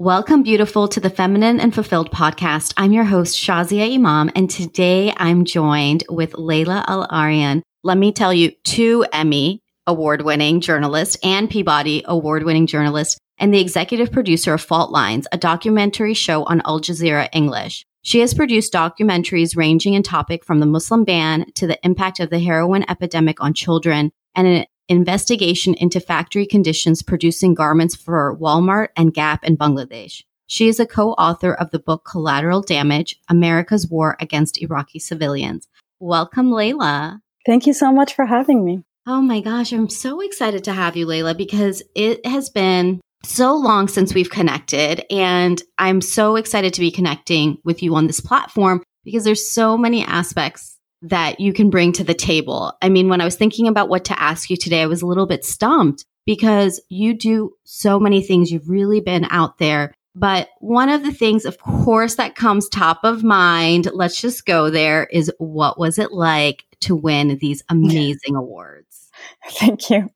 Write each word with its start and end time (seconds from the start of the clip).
Welcome, 0.00 0.42
beautiful, 0.42 0.88
to 0.88 0.98
the 0.98 1.10
Feminine 1.10 1.60
and 1.60 1.74
Fulfilled 1.74 2.10
podcast. 2.10 2.72
I'm 2.78 2.92
your 2.92 3.04
host, 3.04 3.36
Shazia 3.36 3.92
Imam, 3.94 4.30
and 4.34 4.48
today 4.48 5.12
I'm 5.14 5.44
joined 5.44 6.04
with 6.08 6.32
Laila 6.38 6.86
Al 6.88 7.06
Arian. 7.12 7.62
Let 7.82 7.98
me 7.98 8.10
tell 8.10 8.32
you, 8.32 8.52
two 8.64 9.04
Emmy 9.12 9.60
award 9.86 10.22
winning 10.22 10.62
journalist 10.62 11.18
and 11.22 11.50
Peabody 11.50 12.02
award 12.06 12.44
winning 12.44 12.66
journalist, 12.66 13.18
and 13.36 13.52
the 13.52 13.60
executive 13.60 14.10
producer 14.10 14.54
of 14.54 14.62
Fault 14.62 14.90
Lines, 14.90 15.26
a 15.32 15.36
documentary 15.36 16.14
show 16.14 16.44
on 16.44 16.62
Al 16.64 16.80
Jazeera 16.80 17.28
English. 17.34 17.84
She 18.00 18.20
has 18.20 18.32
produced 18.32 18.72
documentaries 18.72 19.54
ranging 19.54 19.92
in 19.92 20.02
topic 20.02 20.46
from 20.46 20.60
the 20.60 20.66
Muslim 20.66 21.04
ban 21.04 21.52
to 21.56 21.66
the 21.66 21.78
impact 21.84 22.20
of 22.20 22.30
the 22.30 22.38
heroin 22.38 22.86
epidemic 22.88 23.42
on 23.42 23.52
children 23.52 24.12
and 24.34 24.46
an 24.46 24.64
investigation 24.90 25.72
into 25.74 26.00
factory 26.00 26.44
conditions 26.44 27.00
producing 27.00 27.54
garments 27.54 27.94
for 27.94 28.36
Walmart 28.36 28.88
and 28.96 29.14
Gap 29.14 29.44
in 29.44 29.56
Bangladesh. 29.56 30.24
She 30.48 30.66
is 30.66 30.80
a 30.80 30.86
co-author 30.86 31.54
of 31.54 31.70
the 31.70 31.78
book 31.78 32.04
Collateral 32.04 32.60
Damage, 32.60 33.20
America's 33.28 33.88
War 33.88 34.16
Against 34.20 34.60
Iraqi 34.60 34.98
Civilians. 34.98 35.68
Welcome, 36.00 36.50
Laila. 36.50 37.20
Thank 37.46 37.68
you 37.68 37.72
so 37.72 37.92
much 37.92 38.14
for 38.14 38.26
having 38.26 38.64
me. 38.64 38.82
Oh 39.06 39.22
my 39.22 39.40
gosh, 39.40 39.72
I'm 39.72 39.88
so 39.88 40.20
excited 40.20 40.64
to 40.64 40.72
have 40.72 40.96
you, 40.96 41.06
Laila, 41.06 41.36
because 41.36 41.84
it 41.94 42.26
has 42.26 42.50
been 42.50 43.00
so 43.22 43.54
long 43.54 43.86
since 43.86 44.12
we've 44.12 44.30
connected. 44.30 45.04
And 45.08 45.62
I'm 45.78 46.00
so 46.00 46.34
excited 46.34 46.74
to 46.74 46.80
be 46.80 46.90
connecting 46.90 47.58
with 47.64 47.80
you 47.80 47.94
on 47.94 48.08
this 48.08 48.20
platform 48.20 48.82
because 49.04 49.22
there's 49.22 49.50
so 49.50 49.78
many 49.78 50.04
aspects 50.04 50.69
that 51.02 51.40
you 51.40 51.52
can 51.52 51.70
bring 51.70 51.92
to 51.92 52.04
the 52.04 52.14
table. 52.14 52.72
I 52.82 52.88
mean, 52.88 53.08
when 53.08 53.20
I 53.20 53.24
was 53.24 53.36
thinking 53.36 53.68
about 53.68 53.88
what 53.88 54.04
to 54.06 54.20
ask 54.20 54.50
you 54.50 54.56
today, 54.56 54.82
I 54.82 54.86
was 54.86 55.02
a 55.02 55.06
little 55.06 55.26
bit 55.26 55.44
stumped 55.44 56.04
because 56.26 56.80
you 56.88 57.14
do 57.14 57.52
so 57.64 57.98
many 57.98 58.22
things. 58.22 58.50
You've 58.50 58.68
really 58.68 59.00
been 59.00 59.26
out 59.30 59.58
there. 59.58 59.94
But 60.14 60.48
one 60.58 60.88
of 60.88 61.02
the 61.02 61.12
things, 61.12 61.44
of 61.44 61.58
course, 61.58 62.16
that 62.16 62.34
comes 62.34 62.68
top 62.68 63.00
of 63.04 63.22
mind, 63.22 63.88
let's 63.94 64.20
just 64.20 64.44
go 64.44 64.68
there, 64.68 65.04
is 65.04 65.32
what 65.38 65.78
was 65.78 65.98
it 65.98 66.12
like 66.12 66.64
to 66.80 66.96
win 66.96 67.38
these 67.40 67.62
amazing 67.68 68.34
awards? 68.34 69.10
Thank 69.52 69.90
you. 69.90 70.10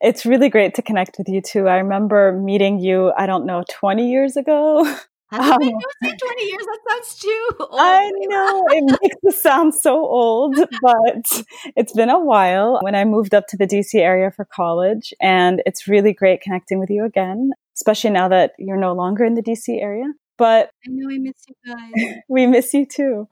It's 0.00 0.26
really 0.26 0.50
great 0.50 0.74
to 0.74 0.82
connect 0.82 1.16
with 1.16 1.28
you 1.28 1.40
too. 1.40 1.68
I 1.68 1.76
remember 1.76 2.32
meeting 2.32 2.78
you, 2.78 3.12
I 3.16 3.26
don't 3.26 3.46
know, 3.46 3.64
20 3.70 4.10
years 4.10 4.36
ago. 4.36 4.84
Has 5.30 5.50
um, 5.50 5.58
been 5.58 5.72
20 6.00 6.44
years? 6.44 6.66
That 6.66 6.78
sounds 6.88 7.18
too 7.18 7.48
old. 7.60 7.70
I 7.72 8.10
know. 8.28 8.64
It 8.70 8.98
makes 9.02 9.16
it 9.22 9.34
sound 9.34 9.74
so 9.74 9.94
old, 10.06 10.56
but 10.82 11.42
it's 11.74 11.92
been 11.92 12.10
a 12.10 12.20
while 12.20 12.78
when 12.82 12.94
I 12.94 13.04
moved 13.04 13.34
up 13.34 13.46
to 13.48 13.56
the 13.56 13.66
DC 13.66 13.94
area 13.94 14.30
for 14.30 14.44
college. 14.44 15.12
And 15.20 15.62
it's 15.66 15.88
really 15.88 16.12
great 16.12 16.42
connecting 16.42 16.78
with 16.78 16.90
you 16.90 17.04
again, 17.04 17.50
especially 17.74 18.10
now 18.10 18.28
that 18.28 18.52
you're 18.58 18.76
no 18.76 18.92
longer 18.92 19.24
in 19.24 19.34
the 19.34 19.42
DC 19.42 19.80
area. 19.80 20.12
But 20.38 20.70
I 20.86 20.90
know 20.90 21.10
I 21.12 21.18
miss 21.18 21.42
you 21.48 21.54
guys. 21.66 22.14
we 22.28 22.46
miss 22.46 22.72
you 22.72 22.86
too. 22.86 23.28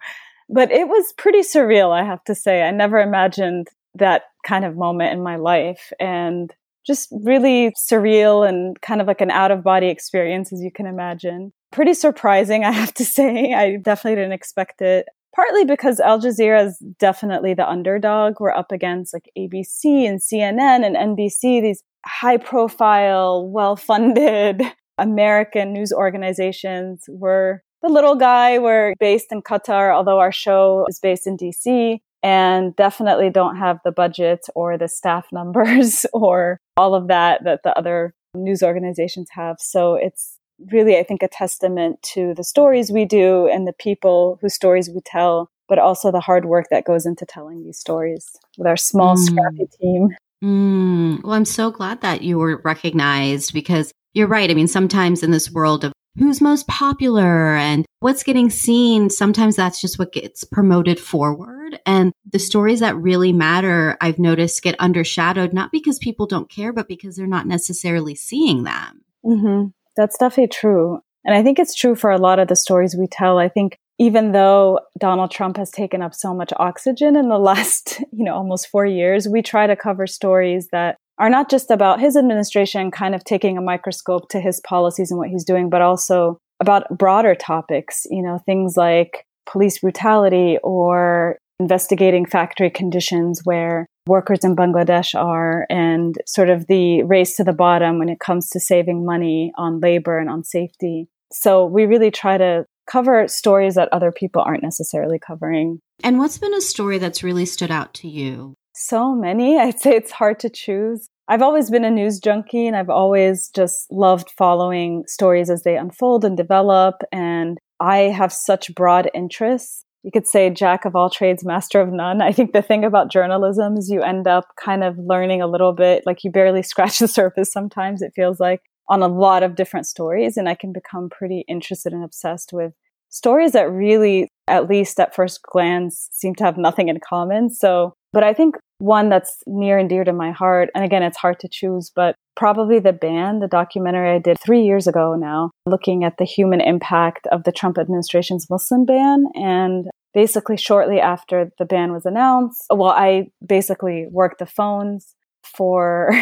But 0.48 0.72
it 0.72 0.88
was 0.88 1.12
pretty 1.16 1.40
surreal, 1.40 1.90
I 1.92 2.04
have 2.04 2.24
to 2.24 2.34
say. 2.34 2.62
I 2.62 2.70
never 2.70 2.98
imagined 2.98 3.68
that 3.94 4.24
kind 4.44 4.64
of 4.64 4.76
moment 4.76 5.12
in 5.12 5.22
my 5.22 5.36
life. 5.36 5.92
And 6.00 6.52
just 6.86 7.08
really 7.10 7.72
surreal 7.90 8.48
and 8.48 8.80
kind 8.80 9.00
of 9.00 9.06
like 9.06 9.20
an 9.20 9.30
out 9.30 9.50
of 9.50 9.62
body 9.62 9.88
experience, 9.88 10.52
as 10.52 10.60
you 10.62 10.70
can 10.70 10.86
imagine 10.86 11.52
pretty 11.74 11.92
surprising, 11.92 12.64
I 12.64 12.70
have 12.70 12.94
to 12.94 13.04
say. 13.18 13.52
I 13.52 13.76
definitely 13.76 14.16
didn't 14.16 14.32
expect 14.32 14.80
it. 14.80 15.06
Partly 15.34 15.64
because 15.64 15.98
Al 15.98 16.20
Jazeera 16.20 16.68
is 16.68 16.78
definitely 17.00 17.54
the 17.54 17.68
underdog. 17.68 18.34
We're 18.38 18.52
up 18.52 18.70
against 18.70 19.12
like 19.12 19.28
ABC 19.36 20.06
and 20.06 20.20
CNN 20.20 20.86
and 20.86 21.18
NBC, 21.18 21.60
these 21.60 21.82
high 22.06 22.36
profile, 22.36 23.48
well 23.48 23.74
funded 23.74 24.62
American 24.98 25.72
news 25.72 25.92
organizations. 25.92 27.02
We're 27.08 27.60
the 27.82 27.88
little 27.88 28.14
guy. 28.14 28.58
We're 28.58 28.94
based 29.00 29.26
in 29.32 29.42
Qatar, 29.42 29.92
although 29.92 30.20
our 30.20 30.32
show 30.32 30.86
is 30.88 31.00
based 31.00 31.26
in 31.26 31.36
DC 31.36 31.98
and 32.24 32.74
definitely 32.74 33.28
don't 33.28 33.56
have 33.56 33.78
the 33.84 33.92
budget 33.92 34.46
or 34.54 34.78
the 34.78 34.88
staff 34.88 35.26
numbers 35.32 36.06
or 36.12 36.58
all 36.76 36.94
of 36.96 37.06
that 37.08 37.44
that 37.44 37.62
the 37.62 37.78
other 37.78 38.14
news 38.34 38.62
organizations 38.62 39.28
have. 39.30 39.58
So 39.60 39.94
it's 39.94 40.38
really, 40.72 40.96
I 40.96 41.02
think, 41.04 41.22
a 41.22 41.28
testament 41.28 42.02
to 42.14 42.32
the 42.34 42.42
stories 42.42 42.90
we 42.90 43.04
do 43.04 43.46
and 43.46 43.66
the 43.68 43.74
people 43.74 44.38
whose 44.40 44.54
stories 44.54 44.88
we 44.88 45.00
tell, 45.04 45.50
but 45.68 45.78
also 45.78 46.10
the 46.10 46.20
hard 46.20 46.46
work 46.46 46.66
that 46.70 46.86
goes 46.86 47.06
into 47.06 47.26
telling 47.26 47.62
these 47.62 47.78
stories 47.78 48.30
with 48.56 48.66
our 48.66 48.76
small, 48.76 49.16
mm. 49.16 49.18
scrappy 49.18 49.66
team. 49.80 50.08
Mm. 50.42 51.22
Well, 51.22 51.34
I'm 51.34 51.44
so 51.44 51.70
glad 51.70 52.00
that 52.00 52.22
you 52.22 52.38
were 52.38 52.60
recognized 52.64 53.52
because 53.52 53.92
you're 54.14 54.28
right. 54.28 54.50
I 54.50 54.54
mean, 54.54 54.68
sometimes 54.68 55.22
in 55.22 55.30
this 55.30 55.50
world 55.50 55.84
of 55.84 55.92
who's 56.16 56.40
most 56.40 56.66
popular 56.66 57.56
and 57.56 57.86
what's 58.00 58.22
getting 58.22 58.50
seen, 58.50 59.10
sometimes 59.10 59.56
that's 59.56 59.80
just 59.80 59.98
what 59.98 60.12
gets 60.12 60.44
promoted 60.44 61.00
forward. 61.00 61.80
And 61.86 62.12
the 62.30 62.38
stories 62.38 62.80
that 62.80 62.96
really 62.96 63.32
matter, 63.32 63.96
I've 64.00 64.18
noticed, 64.18 64.62
get 64.62 64.78
undershadowed, 64.78 65.52
not 65.52 65.72
because 65.72 65.98
people 65.98 66.26
don't 66.26 66.50
care, 66.50 66.72
but 66.72 66.88
because 66.88 67.16
they're 67.16 67.26
not 67.26 67.46
necessarily 67.46 68.14
seeing 68.14 68.64
them. 68.64 69.02
Mm-hmm. 69.24 69.68
That's 69.96 70.18
definitely 70.18 70.48
true. 70.48 71.00
And 71.24 71.34
I 71.34 71.42
think 71.42 71.58
it's 71.58 71.74
true 71.74 71.94
for 71.94 72.10
a 72.10 72.18
lot 72.18 72.38
of 72.38 72.48
the 72.48 72.56
stories 72.56 72.94
we 72.94 73.06
tell. 73.06 73.38
I 73.38 73.48
think 73.48 73.78
even 73.98 74.32
though 74.32 74.80
Donald 74.98 75.30
Trump 75.30 75.56
has 75.56 75.70
taken 75.70 76.02
up 76.02 76.14
so 76.14 76.34
much 76.34 76.52
oxygen 76.56 77.16
in 77.16 77.28
the 77.28 77.38
last, 77.38 78.00
you 78.12 78.24
know, 78.24 78.34
almost 78.34 78.68
four 78.68 78.86
years, 78.86 79.28
we 79.28 79.42
try 79.42 79.66
to 79.66 79.76
cover 79.76 80.06
stories 80.06 80.68
that 80.72 80.96
are 81.18 81.30
not 81.30 81.50
just 81.50 81.70
about 81.70 82.00
his 82.00 82.16
administration 82.16 82.90
kind 82.90 83.14
of 83.14 83.24
taking 83.24 83.56
a 83.56 83.62
microscope 83.62 84.28
to 84.30 84.40
his 84.40 84.60
policies 84.66 85.10
and 85.10 85.18
what 85.18 85.28
he's 85.28 85.44
doing, 85.44 85.70
but 85.70 85.82
also 85.82 86.38
about 86.60 86.86
broader 86.96 87.34
topics, 87.34 88.06
you 88.10 88.22
know, 88.22 88.38
things 88.46 88.76
like 88.76 89.26
police 89.46 89.78
brutality 89.78 90.58
or 90.62 91.38
investigating 91.60 92.26
factory 92.26 92.70
conditions 92.70 93.40
where 93.44 93.86
workers 94.06 94.40
in 94.42 94.56
Bangladesh 94.56 95.14
are 95.14 95.66
and 95.70 96.16
sort 96.26 96.50
of 96.50 96.66
the 96.66 97.02
race 97.04 97.36
to 97.36 97.44
the 97.44 97.52
bottom 97.52 97.98
when 97.98 98.08
it 98.08 98.20
comes 98.20 98.48
to 98.50 98.60
saving 98.60 99.04
money 99.04 99.52
on 99.56 99.80
labor 99.80 100.18
and 100.18 100.28
on 100.28 100.42
safety. 100.44 101.08
So 101.32 101.64
we 101.64 101.86
really 101.86 102.10
try 102.10 102.38
to 102.38 102.66
cover 102.90 103.26
stories 103.28 103.76
that 103.76 103.88
other 103.92 104.12
people 104.12 104.42
aren't 104.42 104.62
necessarily 104.62 105.18
covering. 105.18 105.80
And 106.02 106.18
what's 106.18 106.38
been 106.38 106.54
a 106.54 106.60
story 106.60 106.98
that's 106.98 107.22
really 107.22 107.46
stood 107.46 107.70
out 107.70 107.94
to 107.94 108.08
you? 108.08 108.54
So 108.74 109.14
many. 109.14 109.58
I'd 109.60 109.80
say 109.80 109.96
it's 109.96 110.12
hard 110.12 110.38
to 110.40 110.50
choose. 110.50 111.08
I've 111.26 111.42
always 111.42 111.70
been 111.70 111.84
a 111.84 111.90
news 111.90 112.20
junkie 112.20 112.66
and 112.66 112.76
I've 112.76 112.90
always 112.90 113.48
just 113.48 113.90
loved 113.90 114.30
following 114.36 115.04
stories 115.06 115.48
as 115.48 115.62
they 115.62 115.76
unfold 115.76 116.24
and 116.24 116.36
develop. 116.36 116.96
And 117.10 117.58
I 117.80 117.98
have 117.98 118.32
such 118.32 118.74
broad 118.74 119.10
interests 119.14 119.84
you 120.04 120.10
could 120.10 120.26
say 120.26 120.50
jack 120.50 120.84
of 120.84 120.94
all 120.94 121.08
trades, 121.08 121.44
master 121.44 121.80
of 121.80 121.90
none. 121.90 122.20
I 122.20 122.30
think 122.30 122.52
the 122.52 122.60
thing 122.60 122.84
about 122.84 123.10
journalism 123.10 123.78
is 123.78 123.88
you 123.88 124.02
end 124.02 124.28
up 124.28 124.44
kind 124.62 124.84
of 124.84 124.98
learning 124.98 125.40
a 125.40 125.46
little 125.46 125.72
bit, 125.72 126.04
like 126.04 126.22
you 126.22 126.30
barely 126.30 126.62
scratch 126.62 126.98
the 126.98 127.08
surface 127.08 127.50
sometimes, 127.50 128.02
it 128.02 128.12
feels 128.14 128.38
like, 128.38 128.60
on 128.88 129.02
a 129.02 129.08
lot 129.08 129.42
of 129.42 129.56
different 129.56 129.86
stories. 129.86 130.36
And 130.36 130.46
I 130.46 130.54
can 130.54 130.72
become 130.72 131.08
pretty 131.08 131.44
interested 131.48 131.94
and 131.94 132.04
obsessed 132.04 132.52
with 132.52 132.74
stories 133.08 133.52
that 133.52 133.70
really, 133.70 134.28
at 134.46 134.68
least 134.68 135.00
at 135.00 135.14
first 135.14 135.40
glance, 135.42 136.10
seem 136.12 136.34
to 136.34 136.44
have 136.44 136.58
nothing 136.58 136.88
in 136.88 137.00
common. 137.00 137.48
So, 137.48 137.94
but 138.14 138.22
I 138.22 138.32
think 138.32 138.56
one 138.78 139.08
that's 139.08 139.42
near 139.44 139.76
and 139.76 139.88
dear 139.88 140.04
to 140.04 140.12
my 140.12 140.30
heart, 140.30 140.70
and 140.74 140.84
again, 140.84 141.02
it's 141.02 141.16
hard 141.16 141.40
to 141.40 141.48
choose, 141.48 141.90
but 141.94 142.14
probably 142.36 142.78
the 142.78 142.92
ban, 142.92 143.40
the 143.40 143.48
documentary 143.48 144.14
I 144.14 144.18
did 144.20 144.38
three 144.40 144.62
years 144.62 144.86
ago 144.86 145.16
now, 145.16 145.50
looking 145.66 146.04
at 146.04 146.16
the 146.18 146.24
human 146.24 146.60
impact 146.60 147.26
of 147.32 147.42
the 147.42 147.50
Trump 147.50 147.76
administration's 147.76 148.48
Muslim 148.48 148.84
ban. 148.84 149.24
And 149.34 149.86
basically, 150.12 150.56
shortly 150.56 151.00
after 151.00 151.50
the 151.58 151.64
ban 151.64 151.92
was 151.92 152.06
announced, 152.06 152.62
well, 152.70 152.90
I 152.90 153.30
basically 153.44 154.06
worked 154.12 154.38
the 154.38 154.46
phones 154.46 155.16
for 155.42 156.12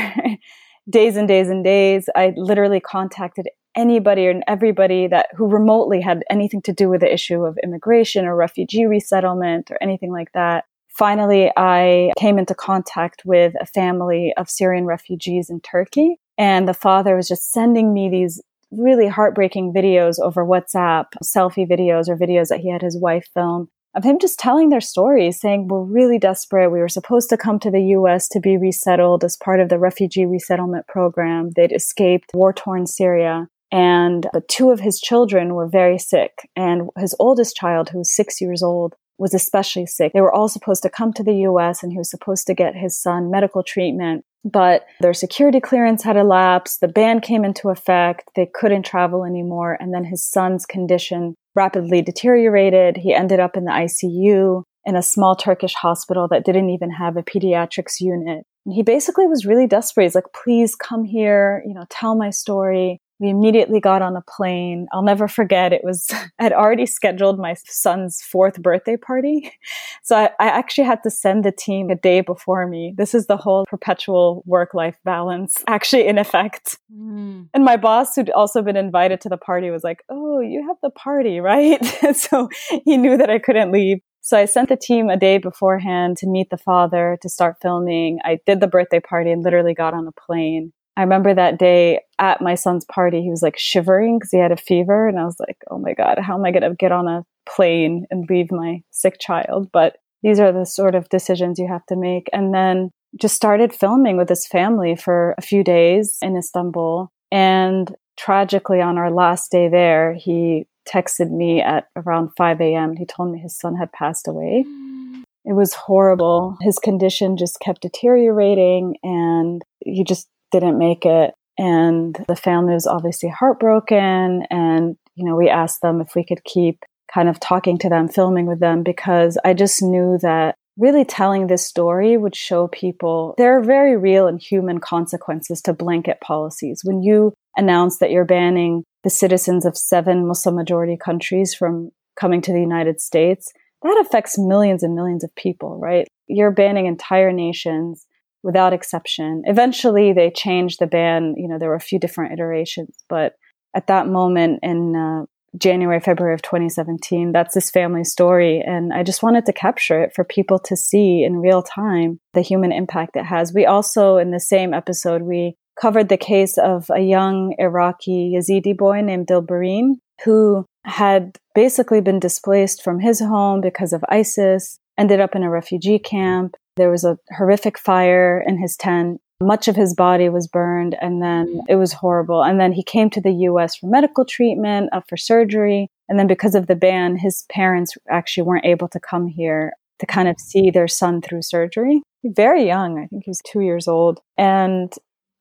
days 0.91 1.17
and 1.17 1.29
days 1.29 1.51
and 1.51 1.63
days. 1.63 2.09
I 2.17 2.33
literally 2.37 2.81
contacted 2.81 3.49
anybody 3.77 4.27
and 4.29 4.43
everybody 4.49 5.09
that 5.09 5.27
who 5.37 5.47
remotely 5.47 6.01
had 6.01 6.23
anything 6.31 6.63
to 6.63 6.73
do 6.73 6.89
with 6.89 7.01
the 7.01 7.13
issue 7.13 7.45
of 7.45 7.59
immigration 7.63 8.25
or 8.25 8.35
refugee 8.35 8.87
resettlement 8.87 9.71
or 9.71 9.79
anything 9.83 10.11
like 10.11 10.33
that 10.33 10.65
finally, 10.97 11.51
I 11.57 12.13
came 12.19 12.39
into 12.39 12.55
contact 12.55 13.23
with 13.25 13.55
a 13.61 13.67
family 13.67 14.33
of 14.37 14.51
Syrian 14.51 14.85
refugees 14.85 15.51
in 15.51 15.61
Turkey. 15.61 16.17
And 16.39 16.67
the 16.67 16.75
father 16.75 17.17
was 17.17 17.29
just 17.29 17.53
sending 17.53 17.93
me 17.93 18.09
these 18.09 18.43
really 18.71 19.09
heartbreaking 19.09 19.73
videos 19.73 20.19
over 20.19 20.45
WhatsApp, 20.45 21.07
selfie 21.23 21.69
videos 21.69 22.09
or 22.09 22.17
videos 22.17 22.49
that 22.49 22.61
he 22.61 22.71
had 22.71 22.83
his 22.83 22.99
wife 22.99 23.29
film 23.35 23.69
of 23.95 24.05
him 24.05 24.19
just 24.19 24.39
telling 24.39 24.71
their 24.71 24.81
stories, 24.81 25.39
saying, 25.39 25.69
We're 25.69 25.83
really 25.83 26.19
desperate. 26.19 26.71
We 26.71 26.81
were 26.81 26.89
supposed 26.89 27.29
to 27.31 27.37
come 27.37 27.59
to 27.61 27.71
the 27.71 27.83
US 27.97 28.29
to 28.29 28.41
be 28.41 28.57
resettled 28.57 29.25
as 29.25 29.37
part 29.37 29.61
of 29.61 29.69
the 29.69 29.79
refugee 29.79 30.27
resettlement 30.27 30.87
program. 30.87 31.51
They'd 31.55 31.73
escaped 31.73 32.31
war 32.35 32.53
torn 32.53 32.87
Syria. 32.87 33.49
And 33.71 34.29
two 34.49 34.71
of 34.71 34.81
his 34.81 35.01
children 35.01 35.55
were 35.55 35.67
very 35.67 35.99
sick. 35.99 36.33
And 36.57 36.91
his 36.99 37.15
oldest 37.19 37.57
child, 37.57 37.89
who 37.89 37.99
was 37.99 38.15
six 38.15 38.41
years 38.41 38.63
old, 38.63 38.95
was 39.23 39.33
especially 39.33 39.87
sick. 39.87 40.13
They 40.13 40.21
were 40.21 40.35
all 40.35 40.49
supposed 40.49 40.83
to 40.83 40.91
come 40.91 41.13
to 41.15 41.23
the 41.23 41.47
US 41.49 41.83
and 41.83 41.93
he 41.93 41.99
was 41.99 42.11
supposed 42.11 42.47
to 42.49 42.55
get 42.55 42.75
his 42.75 43.01
son 43.01 43.31
medical 43.31 43.63
treatment. 43.63 44.25
But 44.45 44.85
their 45.01 45.15
security 45.15 45.61
clearance 45.61 46.03
had 46.03 46.17
elapsed. 46.17 46.81
The 46.81 46.89
ban 46.89 47.21
came 47.21 47.45
into 47.45 47.71
effect. 47.71 48.29
They 48.35 48.51
couldn't 48.53 48.85
travel 48.85 49.25
anymore. 49.25 49.79
And 49.81 49.95
then 49.95 50.05
his 50.05 50.29
son's 50.29 50.67
condition 50.67 51.37
rapidly 51.55 52.03
deteriorated. 52.03 52.97
He 52.97 53.15
ended 53.15 53.39
up 53.39 53.57
in 53.57 53.65
the 53.65 53.71
ICU 53.71 54.65
in 54.85 54.97
a 54.97 55.03
small 55.03 55.37
Turkish 55.37 55.75
hospital 55.75 56.27
that 56.29 56.45
didn't 56.45 56.71
even 56.71 56.91
have 56.91 57.17
a 57.17 57.23
pediatrics 57.23 58.01
unit. 58.01 58.45
And 58.67 58.75
he 58.75 58.83
basically 58.83 59.29
was 59.29 59.47
really 59.47 59.69
desperate. 59.69 60.05
He's 60.05 60.17
like, 60.17 60.33
please 60.35 60.75
come 60.75 61.05
here, 61.05 61.63
you 61.65 61.75
know, 61.75 61.85
tell 61.89 62.17
my 62.17 62.31
story. 62.31 63.01
We 63.23 63.29
immediately 63.29 63.79
got 63.79 64.03
on 64.03 64.17
a 64.17 64.23
plane. 64.23 64.89
I'll 64.93 65.05
never 65.05 65.29
forget. 65.29 65.73
It 65.73 65.83
was, 65.85 66.09
I'd 66.41 66.53
already 66.53 66.87
scheduled 66.87 67.39
my 67.39 67.55
son's 67.67 68.21
fourth 68.21 68.61
birthday 68.61 68.97
party. 68.97 69.53
So 70.05 70.17
I, 70.17 70.31
I 70.41 70.47
actually 70.47 70.85
had 70.85 71.03
to 71.05 71.11
send 71.11 71.45
the 71.45 71.53
team 71.53 71.89
a 71.89 71.95
day 71.95 72.23
before 72.23 72.67
me. 72.67 72.93
This 72.97 73.15
is 73.15 73.29
the 73.29 73.37
whole 73.37 73.65
perpetual 73.67 74.43
work 74.47 74.75
life 74.75 74.97
balance 75.05 75.55
actually 75.69 76.09
in 76.09 76.19
effect. 76.19 76.79
Mm. 76.93 77.49
And 77.55 77.65
my 77.65 77.77
boss, 77.77 78.17
who'd 78.17 78.31
also 78.31 78.63
been 78.63 78.77
invited 78.77 79.21
to 79.21 79.29
the 79.29 79.37
party, 79.37 79.71
was 79.71 79.85
like, 79.85 80.03
Oh, 80.09 80.41
you 80.41 80.67
have 80.67 80.77
the 80.83 80.91
party, 80.91 81.39
right? 81.39 81.79
so 82.17 82.49
he 82.85 82.97
knew 82.97 83.17
that 83.17 83.31
I 83.31 83.39
couldn't 83.39 83.71
leave. 83.71 83.99
So 84.23 84.37
I 84.37 84.45
sent 84.45 84.69
the 84.69 84.77
team 84.77 85.09
a 85.09 85.17
day 85.17 85.39
beforehand 85.39 86.17
to 86.19 86.27
meet 86.27 86.51
the 86.51 86.59
father 86.59 87.17
to 87.23 87.29
start 87.29 87.57
filming. 87.63 88.19
I 88.25 88.41
did 88.45 88.61
the 88.61 88.67
birthday 88.67 89.01
party 89.01 89.31
and 89.31 89.45
literally 89.45 89.75
got 89.75 89.95
on 89.95 90.09
a 90.09 90.13
plane. 90.13 90.73
I 90.97 91.03
remember 91.03 91.35
that 91.35 91.59
day 91.59 92.01
at 92.19 92.43
my 92.43 92.55
son's 92.55 92.85
party, 92.85 93.23
he 93.23 93.31
was 93.31 93.43
like 93.43 93.59
shivering 93.59 94.19
because 94.19 94.31
he 94.31 94.39
had 94.39 94.53
a 94.53 94.57
fever. 94.57 95.09
And 95.09 95.19
I 95.19 95.25
was 95.25 95.37
like, 95.41 95.57
oh 95.71 95.79
my 95.79 95.95
God, 95.95 96.19
how 96.19 96.35
am 96.35 96.45
I 96.45 96.51
going 96.51 96.63
to 96.63 96.75
get 96.75 96.93
on 96.93 97.09
a 97.09 97.25
plane 97.47 98.07
and 98.11 98.29
leave 98.29 98.53
my 98.53 98.83
sick 98.91 99.17
child? 99.19 99.71
But 99.73 99.97
these 100.23 100.39
are 100.39 100.53
the 100.53 100.67
sort 100.67 100.95
of 100.95 101.09
decisions 101.09 101.59
you 101.59 101.67
have 101.69 101.87
to 101.87 101.97
make. 101.97 102.29
And 102.33 102.55
then 102.55 102.91
just 103.21 103.37
started 103.37 103.75
filming 103.75 104.17
with 104.17 104.29
his 104.29 104.47
family 104.47 104.95
for 104.97 105.35
a 105.39 105.43
few 105.43 105.65
days 105.65 106.19
in 106.23 106.37
Istanbul. 106.37 107.11
And 107.31 107.95
tragically, 108.19 108.81
on 108.81 108.99
our 108.99 109.11
last 109.11 109.51
day 109.51 109.69
there, 109.69 110.15
he 110.15 110.67
texted 110.89 111.31
me 111.31 111.61
at 111.61 111.87
around 111.97 112.31
5 112.37 112.61
a.m. 112.61 112.97
He 112.97 113.07
told 113.07 113.33
me 113.33 113.39
his 113.39 113.59
son 113.59 113.77
had 113.77 113.93
passed 113.93 114.29
away. 114.29 114.65
Mm. 114.67 115.23
It 115.45 115.55
was 115.55 115.75
horrible. 115.75 116.57
His 116.61 116.79
condition 116.79 117.37
just 117.37 117.59
kept 117.61 117.83
deteriorating 117.83 118.97
and 119.03 119.63
he 119.81 120.05
just 120.05 120.29
didn't 120.53 120.79
make 120.79 121.05
it. 121.05 121.35
And 121.59 122.17
the 122.29 122.37
family 122.37 122.75
was 122.75 122.87
obviously 122.87 123.29
heartbroken. 123.29 124.45
And, 124.51 124.97
you 125.15 125.25
know, 125.25 125.37
we 125.37 125.49
asked 125.49 125.83
them 125.83 126.01
if 126.01 126.15
we 126.15 126.25
could 126.25 126.45
keep 126.45 126.85
kind 127.13 127.29
of 127.29 127.41
talking 127.41 127.79
to 127.79 127.89
them, 127.89 128.09
filming 128.09 128.47
with 128.47 128.61
them, 128.61 128.83
because 128.83 129.37
I 129.45 129.53
just 129.55 129.83
knew 129.83 130.19
that 130.23 130.55
really 130.79 131.05
telling 131.05 131.47
this 131.47 131.67
story 131.67 132.17
would 132.17 132.35
show 132.35 132.69
people 132.69 133.35
there 133.37 133.59
are 133.59 133.63
very 133.63 133.97
real 133.97 134.27
and 134.27 134.41
human 134.41 134.79
consequences 134.79 135.61
to 135.63 135.75
blanket 135.75 136.19
policies. 136.23 136.81
When 136.83 137.03
you 137.03 137.35
announce 137.57 137.99
that 137.99 138.11
you're 138.11 138.25
banning 138.25 138.85
the 139.05 139.11
citizens 139.11 139.67
of 139.67 139.77
seven 139.77 140.27
Muslim 140.27 140.55
majority 140.55 140.97
countries 140.97 141.55
from 141.55 141.91
coming 142.19 142.41
to 142.43 142.53
the 142.53 142.61
United 142.61 143.01
States, 143.01 143.53
that 143.83 144.05
affects 144.07 144.39
millions 144.39 144.83
and 144.83 144.95
millions 144.95 145.25
of 145.25 145.35
people, 145.35 145.79
right? 145.79 146.09
You're 146.29 146.53
banning 146.53 146.87
entire 146.87 147.33
nations 147.33 148.07
without 148.43 148.73
exception. 148.73 149.43
Eventually, 149.47 150.13
they 150.13 150.31
changed 150.31 150.79
the 150.81 150.87
ban. 150.87 151.35
You 151.37 151.49
know, 151.49 151.59
there 151.59 151.69
were 151.69 151.75
a 151.75 151.81
few 151.81 151.99
different 151.99 152.33
iterations, 152.33 152.97
but 153.09 153.35
at 153.75 153.87
that 153.87 154.07
moment 154.07 154.61
in 154.63 154.95
uh, 154.97 155.25
January, 155.57 156.01
February 156.01 156.35
of 156.35 156.43
2017, 156.43 157.33
that's 157.33 157.55
this 157.55 157.71
family 157.71 158.05
story. 158.05 158.63
And 158.67 158.93
I 158.93 159.03
just 159.03 159.23
wanted 159.23 159.47
to 159.47 159.53
capture 159.53 160.03
it 160.03 160.13
for 160.15 160.25
people 160.25 160.59
to 160.61 160.77
see 160.77 161.25
in 161.25 161.37
real 161.37 161.63
time 161.63 162.21
the 162.35 162.41
human 162.41 162.73
impact 162.73 163.17
it 163.17 163.25
has. 163.25 163.53
We 163.55 163.67
also, 163.67 164.17
in 164.17 164.31
the 164.31 164.41
same 164.41 164.73
episode, 164.75 165.23
we 165.23 165.57
covered 165.81 166.09
the 166.09 166.17
case 166.17 166.59
of 166.59 166.91
a 166.91 167.01
young 167.01 167.55
Iraqi 167.59 168.35
Yazidi 168.37 168.77
boy 168.77 169.01
named 169.01 169.27
Dilbareen 169.27 169.95
who 170.25 170.65
had 170.85 171.39
basically 171.55 172.01
been 172.01 172.21
displaced 172.21 172.83
from 172.83 173.01
his 173.01 173.21
home 173.21 173.61
because 173.61 173.93
of 173.93 174.05
ISIS, 174.09 174.79
ended 174.99 175.21
up 175.21 175.35
in 175.35 175.43
a 175.43 175.51
refugee 175.51 175.99
camp, 175.99 176.55
there 176.77 176.91
was 176.91 177.05
a 177.05 177.19
horrific 177.37 177.79
fire 177.79 178.43
in 178.47 178.59
his 178.59 178.77
tent. 178.77 179.21
Much 179.43 179.67
of 179.67 179.77
his 179.77 179.95
body 179.95 180.29
was 180.29 180.47
burned, 180.47 180.97
and 181.01 181.21
then 181.21 181.63
it 181.69 181.77
was 181.77 181.93
horrible. 181.93 182.43
And 182.43 182.61
then 182.61 182.73
he 182.73 182.83
came 182.83 183.11
to 183.11 183.21
the 183.21 183.33
US 183.33 183.77
for 183.77 183.89
medical 183.89 184.25
treatment, 184.25 184.91
uh, 184.93 185.01
for 185.09 185.17
surgery. 185.17 185.89
And 186.09 186.19
then 186.19 186.27
because 186.27 186.55
of 186.55 186.67
the 186.67 186.77
ban, 186.77 187.17
his 187.17 187.45
parents 187.51 187.97
actually 188.09 188.45
weren't 188.45 188.67
able 188.67 188.89
to 188.89 189.01
come 189.01 189.27
here 189.27 189.73
to 189.99 190.07
kind 190.07 190.29
of 190.29 190.39
see 190.39 190.71
their 190.71 190.89
son 190.89 191.21
through 191.21 191.43
surgery. 191.43 192.03
Very 192.25 192.67
young, 192.67 192.99
I 192.99 193.07
think 193.07 193.25
he 193.25 193.31
was 193.31 193.43
two 193.45 193.61
years 193.61 193.89
old. 193.89 194.21
And 194.39 194.93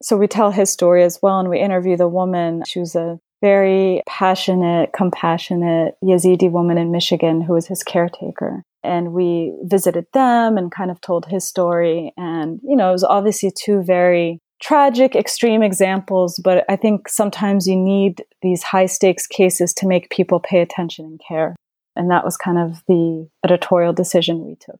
so 0.01 0.17
we 0.17 0.27
tell 0.27 0.51
his 0.51 0.71
story 0.71 1.03
as 1.03 1.19
well, 1.21 1.39
and 1.39 1.49
we 1.49 1.59
interview 1.59 1.95
the 1.95 2.07
woman. 2.07 2.63
She 2.65 2.79
was 2.79 2.95
a 2.95 3.19
very 3.41 4.01
passionate, 4.07 4.93
compassionate 4.93 5.95
Yazidi 6.03 6.49
woman 6.49 6.77
in 6.77 6.91
Michigan 6.91 7.41
who 7.41 7.53
was 7.53 7.67
his 7.67 7.83
caretaker. 7.83 8.63
And 8.83 9.13
we 9.13 9.53
visited 9.63 10.05
them 10.13 10.57
and 10.57 10.71
kind 10.71 10.89
of 10.89 10.99
told 11.01 11.25
his 11.25 11.47
story. 11.47 12.13
And, 12.17 12.59
you 12.63 12.75
know, 12.75 12.89
it 12.89 12.93
was 12.93 13.03
obviously 13.03 13.51
two 13.51 13.83
very 13.83 14.39
tragic, 14.61 15.15
extreme 15.15 15.63
examples, 15.63 16.39
but 16.43 16.63
I 16.69 16.75
think 16.75 17.09
sometimes 17.09 17.67
you 17.67 17.75
need 17.75 18.23
these 18.41 18.63
high 18.63 18.85
stakes 18.85 19.27
cases 19.27 19.73
to 19.75 19.87
make 19.87 20.09
people 20.09 20.39
pay 20.39 20.61
attention 20.61 21.05
and 21.05 21.19
care. 21.27 21.55
And 21.95 22.09
that 22.09 22.23
was 22.23 22.37
kind 22.37 22.57
of 22.57 22.81
the 22.87 23.27
editorial 23.43 23.93
decision 23.93 24.45
we 24.45 24.55
took. 24.55 24.79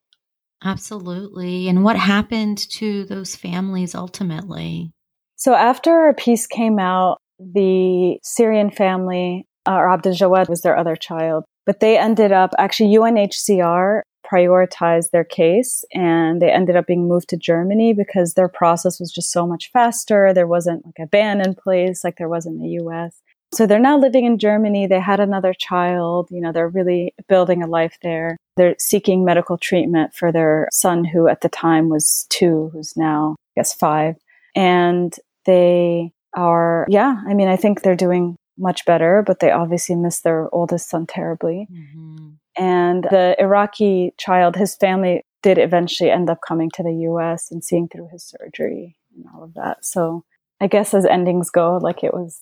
Absolutely. 0.63 1.67
And 1.67 1.83
what 1.83 1.97
happened 1.97 2.57
to 2.71 3.05
those 3.05 3.35
families 3.35 3.95
ultimately? 3.95 4.91
So 5.35 5.55
after 5.55 5.91
our 5.91 6.13
piece 6.13 6.45
came 6.45 6.77
out, 6.77 7.17
the 7.39 8.19
Syrian 8.21 8.69
family, 8.69 9.47
uh, 9.67 9.73
or 9.73 9.91
Abdul 9.91 10.13
Jawad 10.13 10.49
was 10.49 10.61
their 10.61 10.77
other 10.77 10.95
child, 10.95 11.43
but 11.65 11.79
they 11.79 11.97
ended 11.97 12.31
up 12.31 12.51
actually 12.57 12.95
UNHCR 12.95 14.01
prioritized 14.31 15.11
their 15.11 15.23
case 15.23 15.83
and 15.93 16.41
they 16.41 16.51
ended 16.51 16.75
up 16.75 16.87
being 16.87 17.07
moved 17.07 17.29
to 17.29 17.37
Germany 17.37 17.93
because 17.93 18.33
their 18.33 18.47
process 18.47 18.99
was 18.99 19.11
just 19.11 19.31
so 19.31 19.45
much 19.45 19.71
faster. 19.71 20.33
There 20.33 20.47
wasn't 20.47 20.85
like 20.85 20.99
a 20.99 21.07
ban 21.07 21.41
in 21.41 21.55
place 21.55 22.03
like 22.03 22.17
there 22.17 22.29
was 22.29 22.45
in 22.45 22.59
the 22.59 22.79
US. 22.83 23.21
So 23.53 23.67
they're 23.67 23.79
now 23.79 23.97
living 23.99 24.23
in 24.23 24.37
Germany. 24.37 24.87
They 24.87 24.99
had 25.01 25.19
another 25.19 25.53
child. 25.53 26.29
You 26.31 26.39
know, 26.39 26.53
they're 26.53 26.69
really 26.69 27.13
building 27.27 27.61
a 27.61 27.67
life 27.67 27.97
there. 28.01 28.37
They're 28.55 28.75
seeking 28.79 29.25
medical 29.25 29.57
treatment 29.57 30.13
for 30.13 30.31
their 30.31 30.69
son, 30.71 31.03
who 31.03 31.27
at 31.27 31.41
the 31.41 31.49
time 31.49 31.89
was 31.89 32.25
two, 32.29 32.69
who's 32.71 32.95
now, 32.95 33.35
I 33.57 33.59
guess, 33.59 33.73
five. 33.73 34.15
And 34.55 35.13
they 35.45 36.13
are, 36.33 36.85
yeah, 36.89 37.21
I 37.27 37.33
mean, 37.33 37.49
I 37.49 37.57
think 37.57 37.81
they're 37.81 37.95
doing 37.95 38.37
much 38.57 38.85
better, 38.85 39.23
but 39.25 39.39
they 39.39 39.51
obviously 39.51 39.95
miss 39.95 40.21
their 40.21 40.53
oldest 40.53 40.89
son 40.89 41.05
terribly. 41.07 41.67
Mm-hmm. 41.71 42.29
And 42.57 43.03
the 43.05 43.35
Iraqi 43.39 44.13
child, 44.17 44.55
his 44.55 44.75
family 44.75 45.23
did 45.41 45.57
eventually 45.57 46.11
end 46.11 46.29
up 46.29 46.39
coming 46.45 46.69
to 46.75 46.83
the 46.83 46.93
US 47.09 47.51
and 47.51 47.63
seeing 47.63 47.87
through 47.87 48.09
his 48.11 48.23
surgery 48.23 48.95
and 49.15 49.25
all 49.33 49.43
of 49.43 49.53
that. 49.55 49.85
So 49.85 50.23
I 50.59 50.67
guess 50.67 50.93
as 50.93 51.05
endings 51.05 51.49
go, 51.49 51.77
like 51.77 52.03
it 52.03 52.13
was 52.13 52.39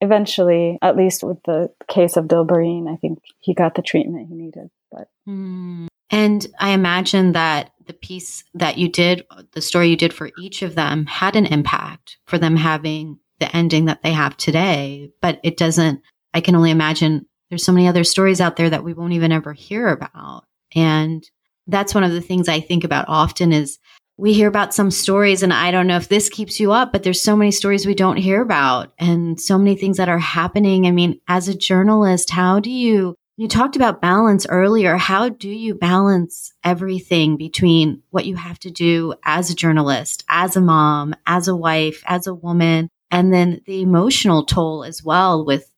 eventually, 0.00 0.78
at 0.82 0.96
least 0.96 1.22
with 1.22 1.38
the 1.44 1.70
case 1.88 2.16
of 2.16 2.26
Dilbareen, 2.26 2.92
I 2.92 2.96
think 2.96 3.20
he 3.38 3.54
got 3.54 3.74
the 3.74 3.82
treatment 3.82 4.28
he 4.28 4.34
needed. 4.34 4.70
But 4.90 5.08
mm. 5.28 5.86
And 6.10 6.46
I 6.58 6.70
imagine 6.70 7.32
that 7.32 7.70
the 7.86 7.92
piece 7.92 8.42
that 8.54 8.78
you 8.78 8.88
did, 8.88 9.24
the 9.52 9.60
story 9.60 9.88
you 9.88 9.96
did 9.96 10.12
for 10.12 10.30
each 10.40 10.62
of 10.62 10.74
them 10.74 11.06
had 11.06 11.36
an 11.36 11.46
impact 11.46 12.18
for 12.24 12.36
them 12.38 12.56
having 12.56 13.20
the 13.40 13.54
ending 13.54 13.86
that 13.86 14.02
they 14.02 14.12
have 14.12 14.36
today. 14.36 15.10
But 15.20 15.40
it 15.42 15.56
doesn't, 15.56 16.02
I 16.32 16.40
can 16.40 16.54
only 16.54 16.70
imagine 16.70 17.26
there's 17.48 17.64
so 17.64 17.72
many 17.72 17.88
other 17.88 18.04
stories 18.04 18.40
out 18.40 18.56
there 18.56 18.70
that 18.70 18.84
we 18.84 18.94
won't 18.94 19.14
even 19.14 19.32
ever 19.32 19.52
hear 19.52 19.88
about. 19.88 20.44
And 20.74 21.28
that's 21.66 21.94
one 21.94 22.04
of 22.04 22.12
the 22.12 22.20
things 22.20 22.48
I 22.48 22.60
think 22.60 22.84
about 22.84 23.06
often 23.08 23.52
is 23.52 23.78
we 24.16 24.34
hear 24.34 24.48
about 24.48 24.74
some 24.74 24.90
stories 24.90 25.42
and 25.42 25.52
I 25.52 25.70
don't 25.70 25.86
know 25.86 25.96
if 25.96 26.08
this 26.08 26.28
keeps 26.28 26.60
you 26.60 26.72
up, 26.72 26.92
but 26.92 27.02
there's 27.02 27.22
so 27.22 27.34
many 27.34 27.50
stories 27.50 27.86
we 27.86 27.94
don't 27.94 28.18
hear 28.18 28.42
about 28.42 28.92
and 28.98 29.40
so 29.40 29.56
many 29.56 29.76
things 29.76 29.96
that 29.96 30.10
are 30.10 30.18
happening. 30.18 30.86
I 30.86 30.90
mean, 30.90 31.20
as 31.26 31.48
a 31.48 31.56
journalist, 31.56 32.30
how 32.30 32.60
do 32.60 32.70
you 32.70 33.16
you 33.40 33.48
talked 33.48 33.74
about 33.74 34.02
balance 34.02 34.46
earlier. 34.46 34.98
How 34.98 35.30
do 35.30 35.48
you 35.48 35.74
balance 35.74 36.52
everything 36.62 37.38
between 37.38 38.02
what 38.10 38.26
you 38.26 38.36
have 38.36 38.58
to 38.58 38.70
do 38.70 39.14
as 39.24 39.48
a 39.48 39.54
journalist, 39.54 40.24
as 40.28 40.56
a 40.56 40.60
mom, 40.60 41.14
as 41.26 41.48
a 41.48 41.56
wife, 41.56 42.02
as 42.04 42.26
a 42.26 42.34
woman, 42.34 42.90
and 43.10 43.32
then 43.32 43.60
the 43.66 43.82
emotional 43.82 44.44
toll 44.44 44.84
as 44.84 45.02
well 45.02 45.44
with 45.44 45.72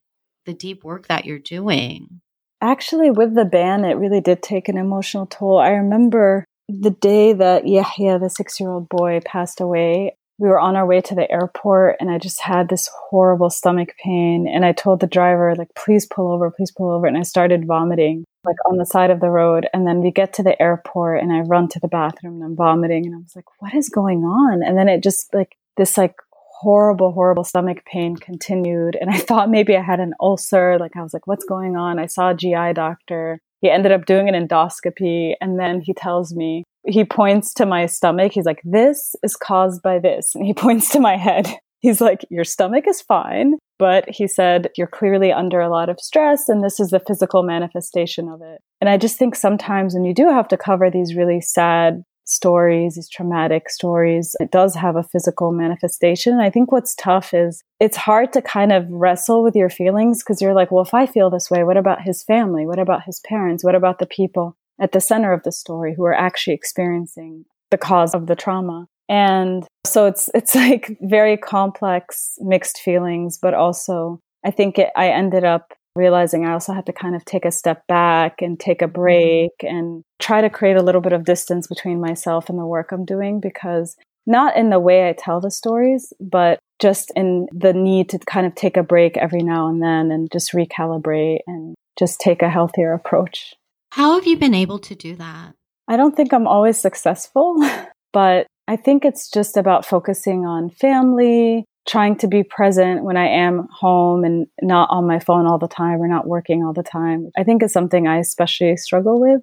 the 0.46 0.54
deep 0.54 0.84
work 0.84 1.08
that 1.08 1.24
you're 1.24 1.38
doing? 1.38 2.20
Actually, 2.60 3.10
with 3.10 3.34
the 3.34 3.44
ban, 3.44 3.84
it 3.84 3.94
really 3.94 4.20
did 4.20 4.42
take 4.42 4.68
an 4.68 4.76
emotional 4.76 5.26
toll. 5.26 5.58
I 5.58 5.70
remember 5.70 6.44
the 6.68 6.90
day 6.90 7.32
that 7.32 7.66
Yahya, 7.66 8.18
the 8.18 8.30
six 8.30 8.60
year 8.60 8.70
old 8.70 8.88
boy, 8.88 9.20
passed 9.24 9.60
away 9.60 10.16
we 10.42 10.48
were 10.48 10.58
on 10.58 10.74
our 10.74 10.84
way 10.84 11.00
to 11.00 11.14
the 11.14 11.30
airport 11.30 11.96
and 12.00 12.10
I 12.10 12.18
just 12.18 12.40
had 12.40 12.68
this 12.68 12.90
horrible 12.92 13.48
stomach 13.48 13.94
pain. 14.02 14.48
And 14.52 14.64
I 14.64 14.72
told 14.72 14.98
the 14.98 15.06
driver, 15.06 15.54
like, 15.56 15.72
please 15.76 16.04
pull 16.04 16.32
over, 16.32 16.50
please 16.50 16.72
pull 16.72 16.90
over. 16.90 17.06
And 17.06 17.16
I 17.16 17.22
started 17.22 17.64
vomiting. 17.64 18.24
like 18.44 18.56
on 18.68 18.76
the 18.76 18.84
side 18.84 19.10
of 19.10 19.20
the 19.20 19.30
road. 19.30 19.68
And 19.72 19.86
then 19.86 20.00
we 20.00 20.10
get 20.10 20.32
to 20.34 20.42
the 20.42 20.60
airport 20.60 21.22
and 21.22 21.32
I 21.32 21.42
run 21.42 21.68
to 21.68 21.78
the 21.78 21.86
bathroom 21.86 22.34
and 22.34 22.44
I'm 22.44 22.56
vomiting 22.56 23.06
and 23.06 23.14
I 23.14 23.18
was 23.18 23.36
like, 23.36 23.44
what 23.60 23.72
is 23.72 23.88
going 23.88 24.24
on? 24.24 24.64
And 24.64 24.76
then 24.76 24.88
it 24.88 25.00
just 25.00 25.32
like 25.32 25.54
this 25.76 25.96
like 25.96 26.16
horrible, 26.62 27.10
horrible 27.12 27.44
stomach 27.44 27.84
pain 27.84 28.16
continued. 28.16 28.96
And 29.00 29.10
I 29.10 29.18
thought 29.18 29.50
maybe 29.50 29.76
I 29.76 29.82
had 29.82 30.00
an 30.00 30.14
ulcer. 30.20 30.78
Like 30.78 30.96
I 30.96 31.02
was 31.02 31.12
like, 31.12 31.26
what's 31.26 31.44
going 31.44 31.76
on? 31.76 31.98
I 31.98 32.06
saw 32.06 32.30
a 32.30 32.34
GI 32.34 32.74
doctor. 32.74 33.40
He 33.60 33.70
ended 33.70 33.92
up 33.92 34.06
doing 34.06 34.28
an 34.28 34.34
endoscopy. 34.34 35.34
And 35.40 35.58
then 35.58 35.80
he 35.80 35.92
tells 35.92 36.34
me, 36.34 36.64
he 36.86 37.04
points 37.04 37.52
to 37.54 37.66
my 37.66 37.86
stomach. 37.86 38.32
He's 38.32 38.46
like, 38.46 38.60
this 38.64 39.14
is 39.22 39.36
caused 39.36 39.82
by 39.82 39.98
this. 39.98 40.34
And 40.34 40.46
he 40.46 40.54
points 40.64 40.90
to 40.90 41.00
my 41.00 41.16
head. 41.16 41.48
He's 41.80 42.00
like, 42.00 42.24
your 42.30 42.44
stomach 42.44 42.84
is 42.86 43.02
fine. 43.02 43.54
But 43.80 44.08
he 44.08 44.28
said, 44.28 44.68
you're 44.76 44.86
clearly 44.86 45.32
under 45.32 45.60
a 45.60 45.68
lot 45.68 45.88
of 45.88 45.98
stress 45.98 46.48
and 46.48 46.62
this 46.62 46.78
is 46.78 46.90
the 46.90 47.00
physical 47.00 47.42
manifestation 47.42 48.28
of 48.28 48.40
it. 48.40 48.60
And 48.80 48.88
I 48.88 48.96
just 48.96 49.18
think 49.18 49.34
sometimes 49.34 49.94
when 49.94 50.04
you 50.04 50.14
do 50.14 50.28
have 50.28 50.46
to 50.48 50.56
cover 50.56 50.88
these 50.88 51.16
really 51.16 51.40
sad 51.40 52.04
stories, 52.24 52.94
these 52.94 53.08
traumatic 53.08 53.68
stories, 53.68 54.36
it 54.40 54.50
does 54.50 54.74
have 54.74 54.96
a 54.96 55.02
physical 55.02 55.52
manifestation. 55.52 56.40
I 56.40 56.50
think 56.50 56.72
what's 56.72 56.94
tough 56.94 57.34
is 57.34 57.62
it's 57.80 57.96
hard 57.96 58.32
to 58.32 58.42
kind 58.42 58.72
of 58.72 58.86
wrestle 58.90 59.42
with 59.42 59.56
your 59.56 59.70
feelings 59.70 60.22
because 60.22 60.40
you're 60.40 60.54
like, 60.54 60.70
well, 60.70 60.84
if 60.84 60.94
I 60.94 61.06
feel 61.06 61.30
this 61.30 61.50
way, 61.50 61.64
what 61.64 61.76
about 61.76 62.02
his 62.02 62.22
family? 62.22 62.66
What 62.66 62.78
about 62.78 63.04
his 63.04 63.20
parents? 63.20 63.64
What 63.64 63.74
about 63.74 63.98
the 63.98 64.06
people 64.06 64.56
at 64.80 64.92
the 64.92 65.00
center 65.00 65.32
of 65.32 65.42
the 65.42 65.52
story 65.52 65.94
who 65.96 66.04
are 66.04 66.14
actually 66.14 66.54
experiencing 66.54 67.44
the 67.70 67.78
cause 67.78 68.14
of 68.14 68.26
the 68.26 68.36
trauma? 68.36 68.86
And 69.08 69.66
so 69.84 70.06
it's 70.06 70.30
it's 70.34 70.54
like 70.54 70.96
very 71.00 71.36
complex 71.36 72.36
mixed 72.40 72.78
feelings, 72.78 73.38
but 73.40 73.54
also 73.54 74.20
I 74.44 74.50
think 74.50 74.78
it, 74.78 74.90
I 74.96 75.08
ended 75.08 75.44
up 75.44 75.72
realizing 75.94 76.44
I 76.44 76.52
also 76.52 76.72
had 76.72 76.86
to 76.86 76.92
kind 76.92 77.14
of 77.14 77.24
take 77.24 77.44
a 77.44 77.52
step 77.52 77.86
back 77.86 78.40
and 78.40 78.58
take 78.58 78.82
a 78.82 78.86
mm-hmm. 78.86 78.92
break 78.92 79.50
and 79.62 80.02
try 80.18 80.40
to 80.40 80.50
create 80.50 80.76
a 80.76 80.82
little 80.82 81.00
bit 81.00 81.12
of 81.12 81.24
distance 81.24 81.66
between 81.66 82.00
myself 82.00 82.48
and 82.48 82.58
the 82.58 82.66
work 82.66 82.92
I'm 82.92 83.04
doing 83.04 83.40
because 83.40 83.96
not 84.26 84.56
in 84.56 84.70
the 84.70 84.78
way 84.78 85.08
I 85.08 85.12
tell 85.12 85.40
the 85.40 85.50
stories, 85.50 86.12
but 86.20 86.58
just 86.80 87.12
in 87.16 87.46
the 87.52 87.72
need 87.72 88.08
to 88.10 88.18
kind 88.18 88.46
of 88.46 88.54
take 88.54 88.76
a 88.76 88.82
break 88.82 89.16
every 89.16 89.42
now 89.42 89.68
and 89.68 89.82
then 89.82 90.10
and 90.10 90.28
just 90.32 90.52
recalibrate 90.52 91.40
and 91.46 91.74
just 91.98 92.20
take 92.20 92.42
a 92.42 92.50
healthier 92.50 92.92
approach. 92.92 93.54
How 93.90 94.14
have 94.14 94.26
you 94.26 94.36
been 94.36 94.54
able 94.54 94.78
to 94.80 94.94
do 94.94 95.14
that? 95.16 95.54
I 95.88 95.96
don't 95.96 96.16
think 96.16 96.32
I'm 96.32 96.46
always 96.46 96.78
successful, 96.78 97.56
but 98.12 98.46
I 98.68 98.76
think 98.76 99.04
it's 99.04 99.30
just 99.30 99.56
about 99.56 99.84
focusing 99.84 100.46
on 100.46 100.70
family, 100.70 101.64
trying 101.88 102.16
to 102.16 102.28
be 102.28 102.42
present 102.42 103.04
when 103.04 103.16
I 103.16 103.26
am 103.26 103.68
home 103.72 104.24
and 104.24 104.46
not 104.60 104.88
on 104.90 105.06
my 105.06 105.18
phone 105.18 105.46
all 105.46 105.58
the 105.58 105.68
time 105.68 106.00
or 106.00 106.08
not 106.08 106.26
working 106.26 106.64
all 106.64 106.72
the 106.72 106.82
time. 106.82 107.30
I 107.36 107.44
think 107.44 107.62
is 107.62 107.72
something 107.72 108.06
I 108.06 108.18
especially 108.18 108.76
struggle 108.76 109.20
with. 109.20 109.40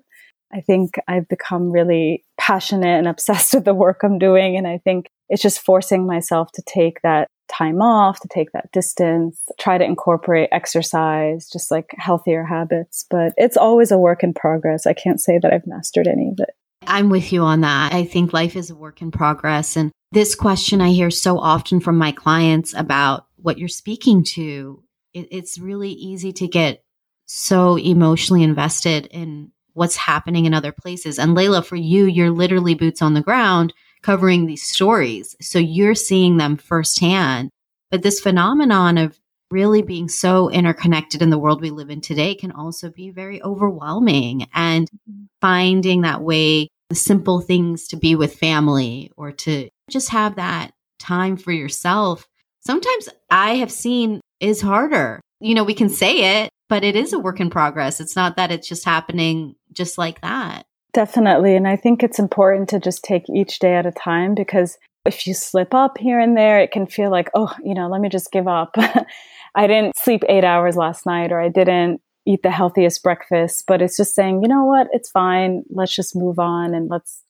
I 0.53 0.61
think 0.61 0.95
I've 1.07 1.27
become 1.27 1.71
really 1.71 2.25
passionate 2.39 2.97
and 2.97 3.07
obsessed 3.09 3.53
with 3.53 3.65
the 3.65 3.73
work 3.73 4.01
I'm 4.03 4.17
doing. 4.17 4.57
And 4.57 4.67
I 4.67 4.79
think 4.79 5.07
it's 5.27 5.41
just 5.41 5.61
forcing 5.61 6.07
myself 6.07 6.51
to 6.53 6.63
take 6.65 7.01
that 7.01 7.27
time 7.51 7.81
off, 7.81 8.19
to 8.21 8.27
take 8.27 8.51
that 8.53 8.71
distance, 8.71 9.41
try 9.59 9.77
to 9.77 9.83
incorporate 9.83 10.49
exercise, 10.51 11.49
just 11.49 11.71
like 11.71 11.89
healthier 11.97 12.43
habits. 12.43 13.05
But 13.09 13.33
it's 13.37 13.57
always 13.57 13.91
a 13.91 13.97
work 13.97 14.23
in 14.23 14.33
progress. 14.33 14.85
I 14.85 14.93
can't 14.93 15.21
say 15.21 15.39
that 15.39 15.51
I've 15.51 15.67
mastered 15.67 16.07
any 16.07 16.29
of 16.29 16.39
it. 16.39 16.51
I'm 16.87 17.09
with 17.09 17.33
you 17.33 17.43
on 17.43 17.61
that. 17.61 17.93
I 17.93 18.05
think 18.05 18.33
life 18.33 18.55
is 18.55 18.69
a 18.69 18.75
work 18.75 19.01
in 19.01 19.11
progress. 19.11 19.75
And 19.75 19.91
this 20.11 20.35
question 20.35 20.81
I 20.81 20.89
hear 20.89 21.11
so 21.11 21.39
often 21.39 21.79
from 21.79 21.97
my 21.97 22.11
clients 22.11 22.73
about 22.73 23.27
what 23.35 23.57
you're 23.57 23.67
speaking 23.67 24.23
to. 24.35 24.83
It, 25.13 25.27
it's 25.31 25.59
really 25.59 25.91
easy 25.91 26.33
to 26.33 26.47
get 26.47 26.83
so 27.25 27.77
emotionally 27.77 28.43
invested 28.43 29.05
in 29.07 29.51
what's 29.73 29.95
happening 29.95 30.45
in 30.45 30.53
other 30.53 30.71
places. 30.71 31.19
And 31.19 31.35
Laila, 31.35 31.61
for 31.61 31.75
you, 31.75 32.05
you're 32.05 32.31
literally 32.31 32.73
boots 32.73 33.01
on 33.01 33.13
the 33.13 33.21
ground 33.21 33.73
covering 34.01 34.45
these 34.45 34.63
stories. 34.63 35.35
So 35.41 35.59
you're 35.59 35.95
seeing 35.95 36.37
them 36.37 36.57
firsthand. 36.57 37.51
But 37.91 38.01
this 38.01 38.19
phenomenon 38.19 38.97
of 38.97 39.19
really 39.51 39.81
being 39.81 40.07
so 40.07 40.49
interconnected 40.49 41.21
in 41.21 41.29
the 41.29 41.39
world 41.39 41.61
we 41.61 41.69
live 41.69 41.89
in 41.89 42.01
today 42.01 42.35
can 42.35 42.51
also 42.51 42.89
be 42.89 43.09
very 43.09 43.41
overwhelming 43.41 44.47
and 44.53 44.89
mm-hmm. 44.89 45.23
finding 45.41 46.01
that 46.01 46.21
way 46.21 46.69
the 46.89 46.95
simple 46.95 47.39
things 47.39 47.87
to 47.87 47.97
be 47.97 48.15
with 48.15 48.35
family 48.35 49.11
or 49.15 49.31
to 49.31 49.69
just 49.89 50.09
have 50.09 50.35
that 50.35 50.71
time 50.99 51.37
for 51.37 51.51
yourself. 51.51 52.27
Sometimes 52.61 53.09
i 53.29 53.55
have 53.55 53.71
seen 53.71 54.21
is 54.39 54.61
harder. 54.61 55.21
You 55.39 55.55
know 55.55 55.63
we 55.63 55.73
can 55.73 55.89
say 55.89 56.41
it 56.41 56.49
but 56.67 56.83
it 56.83 56.95
is 56.95 57.13
a 57.13 57.19
work 57.19 57.39
in 57.39 57.49
progress. 57.49 57.99
It's 57.99 58.15
not 58.15 58.35
that 58.35 58.51
it's 58.51 58.67
just 58.67 58.85
happening 58.85 59.55
just 59.71 59.97
like 59.97 60.21
that. 60.21 60.65
Definitely. 60.93 61.55
And 61.55 61.67
i 61.67 61.75
think 61.75 62.03
it's 62.03 62.19
important 62.19 62.69
to 62.69 62.79
just 62.79 63.03
take 63.03 63.23
each 63.29 63.59
day 63.59 63.75
at 63.75 63.85
a 63.85 63.91
time 63.91 64.35
because 64.35 64.77
if 65.05 65.25
you 65.25 65.33
slip 65.33 65.73
up 65.73 65.97
here 65.97 66.19
and 66.19 66.37
there 66.37 66.59
it 66.59 66.71
can 66.71 66.85
feel 66.85 67.09
like 67.09 67.29
oh 67.33 67.53
you 67.63 67.73
know 67.73 67.87
let 67.87 68.01
me 68.01 68.09
just 68.09 68.31
give 68.31 68.47
up. 68.47 68.75
I 69.55 69.67
didn't 69.67 69.97
sleep 69.97 70.23
eight 70.29 70.43
hours 70.43 70.75
last 70.75 71.05
night 71.05 71.31
or 71.31 71.41
I 71.41 71.49
didn't 71.49 72.01
eat 72.25 72.43
the 72.43 72.51
healthiest 72.51 73.01
breakfast, 73.01 73.63
but 73.67 73.81
it's 73.81 73.97
just 73.97 74.13
saying, 74.13 74.43
you 74.43 74.47
know 74.47 74.65
what, 74.65 74.87
it's 74.91 75.09
fine. 75.09 75.63
Let's 75.69 75.95
just 75.95 76.15
move 76.15 76.37
on 76.37 76.75
and 76.75 76.89
let's 76.89 77.23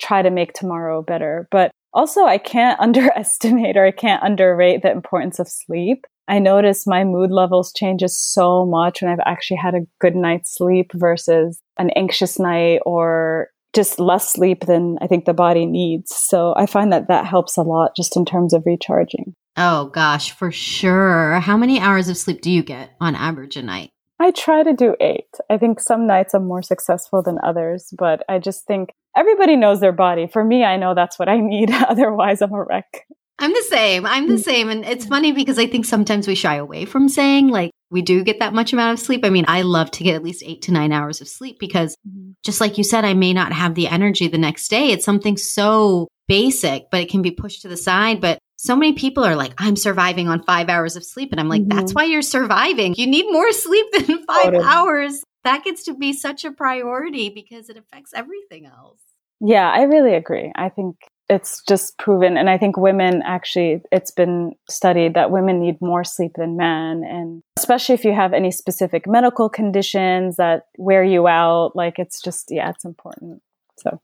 try 0.00 0.22
to 0.22 0.30
make 0.30 0.52
tomorrow 0.52 1.02
better. 1.02 1.46
But 1.50 1.70
also, 1.92 2.24
I 2.24 2.38
can't 2.38 2.80
underestimate 2.80 3.76
or 3.76 3.84
I 3.84 3.92
can't 3.92 4.22
underrate 4.22 4.82
the 4.82 4.90
importance 4.90 5.38
of 5.38 5.48
sleep. 5.48 6.06
I 6.28 6.38
notice 6.38 6.86
my 6.86 7.02
mood 7.02 7.32
levels 7.32 7.72
changes 7.72 8.16
so 8.16 8.64
much 8.64 9.02
when 9.02 9.10
I've 9.10 9.26
actually 9.26 9.56
had 9.56 9.74
a 9.74 9.86
good 10.00 10.14
night's 10.14 10.54
sleep 10.54 10.92
versus 10.94 11.60
an 11.76 11.90
anxious 11.96 12.38
night 12.38 12.80
or 12.86 13.48
just 13.72 13.98
less 13.98 14.32
sleep 14.32 14.66
than 14.66 14.96
I 15.00 15.08
think 15.08 15.24
the 15.24 15.34
body 15.34 15.66
needs. 15.66 16.14
So 16.14 16.54
I 16.56 16.66
find 16.66 16.92
that 16.92 17.08
that 17.08 17.26
helps 17.26 17.56
a 17.56 17.62
lot 17.62 17.96
just 17.96 18.16
in 18.16 18.24
terms 18.24 18.52
of 18.52 18.62
recharging. 18.64 19.34
Oh 19.56 19.86
gosh, 19.86 20.30
for 20.30 20.52
sure. 20.52 21.40
How 21.40 21.56
many 21.56 21.80
hours 21.80 22.08
of 22.08 22.16
sleep 22.16 22.40
do 22.40 22.50
you 22.50 22.62
get 22.62 22.90
on 23.00 23.14
average 23.16 23.56
a 23.56 23.62
night? 23.62 23.90
I 24.20 24.32
try 24.32 24.62
to 24.62 24.74
do 24.74 24.96
eight. 25.00 25.30
I 25.48 25.56
think 25.56 25.80
some 25.80 26.06
nights 26.06 26.34
I'm 26.34 26.46
more 26.46 26.62
successful 26.62 27.22
than 27.22 27.38
others, 27.42 27.92
but 27.98 28.22
I 28.28 28.38
just 28.38 28.66
think 28.66 28.90
everybody 29.16 29.56
knows 29.56 29.80
their 29.80 29.92
body. 29.92 30.26
For 30.26 30.44
me, 30.44 30.64
I 30.64 30.76
know 30.76 30.94
that's 30.94 31.18
what 31.18 31.28
I 31.28 31.40
need. 31.40 31.70
Otherwise, 31.88 32.42
I'm 32.42 32.52
a 32.52 32.64
wreck. 32.64 33.06
I'm 33.40 33.52
the 33.52 33.66
same. 33.70 34.04
I'm 34.04 34.28
the 34.28 34.36
same. 34.36 34.68
And 34.68 34.84
it's 34.84 35.06
funny 35.06 35.32
because 35.32 35.58
I 35.58 35.66
think 35.66 35.86
sometimes 35.86 36.28
we 36.28 36.34
shy 36.34 36.56
away 36.56 36.84
from 36.84 37.08
saying, 37.08 37.48
like, 37.48 37.70
we 37.90 38.02
do 38.02 38.22
get 38.22 38.38
that 38.40 38.52
much 38.52 38.74
amount 38.74 38.92
of 38.92 39.04
sleep. 39.04 39.24
I 39.24 39.30
mean, 39.30 39.46
I 39.48 39.62
love 39.62 39.90
to 39.92 40.04
get 40.04 40.14
at 40.14 40.22
least 40.22 40.42
eight 40.44 40.62
to 40.62 40.72
nine 40.72 40.92
hours 40.92 41.22
of 41.22 41.28
sleep 41.28 41.58
because 41.58 41.96
mm-hmm. 42.06 42.32
just 42.44 42.60
like 42.60 42.76
you 42.76 42.84
said, 42.84 43.06
I 43.06 43.14
may 43.14 43.32
not 43.32 43.52
have 43.52 43.74
the 43.74 43.88
energy 43.88 44.28
the 44.28 44.36
next 44.36 44.68
day. 44.68 44.90
It's 44.90 45.06
something 45.06 45.38
so 45.38 46.06
basic, 46.28 46.90
but 46.90 47.00
it 47.00 47.08
can 47.08 47.22
be 47.22 47.30
pushed 47.30 47.62
to 47.62 47.68
the 47.68 47.78
side. 47.78 48.20
But 48.20 48.38
so 48.56 48.76
many 48.76 48.92
people 48.92 49.24
are 49.24 49.36
like, 49.36 49.54
I'm 49.56 49.74
surviving 49.74 50.28
on 50.28 50.42
five 50.42 50.68
hours 50.68 50.96
of 50.96 51.04
sleep. 51.04 51.30
And 51.32 51.40
I'm 51.40 51.48
like, 51.48 51.62
mm-hmm. 51.62 51.78
that's 51.78 51.94
why 51.94 52.04
you're 52.04 52.20
surviving. 52.20 52.94
You 52.94 53.06
need 53.06 53.24
more 53.30 53.50
sleep 53.52 53.86
than 53.92 54.24
five 54.26 54.44
totally. 54.44 54.64
hours. 54.64 55.22
That 55.44 55.64
gets 55.64 55.84
to 55.84 55.94
be 55.94 56.12
such 56.12 56.44
a 56.44 56.52
priority 56.52 57.30
because 57.30 57.68
it 57.68 57.76
affects 57.76 58.12
everything 58.14 58.66
else. 58.66 59.00
Yeah, 59.40 59.70
I 59.70 59.82
really 59.82 60.14
agree. 60.14 60.52
I 60.54 60.68
think 60.68 60.96
it's 61.30 61.62
just 61.66 61.96
proven. 61.96 62.36
And 62.36 62.50
I 62.50 62.58
think 62.58 62.76
women 62.76 63.22
actually, 63.24 63.80
it's 63.90 64.10
been 64.10 64.52
studied 64.68 65.14
that 65.14 65.30
women 65.30 65.60
need 65.60 65.80
more 65.80 66.04
sleep 66.04 66.32
than 66.36 66.56
men. 66.56 67.04
And 67.08 67.42
especially 67.56 67.94
if 67.94 68.04
you 68.04 68.12
have 68.12 68.34
any 68.34 68.50
specific 68.50 69.06
medical 69.06 69.48
conditions 69.48 70.36
that 70.36 70.66
wear 70.76 71.04
you 71.04 71.26
out, 71.26 71.74
like 71.74 71.98
it's 71.98 72.20
just, 72.20 72.48
yeah, 72.50 72.68
it's 72.70 72.84
important. 72.84 73.42
So. 73.78 74.00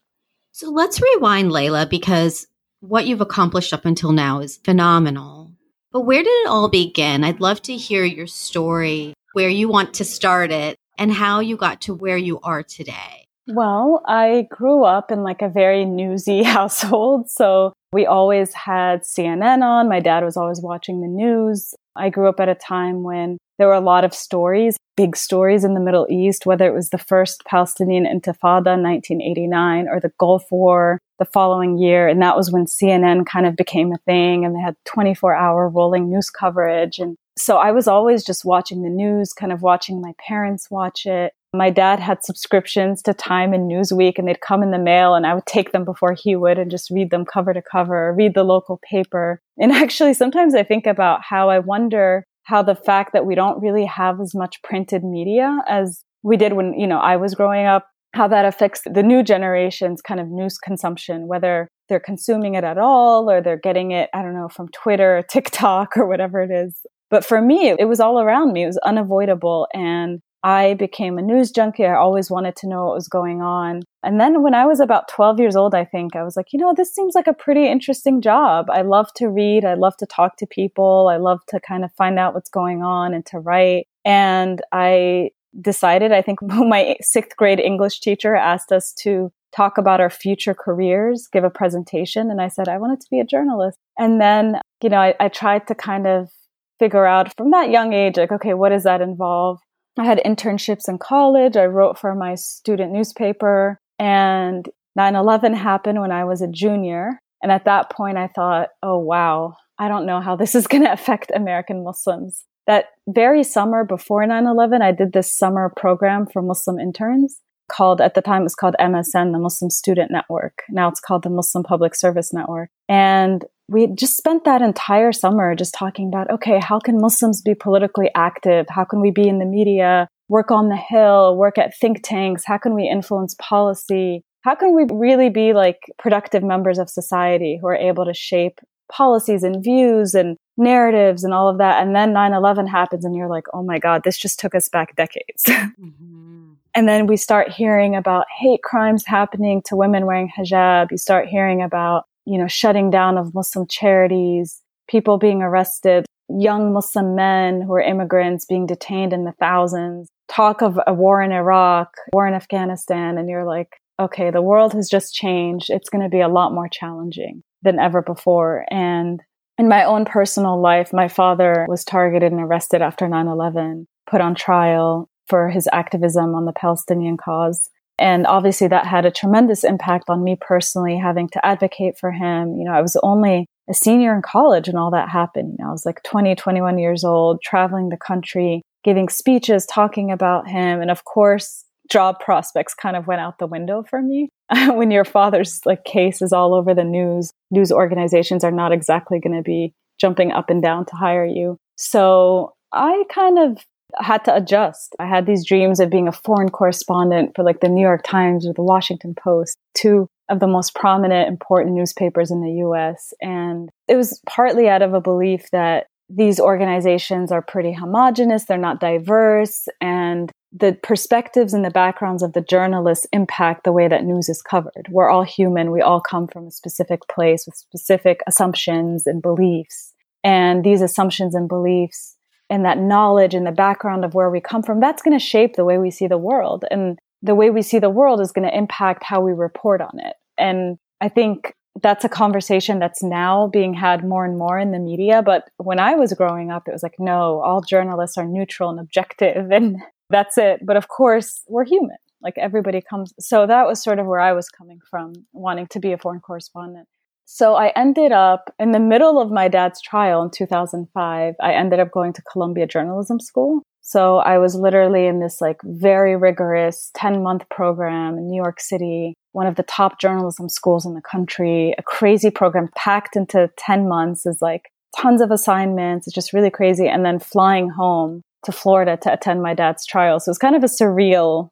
So 0.53 0.71
let's 0.71 1.03
rewind, 1.03 1.53
Laila, 1.53 1.87
because 1.87 2.47
what 2.81 3.07
you've 3.07 3.21
accomplished 3.21 3.75
up 3.75 3.85
until 3.85 4.13
now 4.13 4.41
is 4.41 4.57
phenomenal. 4.57 5.51
But 5.93 6.03
where 6.03 6.23
did 6.23 6.29
it 6.29 6.49
all 6.49 6.69
begin? 6.69 7.25
I'd 7.25 7.41
love 7.41 7.61
to 7.63 7.77
hear 7.77 8.05
your 8.05 8.27
story, 8.27 9.13
where 9.33 9.49
you 9.51 9.69
want 9.69 9.95
to 9.95 10.05
start 10.05 10.51
it, 10.51 10.77
and 10.99 11.13
how 11.13 11.41
you 11.41 11.57
got 11.57 11.81
to 11.83 11.95
where 11.95 12.17
you 12.17 12.41
are 12.41 12.63
today. 12.63 13.27
Well, 13.49 14.03
I 14.07 14.49
grew 14.51 14.85
up 14.85 15.13
in 15.13 15.23
like 15.23 15.41
a 15.41 15.49
very 15.49 15.85
newsy 15.85 16.43
household. 16.57 17.31
So 17.31 17.73
we 17.93 18.07
always 18.07 18.53
had 18.53 19.03
CNN 19.03 19.63
on. 19.63 19.89
My 19.89 20.01
dad 20.01 20.25
was 20.25 20.37
always 20.37 20.61
watching 20.61 21.01
the 21.01 21.09
news. 21.09 21.75
I 21.95 22.11
grew 22.11 22.29
up 22.29 22.41
at 22.41 22.49
a 22.49 22.55
time 22.55 23.03
when 23.03 23.39
there 23.59 23.69
were 23.69 23.75
a 23.75 23.81
lot 23.81 24.05
of 24.05 24.13
stories, 24.13 24.77
big 24.97 25.17
stories 25.17 25.65
in 25.65 25.75
the 25.75 25.81
Middle 25.81 26.07
East, 26.11 26.45
whether 26.45 26.67
it 26.67 26.75
was 26.75 26.91
the 26.91 26.99
first 26.99 27.45
Palestinian 27.47 28.05
Intifada 28.05 28.75
in 28.75 28.83
1989 28.83 29.89
or 29.89 30.01
the 30.01 30.13
Gulf 30.19 30.45
War 30.51 30.99
the 31.19 31.25
following 31.25 31.79
year. 31.79 32.07
And 32.07 32.21
that 32.21 32.37
was 32.37 32.51
when 32.51 32.67
CNN 32.67 33.25
kind 33.25 33.47
of 33.47 33.57
became 33.57 33.93
a 33.93 33.99
thing 33.99 34.45
and 34.45 34.55
they 34.55 34.61
had 34.61 34.77
24 34.85 35.35
hour 35.35 35.69
rolling 35.69 36.11
news 36.11 36.29
coverage. 36.29 36.99
And 36.99 37.17
so 37.39 37.59
I 37.59 37.71
was 37.71 37.87
always 37.87 38.25
just 38.25 38.45
watching 38.45 38.83
the 38.83 38.91
news, 38.91 39.33
kind 39.33 39.53
of 39.53 39.63
watching 39.63 40.01
my 40.01 40.15
parents 40.27 40.71
watch 40.71 41.05
it. 41.05 41.33
My 41.53 41.71
dad 41.71 42.01
had 42.01 42.25
subscriptions 42.25 43.03
to 43.03 43.15
Time 43.15 43.53
and 43.53 43.71
Newsweek 43.71 44.19
and 44.19 44.27
they'd 44.27 44.41
come 44.41 44.63
in 44.63 44.71
the 44.71 44.79
mail 44.79 45.15
and 45.15 45.27
I 45.27 45.35
would 45.35 45.47
take 45.47 45.73
them 45.73 45.85
before 45.85 46.15
he 46.15 46.35
would 46.37 46.59
and 46.59 46.71
just 46.71 46.91
read 46.91 47.11
them 47.11 47.25
cover 47.25 47.53
to 47.55 47.63
cover, 47.63 48.15
read 48.17 48.35
the 48.35 48.45
local 48.45 48.81
paper. 48.91 49.41
And 49.59 49.73
actually, 49.73 50.15
sometimes 50.15 50.55
I 50.55 50.63
think 50.63 50.87
about 50.87 51.21
how 51.23 51.49
I 51.51 51.59
wonder 51.59 52.27
how 52.45 52.63
the 52.63 52.75
fact 52.75 53.13
that 53.13 53.27
we 53.27 53.35
don't 53.35 53.61
really 53.61 53.85
have 53.87 54.21
as 54.21 54.35
much 54.35 54.63
printed 54.63 55.03
media 55.03 55.59
as 55.69 56.05
we 56.23 56.37
did 56.37 56.53
when, 56.53 56.79
you 56.79 56.87
know, 56.87 56.99
I 56.99 57.17
was 57.17 57.35
growing 57.35 57.67
up, 57.67 57.89
how 58.15 58.29
that 58.29 58.45
affects 58.45 58.83
the 58.85 59.03
new 59.03 59.23
generation's 59.23 60.01
kind 60.01 60.21
of 60.21 60.29
news 60.29 60.57
consumption, 60.59 61.27
whether 61.27 61.69
they're 61.89 62.01
consuming 62.01 62.55
it 62.55 62.65
at 62.65 62.79
all 62.79 63.31
or 63.31 63.41
they're 63.41 63.59
getting 63.59 63.91
it, 63.91 64.11
I 64.15 64.23
don't 64.23 64.35
know, 64.35 64.49
from 64.49 64.69
Twitter, 64.69 65.25
TikTok, 65.31 65.97
or 65.97 66.07
whatever 66.07 66.41
it 66.41 66.51
is. 66.51 66.81
But 67.11 67.25
for 67.25 67.41
me, 67.41 67.75
it 67.79 67.89
was 67.89 68.01
all 68.01 68.21
around 68.21 68.53
me. 68.53 68.65
It 68.65 68.67
was 68.67 68.79
unavoidable. 68.79 69.69
And 69.73 70.21
I 70.43 70.75
became 70.75 71.19
a 71.19 71.23
news 71.23 71.51
junkie. 71.51 71.85
I 71.85 71.97
always 71.97 72.31
wanted 72.31 72.55
to 72.57 72.69
know 72.69 72.85
what 72.85 72.95
was 72.95 73.09
going 73.09 73.43
on. 73.43 73.83
And 74.05 74.21
then 74.21 74.43
when 74.43 74.55
I 74.55 74.65
was 74.65 74.79
about 74.79 75.09
12 75.09 75.41
years 75.41 75.57
old, 75.57 75.75
I 75.75 75.85
think 75.85 76.15
I 76.15 76.23
was 76.23 76.37
like, 76.37 76.53
you 76.53 76.61
know, 76.61 76.73
this 76.73 76.95
seems 76.95 77.17
like 77.17 77.27
a 77.27 77.35
pretty 77.35 77.67
interesting 77.67 78.21
job. 78.21 78.67
I 78.71 78.83
love 78.83 79.13
to 79.17 79.29
read. 79.29 79.65
I 79.65 79.75
love 79.75 79.97
to 79.97 80.07
talk 80.07 80.37
to 80.37 80.47
people. 80.47 81.09
I 81.11 81.17
love 81.17 81.41
to 81.49 81.59
kind 81.59 81.85
of 81.85 81.93
find 81.95 82.19
out 82.19 82.33
what's 82.35 82.51
going 82.51 82.83
on 82.83 83.13
and 83.13 83.27
to 83.27 83.41
write. 83.41 83.89
And 84.05 84.63
I 84.73 85.31
decided, 85.61 86.13
I 86.13 86.23
think 86.23 86.41
my 86.43 86.97
sixth 87.01 87.37
grade 87.37 87.59
English 87.59 88.01
teacher 88.01 88.37
asked 88.37 88.71
us 88.71 88.93
to 89.03 89.33
talk 89.55 89.79
about 89.79 90.01
our 90.01 90.11
future 90.11 90.55
careers, 90.55 91.29
give 91.33 91.43
a 91.43 91.51
presentation. 91.51 92.31
And 92.31 92.41
I 92.41 92.49
said, 92.49 92.69
I 92.69 92.79
wanted 92.79 93.01
to 93.01 93.07
be 93.11 93.21
a 93.21 93.25
journalist. 93.25 93.79
And 93.99 94.21
then, 94.21 94.61
you 94.83 94.91
know, 94.91 95.01
I, 95.01 95.15
I 95.19 95.29
tried 95.29 95.67
to 95.69 95.75
kind 95.75 96.07
of 96.07 96.31
figure 96.79 97.07
out 97.07 97.35
from 97.37 97.51
that 97.51 97.71
young 97.71 97.93
age, 97.93 98.17
like, 98.17 98.33
okay, 98.33 98.55
what 98.55 98.71
does 98.71 98.85
that 98.85 99.01
involve? 99.01 99.59
I 99.99 100.05
had 100.05 100.21
internships 100.25 100.89
in 100.89 100.99
college. 100.99 101.57
I 101.57 101.67
wrote 101.67 101.99
for 101.99 102.15
my 102.15 102.35
student 102.35 102.93
newspaper 102.93 103.81
and 103.99 104.69
9-11 104.99 105.57
happened 105.57 106.01
when 106.01 106.13
I 106.13 106.25
was 106.25 106.43
a 106.43 106.49
junior. 106.49 107.21
And 107.43 107.53
at 107.53 107.65
that 107.65 107.91
point, 107.91 108.19
I 108.19 108.29
thought, 108.29 108.69
oh, 108.83 108.99
wow, 108.99 109.55
I 109.79 109.89
don't 109.89 110.07
know 110.07 110.21
how 110.21 110.37
this 110.37 110.55
is 110.55 110.67
going 110.67 110.83
to 110.85 110.93
affect 110.93 111.31
American 111.35 111.85
Muslims. 111.85 112.45
That 112.67 112.87
very 113.09 113.45
summer 113.45 113.85
before 113.85 114.25
9-11, 114.25 114.83
I 114.83 114.93
did 114.93 115.13
this 115.13 115.37
summer 115.37 115.73
program 115.77 116.27
for 116.27 116.43
Muslim 116.43 116.79
interns 116.79 117.41
called, 117.71 118.01
at 118.01 118.15
the 118.15 118.23
time 118.23 118.43
it 118.43 118.45
was 118.45 118.55
called 118.55 118.77
MSN, 118.81 119.33
the 119.33 119.39
Muslim 119.39 119.71
Student 119.71 120.11
Network. 120.11 120.63
Now 120.71 120.89
it's 120.89 121.01
called 121.01 121.23
the 121.23 121.31
Muslim 121.31 121.65
Public 121.65 121.95
Service 121.95 122.33
Network. 122.33 122.71
And 122.89 123.45
we 123.69 123.89
just 123.89 124.17
spent 124.17 124.45
that 124.45 124.63
entire 124.63 125.13
summer 125.13 125.55
just 125.55 125.75
talking 125.75 126.09
about, 126.09 126.31
okay, 126.31 126.61
how 126.61 126.79
can 126.79 127.01
Muslims 127.01 127.43
be 127.43 127.55
politically 127.55 128.11
active? 128.15 128.67
How 128.69 128.85
can 128.85 129.01
we 129.01 129.11
be 129.11 129.29
in 129.29 129.39
the 129.39 129.45
media, 129.45 130.09
work 130.29 130.51
on 130.51 130.69
the 130.69 130.77
Hill, 130.77 131.37
work 131.37 131.59
at 131.59 131.77
think 131.77 132.03
tanks? 132.03 132.45
How 132.47 132.59
can 132.59 132.75
we 132.75 132.89
influence 132.89 133.35
policy? 133.41 134.23
How 134.43 134.55
can 134.55 134.75
we 134.75 134.87
really 134.93 135.31
be 135.31 135.53
like 135.53 135.79
productive 135.99 136.45
members 136.45 136.79
of 136.79 136.89
society 136.89 137.59
who 137.61 137.67
are 137.67 137.77
able 137.77 138.05
to 138.05 138.15
shape 138.15 138.61
policies 138.89 139.43
and 139.43 139.65
views 139.65 140.15
and 140.15 140.37
narratives 140.57 141.25
and 141.25 141.35
all 141.35 141.49
of 141.49 141.59
that? 141.59 141.83
And 141.83 141.97
then 141.97 142.13
9 142.13 142.33
11 142.33 142.69
happens, 142.69 143.05
and 143.05 143.17
you're 143.17 143.29
like, 143.29 143.47
oh 143.53 143.65
my 143.65 143.81
God, 143.81 144.03
this 144.05 144.17
just 144.17 144.39
took 144.39 144.55
us 144.55 144.69
back 144.69 144.95
decades. 144.95 145.43
mm-hmm. 145.49 146.53
And 146.77 146.87
then 146.87 147.07
we 147.07 147.17
start 147.17 147.51
hearing 147.51 147.97
about 147.97 148.27
hate 148.39 148.63
crimes 148.63 149.05
happening 149.07 149.63
to 149.65 149.75
women 149.75 150.07
wearing 150.07 150.31
hijab. 150.39 150.93
You 150.93 150.99
start 150.99 151.27
hearing 151.27 151.63
about 151.63 152.05
you 152.27 152.39
know, 152.39 152.49
shutting 152.49 152.91
down 152.91 153.17
of 153.17 153.35
Muslim 153.35 153.67
charities, 153.67 154.63
people 154.89 155.19
being 155.19 155.43
arrested, 155.43 156.05
young 156.29 156.73
Muslim 156.73 157.15
men 157.15 157.63
who 157.63 157.73
are 157.75 157.81
immigrants 157.81 158.45
being 158.45 158.67
detained 158.67 159.13
in 159.13 159.25
the 159.25 159.35
thousands, 159.39 160.09
talk 160.29 160.63
of 160.63 160.79
a 160.87 160.93
war 160.93 161.23
in 161.23 161.33
Iraq, 161.33 161.95
war 162.13 162.27
in 162.27 162.35
Afghanistan, 162.35 163.17
and 163.17 163.29
you're 163.29 163.47
like, 163.47 163.81
okay, 164.01 164.31
the 164.31 164.43
world 164.43 164.73
has 164.75 164.89
just 164.89 165.15
changed. 165.15 165.71
It's 165.71 165.89
going 165.89 166.03
to 166.03 166.11
be 166.11 166.21
a 166.21 166.29
lot 166.29 166.53
more 166.53 166.69
challenging 166.69 167.43
than 167.63 167.79
ever 167.79 168.03
before. 168.03 168.67
And 168.71 169.23
in 169.59 169.69
my 169.69 169.85
own 169.85 170.05
personal 170.05 170.61
life, 170.61 170.93
my 170.93 171.09
father 171.09 171.65
was 171.69 171.85
targeted 171.85 172.33
and 172.33 172.41
arrested 172.41 172.83
after 172.83 173.09
9 173.09 173.27
11, 173.27 173.87
put 174.07 174.21
on 174.21 174.35
trial 174.35 175.09
for 175.27 175.49
his 175.49 175.69
activism 175.73 176.35
on 176.35 176.45
the 176.45 176.53
Palestinian 176.53 177.17
cause. 177.17 177.71
And 177.99 178.27
obviously 178.27 178.69
that 178.69 178.87
had 178.87 179.07
a 179.07 179.11
tremendous 179.11 179.65
impact 179.65 180.05
on 180.09 180.23
me 180.23 180.37
personally, 180.41 180.99
having 180.99 181.29
to 181.31 181.47
advocate 181.47 181.99
for 181.99 182.13
him. 182.13 182.57
You 182.57 182.65
know, 182.65 182.73
I 182.73 182.83
was 182.83 182.97
only 183.03 183.47
a 183.69 183.75
senior 183.75 184.15
in 184.15 184.23
college 184.23 184.69
and 184.69 184.79
all 184.79 184.91
that 184.91 185.09
happened. 185.09 185.57
You 185.59 185.65
know, 185.65 185.71
I 185.71 185.73
was 185.73 185.87
like 185.87 186.03
20, 186.03 186.35
21 186.35 186.79
years 186.79 187.05
old, 187.05 187.41
traveling 187.43 187.89
the 187.89 187.97
country, 187.97 188.63
giving 188.85 189.09
speeches, 189.09 189.67
talking 189.67 190.11
about 190.13 190.49
him. 190.49 190.81
And 190.81 190.91
of 190.91 191.05
course, 191.05 191.65
job 191.91 192.21
prospects 192.21 192.75
kind 192.75 192.97
of 192.97 193.07
went 193.07 193.21
out 193.21 193.39
the 193.39 193.47
window 193.47 193.85
for 193.89 194.03
me. 194.03 194.29
when 194.69 194.91
your 194.91 195.05
father's 195.05 195.61
like 195.65 195.85
case 195.85 196.23
is 196.23 196.33
all 196.33 196.55
over 196.55 196.75
the 196.75 196.85
news, 196.85 197.33
news 197.51 197.73
organizations 197.73 198.45
are 198.45 198.53
not 198.53 198.73
exactly 198.73 199.19
going 199.19 199.37
to 199.37 199.43
be 199.43 199.73
jumping 200.01 200.31
up 200.31 200.51
and 200.51 200.63
down 200.63 200.85
to 200.87 200.95
hire 200.95 201.25
you. 201.25 201.57
So 201.77 202.55
I 202.73 203.05
kind 203.13 203.39
of 203.39 203.59
had 204.05 204.25
to 204.25 204.35
adjust. 204.35 204.95
I 204.99 205.07
had 205.07 205.27
these 205.27 205.47
dreams 205.47 205.81
of 205.81 205.91
being 205.91 206.09
a 206.09 206.13
foreign 206.13 206.51
correspondent 206.51 207.33
for 207.35 207.43
like 207.43 207.61
the 207.61 207.69
New 207.69 207.83
York 207.83 208.03
Times 208.05 208.47
or 208.47 208.53
the 208.53 208.63
Washington 208.63 209.15
Post, 209.15 209.59
two 209.75 210.09
of 210.29 210.41
the 210.41 210.47
most 210.47 210.75
prominent, 210.75 211.29
important 211.29 211.75
newspapers 211.75 212.31
in 212.31 212.43
the 212.43 212.65
US. 212.67 213.15
And 213.21 213.71
it 213.89 213.97
was 213.97 214.21
partly 214.27 214.69
out 214.69 214.83
of 214.83 214.93
a 214.93 215.01
belief 215.01 215.51
that 215.53 215.87
these 216.09 216.39
organizations 216.39 217.33
are 217.33 217.43
pretty 217.43 217.73
homogenous, 217.73 218.45
they're 218.45 218.59
not 218.59 218.81
diverse, 218.81 219.67
and 219.81 220.31
the 220.53 220.79
perspectives 220.83 221.53
and 221.53 221.65
the 221.65 221.71
backgrounds 221.71 222.23
of 222.23 222.33
the 222.33 222.41
journalists 222.41 223.07
impact 223.13 223.65
the 223.65 223.73
way 223.73 223.89
that 223.89 224.05
news 224.05 224.29
is 224.29 224.41
covered. 224.41 224.87
We're 224.89 225.11
all 225.11 225.25
human, 225.25 225.73
we 225.73 225.83
all 225.83 226.01
come 226.01 226.29
from 226.29 226.47
a 226.47 226.53
specific 226.53 227.01
place 227.09 227.45
with 227.45 227.57
specific 227.57 228.21
assumptions 228.27 229.07
and 229.07 229.21
beliefs. 229.21 229.93
And 230.23 230.65
these 230.65 230.81
assumptions 230.81 231.35
and 231.35 231.49
beliefs 231.49 232.16
and 232.49 232.65
that 232.65 232.79
knowledge 232.79 233.35
and 233.35 233.47
the 233.47 233.53
background 233.53 234.05
of 234.05 234.15
where 234.15 234.31
we 234.31 234.41
come 234.41 234.63
from, 234.63 234.81
that's 234.81 235.03
going 235.03 235.19
to 235.19 235.25
shape 235.25 235.57
the 235.57 235.65
way 235.65 235.79
we 235.79 235.91
see 235.91 236.07
the 236.07 236.19
world. 236.19 236.65
And 236.71 236.99
the 237.23 237.35
way 237.35 237.51
we 237.51 237.63
see 237.63 237.79
the 237.79 237.91
world 237.91 238.21
is 238.21 238.33
going 238.33 238.47
to 238.47 238.57
impact 238.57 239.03
how 239.03 239.21
we 239.21 239.33
report 239.33 239.81
on 239.81 239.99
it. 239.99 240.15
And 240.39 240.79
I 241.01 241.09
think 241.09 241.55
that's 241.83 242.05
a 242.05 242.09
conversation 242.09 242.79
that's 242.79 243.03
now 243.03 243.49
being 243.49 243.75
had 243.75 244.05
more 244.05 244.25
and 244.25 244.39
more 244.39 244.59
in 244.59 244.73
the 244.73 244.79
media. 244.79 245.23
But 245.23 245.49
when 245.59 245.79
I 245.79 245.95
was 245.95 246.13
growing 246.15 246.51
up, 246.51 246.69
it 246.69 246.73
was 246.73 246.83
like, 246.83 246.97
no, 246.99 247.41
all 247.41 247.61
journalists 247.61 248.17
are 248.17 248.27
neutral 248.27 248.71
and 248.71 248.81
objective, 248.81 249.51
and 249.51 249.79
that's 250.11 250.39
it. 250.39 250.65
But 250.65 250.77
of 250.77 250.89
course, 250.89 251.43
we're 251.49 251.65
human. 251.65 251.97
Like 252.23 252.39
everybody 252.39 252.81
comes. 252.81 253.13
So 253.21 253.47
that 253.47 253.67
was 253.67 253.83
sort 253.83 253.99
of 253.99 254.07
where 254.07 254.21
I 254.21 254.33
was 254.33 254.49
coming 254.49 254.81
from, 254.91 255.13
wanting 255.33 255.67
to 255.69 255.81
be 255.81 255.93
a 255.93 255.99
foreign 255.99 256.21
correspondent. 256.21 256.89
So 257.29 257.57
I 257.57 257.73
ended 257.75 258.13
up 258.13 258.55
in 258.59 258.71
the 258.71 258.79
middle 258.79 259.21
of 259.21 259.33
my 259.33 259.49
dad's 259.49 259.83
trial 259.83 260.23
in 260.23 260.31
2005. 260.31 261.35
I 261.43 261.53
ended 261.53 261.81
up 261.81 261.91
going 261.91 262.13
to 262.13 262.23
Columbia 262.23 262.67
Journalism 262.69 263.19
School. 263.19 263.63
So 263.83 264.19
I 264.19 264.39
was 264.39 264.55
literally 264.55 265.07
in 265.07 265.21
this 265.21 265.41
like 265.41 265.61
very 265.65 266.17
rigorous 266.17 266.91
10 266.95 267.23
month 267.23 267.49
program 267.51 268.17
in 268.17 268.29
New 268.29 268.37
York 268.37 268.61
City, 268.61 269.15
one 269.33 269.47
of 269.47 269.57
the 269.57 269.65
top 269.65 270.01
journalism 270.01 270.49
schools 270.49 270.87
in 270.87 270.95
the 270.95 271.03
country, 271.03 271.75
a 271.79 271.83
crazy 271.83 272.31
program 272.31 272.69
packed 272.77 273.17
into 273.17 273.51
10 273.59 273.89
months 273.89 274.25
is 274.25 274.39
like 274.41 274.63
tons 274.97 275.21
of 275.21 275.31
assignments. 275.31 276.07
It's 276.07 276.15
just 276.15 276.33
really 276.33 276.51
crazy. 276.51 276.89
And 276.89 277.05
then 277.05 277.19
flying 277.19 277.71
home 277.71 278.23
to 278.45 278.53
Florida 278.53 278.97
to 279.03 279.13
attend 279.13 279.43
my 279.43 279.55
dad's 279.55 279.87
trial. 279.87 280.21
So 280.21 280.31
it 280.31 280.33
was 280.33 280.39
kind 280.39 280.57
of 280.57 280.65
a 280.65 280.69
surreal 280.69 281.49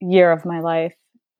year 0.00 0.32
of 0.32 0.44
my 0.44 0.60
life, 0.60 0.94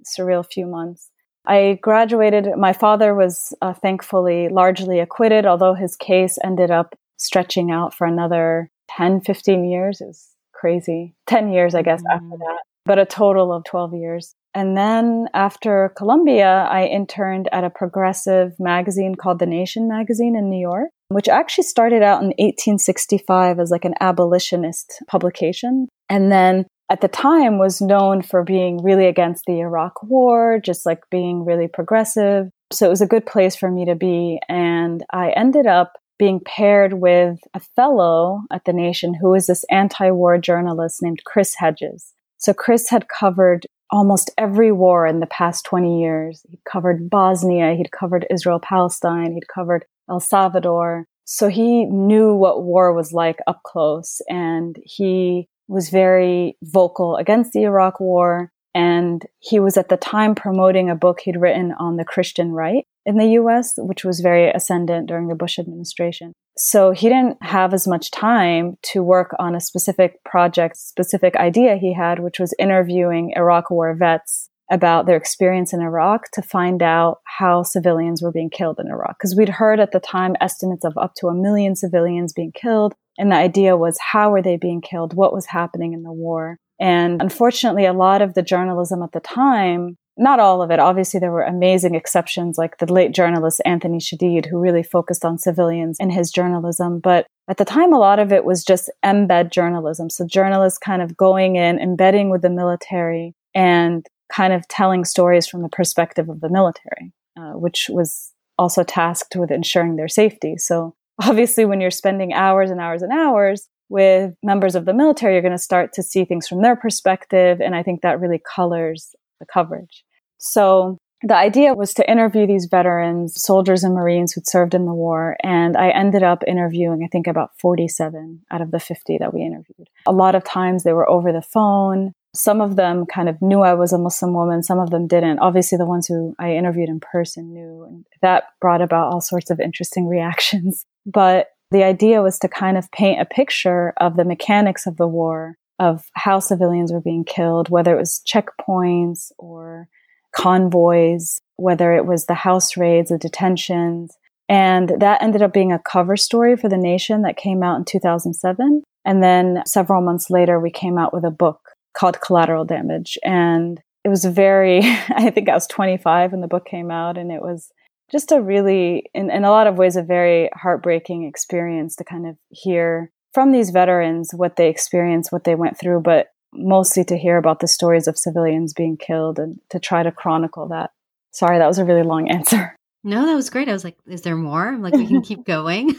surreal 0.04 0.44
few 0.44 0.66
months. 0.66 1.09
I 1.50 1.80
graduated. 1.82 2.46
My 2.56 2.72
father 2.72 3.12
was 3.12 3.52
uh, 3.60 3.72
thankfully 3.72 4.48
largely 4.48 5.00
acquitted, 5.00 5.46
although 5.46 5.74
his 5.74 5.96
case 5.96 6.38
ended 6.44 6.70
up 6.70 6.94
stretching 7.16 7.72
out 7.72 7.92
for 7.92 8.06
another 8.06 8.70
10, 8.96 9.22
15 9.22 9.64
years. 9.64 10.00
It 10.00 10.06
was 10.06 10.28
crazy. 10.54 11.16
10 11.26 11.50
years, 11.50 11.74
I 11.74 11.82
guess, 11.82 12.02
mm. 12.02 12.14
after 12.14 12.36
that, 12.38 12.62
but 12.86 13.00
a 13.00 13.04
total 13.04 13.52
of 13.52 13.64
12 13.64 13.94
years. 13.94 14.36
And 14.54 14.76
then 14.76 15.26
after 15.34 15.92
Columbia, 15.96 16.68
I 16.70 16.86
interned 16.86 17.48
at 17.50 17.64
a 17.64 17.70
progressive 17.70 18.52
magazine 18.60 19.16
called 19.16 19.40
The 19.40 19.46
Nation 19.46 19.88
magazine 19.88 20.36
in 20.36 20.48
New 20.48 20.60
York, 20.60 20.90
which 21.08 21.28
actually 21.28 21.64
started 21.64 22.02
out 22.02 22.22
in 22.22 22.28
1865 22.38 23.58
as 23.58 23.72
like 23.72 23.84
an 23.84 23.94
abolitionist 24.00 25.02
publication. 25.08 25.88
And 26.08 26.30
then 26.30 26.66
at 26.90 27.00
the 27.00 27.08
time 27.08 27.58
was 27.58 27.80
known 27.80 28.20
for 28.20 28.42
being 28.42 28.82
really 28.82 29.06
against 29.06 29.44
the 29.46 29.60
Iraq 29.60 30.02
war, 30.02 30.60
just 30.62 30.84
like 30.84 31.08
being 31.08 31.44
really 31.44 31.68
progressive. 31.68 32.50
So 32.72 32.86
it 32.86 32.90
was 32.90 33.00
a 33.00 33.06
good 33.06 33.24
place 33.24 33.54
for 33.54 33.70
me 33.70 33.84
to 33.84 33.94
be. 33.94 34.40
And 34.48 35.04
I 35.12 35.30
ended 35.30 35.68
up 35.68 35.92
being 36.18 36.40
paired 36.44 36.94
with 36.94 37.38
a 37.54 37.60
fellow 37.60 38.42
at 38.52 38.64
the 38.64 38.72
Nation 38.72 39.14
who 39.14 39.30
was 39.30 39.46
this 39.46 39.64
anti 39.70 40.10
war 40.10 40.36
journalist 40.36 41.00
named 41.00 41.22
Chris 41.24 41.54
Hedges. 41.54 42.12
So 42.38 42.52
Chris 42.52 42.90
had 42.90 43.08
covered 43.08 43.66
almost 43.90 44.30
every 44.36 44.72
war 44.72 45.06
in 45.06 45.20
the 45.20 45.26
past 45.26 45.64
20 45.64 46.00
years. 46.00 46.42
He'd 46.48 46.64
covered 46.70 47.08
Bosnia, 47.08 47.74
he'd 47.74 47.92
covered 47.92 48.26
Israel 48.30 48.60
Palestine, 48.60 49.32
he'd 49.32 49.48
covered 49.48 49.84
El 50.08 50.20
Salvador. 50.20 51.06
So 51.24 51.48
he 51.48 51.84
knew 51.84 52.34
what 52.34 52.64
war 52.64 52.92
was 52.92 53.12
like 53.12 53.38
up 53.46 53.62
close 53.62 54.20
and 54.28 54.76
he 54.84 55.48
was 55.70 55.88
very 55.88 56.56
vocal 56.62 57.16
against 57.16 57.52
the 57.52 57.62
Iraq 57.62 58.00
war. 58.00 58.52
And 58.74 59.24
he 59.38 59.58
was 59.58 59.76
at 59.76 59.88
the 59.88 59.96
time 59.96 60.34
promoting 60.34 60.90
a 60.90 60.94
book 60.94 61.20
he'd 61.20 61.40
written 61.40 61.72
on 61.78 61.96
the 61.96 62.04
Christian 62.04 62.52
right 62.52 62.84
in 63.06 63.16
the 63.16 63.32
US, 63.40 63.74
which 63.76 64.04
was 64.04 64.20
very 64.20 64.50
ascendant 64.50 65.08
during 65.08 65.28
the 65.28 65.34
Bush 65.34 65.58
administration. 65.58 66.32
So 66.56 66.90
he 66.90 67.08
didn't 67.08 67.42
have 67.42 67.72
as 67.72 67.88
much 67.88 68.10
time 68.10 68.76
to 68.92 69.02
work 69.02 69.34
on 69.38 69.54
a 69.54 69.60
specific 69.60 70.22
project, 70.24 70.76
specific 70.76 71.34
idea 71.36 71.76
he 71.76 71.94
had, 71.94 72.18
which 72.18 72.38
was 72.38 72.54
interviewing 72.58 73.32
Iraq 73.36 73.70
war 73.70 73.94
vets 73.94 74.50
about 74.70 75.06
their 75.06 75.16
experience 75.16 75.72
in 75.72 75.80
Iraq 75.80 76.30
to 76.32 76.42
find 76.42 76.82
out 76.82 77.18
how 77.38 77.62
civilians 77.62 78.22
were 78.22 78.30
being 78.30 78.50
killed 78.50 78.78
in 78.78 78.88
Iraq. 78.88 79.16
Because 79.18 79.34
we'd 79.36 79.48
heard 79.48 79.80
at 79.80 79.92
the 79.92 80.00
time 80.00 80.36
estimates 80.40 80.84
of 80.84 80.96
up 80.96 81.14
to 81.16 81.26
a 81.26 81.34
million 81.34 81.74
civilians 81.74 82.32
being 82.32 82.52
killed. 82.52 82.94
And 83.18 83.32
the 83.32 83.36
idea 83.36 83.76
was 83.76 83.98
how 83.98 84.30
were 84.30 84.42
they 84.42 84.56
being 84.56 84.80
killed? 84.80 85.14
What 85.14 85.32
was 85.32 85.46
happening 85.46 85.92
in 85.92 86.02
the 86.02 86.12
war? 86.12 86.58
And 86.80 87.20
unfortunately, 87.20 87.84
a 87.84 87.92
lot 87.92 88.22
of 88.22 88.34
the 88.34 88.42
journalism 88.42 89.02
at 89.02 89.12
the 89.12 89.20
time, 89.20 89.98
not 90.16 90.40
all 90.40 90.62
of 90.62 90.70
it, 90.70 90.78
obviously 90.78 91.20
there 91.20 91.30
were 91.30 91.42
amazing 91.42 91.94
exceptions 91.94 92.56
like 92.56 92.78
the 92.78 92.90
late 92.90 93.12
journalist 93.12 93.60
Anthony 93.66 93.98
Shadid, 93.98 94.46
who 94.46 94.58
really 94.58 94.82
focused 94.82 95.24
on 95.24 95.38
civilians 95.38 95.98
in 96.00 96.10
his 96.10 96.30
journalism. 96.30 96.98
But 96.98 97.26
at 97.48 97.58
the 97.58 97.64
time, 97.66 97.92
a 97.92 97.98
lot 97.98 98.18
of 98.18 98.32
it 98.32 98.44
was 98.44 98.64
just 98.64 98.90
embed 99.04 99.52
journalism. 99.52 100.08
So 100.08 100.26
journalists 100.26 100.78
kind 100.78 101.02
of 101.02 101.16
going 101.16 101.56
in, 101.56 101.78
embedding 101.78 102.30
with 102.30 102.42
the 102.42 102.50
military 102.50 103.34
and 103.54 104.06
kind 104.32 104.52
of 104.52 104.66
telling 104.68 105.04
stories 105.04 105.46
from 105.46 105.62
the 105.62 105.68
perspective 105.68 106.28
of 106.28 106.40
the 106.40 106.48
military, 106.48 107.12
uh, 107.38 107.52
which 107.52 107.88
was 107.90 108.32
also 108.58 108.84
tasked 108.84 109.36
with 109.36 109.50
ensuring 109.50 109.96
their 109.96 110.08
safety. 110.08 110.56
So 110.56 110.94
obviously, 111.22 111.64
when 111.64 111.80
you're 111.80 111.90
spending 111.90 112.32
hours 112.32 112.70
and 112.70 112.80
hours 112.80 113.02
and 113.02 113.12
hours 113.12 113.68
with 113.88 114.34
members 114.42 114.74
of 114.74 114.84
the 114.84 114.94
military, 114.94 115.34
you're 115.34 115.42
going 115.42 115.52
to 115.52 115.58
start 115.58 115.92
to 115.94 116.02
see 116.02 116.24
things 116.24 116.46
from 116.46 116.62
their 116.62 116.76
perspective. 116.76 117.60
And 117.60 117.74
I 117.74 117.82
think 117.82 118.02
that 118.02 118.20
really 118.20 118.40
colors 118.54 119.14
the 119.40 119.46
coverage. 119.46 120.04
So 120.38 120.98
the 121.22 121.36
idea 121.36 121.74
was 121.74 121.92
to 121.94 122.10
interview 122.10 122.46
these 122.46 122.66
veterans, 122.70 123.40
soldiers 123.40 123.84
and 123.84 123.94
Marines 123.94 124.32
who'd 124.32 124.48
served 124.48 124.74
in 124.74 124.86
the 124.86 124.94
war. 124.94 125.36
And 125.42 125.76
I 125.76 125.90
ended 125.90 126.22
up 126.22 126.42
interviewing, 126.46 127.02
I 127.04 127.08
think, 127.08 127.26
about 127.26 127.50
47 127.60 128.42
out 128.50 128.62
of 128.62 128.70
the 128.70 128.80
50 128.80 129.18
that 129.18 129.34
we 129.34 129.42
interviewed. 129.42 129.88
A 130.06 130.12
lot 130.12 130.34
of 130.34 130.44
times 130.44 130.82
they 130.82 130.92
were 130.92 131.08
over 131.08 131.32
the 131.32 131.42
phone. 131.42 132.12
Some 132.34 132.60
of 132.60 132.76
them 132.76 133.06
kind 133.06 133.28
of 133.28 133.40
knew 133.42 133.60
I 133.60 133.74
was 133.74 133.92
a 133.92 133.98
Muslim 133.98 134.34
woman, 134.34 134.62
some 134.62 134.78
of 134.78 134.90
them 134.90 135.06
didn't. 135.06 135.40
Obviously, 135.40 135.78
the 135.78 135.86
ones 135.86 136.06
who 136.06 136.34
I 136.38 136.52
interviewed 136.52 136.88
in 136.88 137.00
person 137.00 137.52
knew, 137.52 137.84
and 137.88 138.06
that 138.22 138.44
brought 138.60 138.82
about 138.82 139.12
all 139.12 139.20
sorts 139.20 139.50
of 139.50 139.60
interesting 139.60 140.06
reactions. 140.08 140.84
But 141.04 141.48
the 141.70 141.84
idea 141.84 142.22
was 142.22 142.38
to 142.40 142.48
kind 142.48 142.76
of 142.76 142.90
paint 142.92 143.20
a 143.20 143.24
picture 143.24 143.92
of 143.98 144.16
the 144.16 144.24
mechanics 144.24 144.86
of 144.86 144.96
the 144.96 145.06
war, 145.06 145.56
of 145.78 146.04
how 146.14 146.40
civilians 146.40 146.92
were 146.92 147.00
being 147.00 147.24
killed, 147.24 147.68
whether 147.68 147.94
it 147.94 147.98
was 147.98 148.22
checkpoints 148.26 149.32
or 149.38 149.88
convoys, 150.34 151.40
whether 151.56 151.92
it 151.94 152.06
was 152.06 152.26
the 152.26 152.34
house 152.34 152.76
raids, 152.76 153.10
the 153.10 153.18
detentions. 153.18 154.16
And 154.48 154.92
that 154.98 155.22
ended 155.22 155.42
up 155.42 155.52
being 155.52 155.72
a 155.72 155.78
cover 155.78 156.16
story 156.16 156.56
for 156.56 156.68
The 156.68 156.76
Nation 156.76 157.22
that 157.22 157.36
came 157.36 157.62
out 157.62 157.76
in 157.76 157.84
2007. 157.84 158.82
And 159.04 159.22
then 159.22 159.62
several 159.64 160.02
months 160.02 160.28
later, 160.28 160.58
we 160.58 160.70
came 160.70 160.98
out 160.98 161.14
with 161.14 161.24
a 161.24 161.30
book 161.30 161.60
called 161.94 162.20
Collateral 162.20 162.64
Damage. 162.64 163.18
And 163.24 163.80
it 164.04 164.08
was 164.08 164.24
very, 164.24 164.80
I 165.08 165.30
think 165.30 165.48
I 165.48 165.54
was 165.54 165.66
25 165.66 166.32
when 166.32 166.40
the 166.40 166.48
book 166.48 166.66
came 166.66 166.90
out, 166.90 167.18
and 167.18 167.30
it 167.30 167.42
was 167.42 167.70
just 168.10 168.32
a 168.32 168.40
really, 168.40 169.04
in, 169.14 169.30
in 169.30 169.44
a 169.44 169.50
lot 169.50 169.66
of 169.66 169.76
ways, 169.76 169.96
a 169.96 170.02
very 170.02 170.50
heartbreaking 170.54 171.24
experience 171.24 171.94
to 171.96 172.04
kind 172.04 172.26
of 172.26 172.36
hear 172.50 173.10
from 173.32 173.52
these 173.52 173.70
veterans 173.70 174.30
what 174.34 174.56
they 174.56 174.68
experienced, 174.68 175.30
what 175.30 175.44
they 175.44 175.54
went 175.54 175.78
through, 175.78 176.00
but 176.00 176.28
mostly 176.52 177.04
to 177.04 177.16
hear 177.16 177.36
about 177.36 177.60
the 177.60 177.68
stories 177.68 178.08
of 178.08 178.18
civilians 178.18 178.72
being 178.74 178.96
killed 178.96 179.38
and 179.38 179.60
to 179.70 179.78
try 179.78 180.02
to 180.02 180.10
chronicle 180.10 180.66
that. 180.68 180.90
Sorry, 181.30 181.58
that 181.58 181.68
was 181.68 181.78
a 181.78 181.84
really 181.84 182.02
long 182.02 182.28
answer. 182.30 182.74
No, 183.04 183.24
that 183.26 183.34
was 183.34 183.48
great. 183.48 183.68
I 183.68 183.72
was 183.72 183.84
like, 183.84 183.96
is 184.08 184.22
there 184.22 184.36
more? 184.36 184.66
I'm 184.68 184.82
Like, 184.82 184.94
we 184.94 185.06
can 185.06 185.22
keep 185.22 185.44
going. 185.46 185.94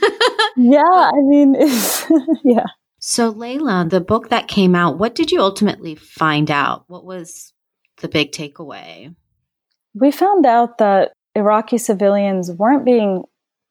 yeah, 0.57 0.81
I 0.83 1.19
mean, 1.21 1.55
yeah. 2.43 2.65
So, 3.03 3.29
Laila, 3.29 3.87
the 3.89 3.99
book 3.99 4.29
that 4.29 4.47
came 4.47 4.75
out, 4.75 4.99
what 4.99 5.15
did 5.15 5.31
you 5.31 5.41
ultimately 5.41 5.95
find 5.95 6.51
out? 6.51 6.83
What 6.87 7.03
was 7.03 7.51
the 7.97 8.07
big 8.07 8.31
takeaway? 8.31 9.15
We 9.95 10.11
found 10.11 10.45
out 10.45 10.77
that 10.77 11.11
Iraqi 11.33 11.79
civilians 11.79 12.51
weren't 12.51 12.85
being 12.85 13.23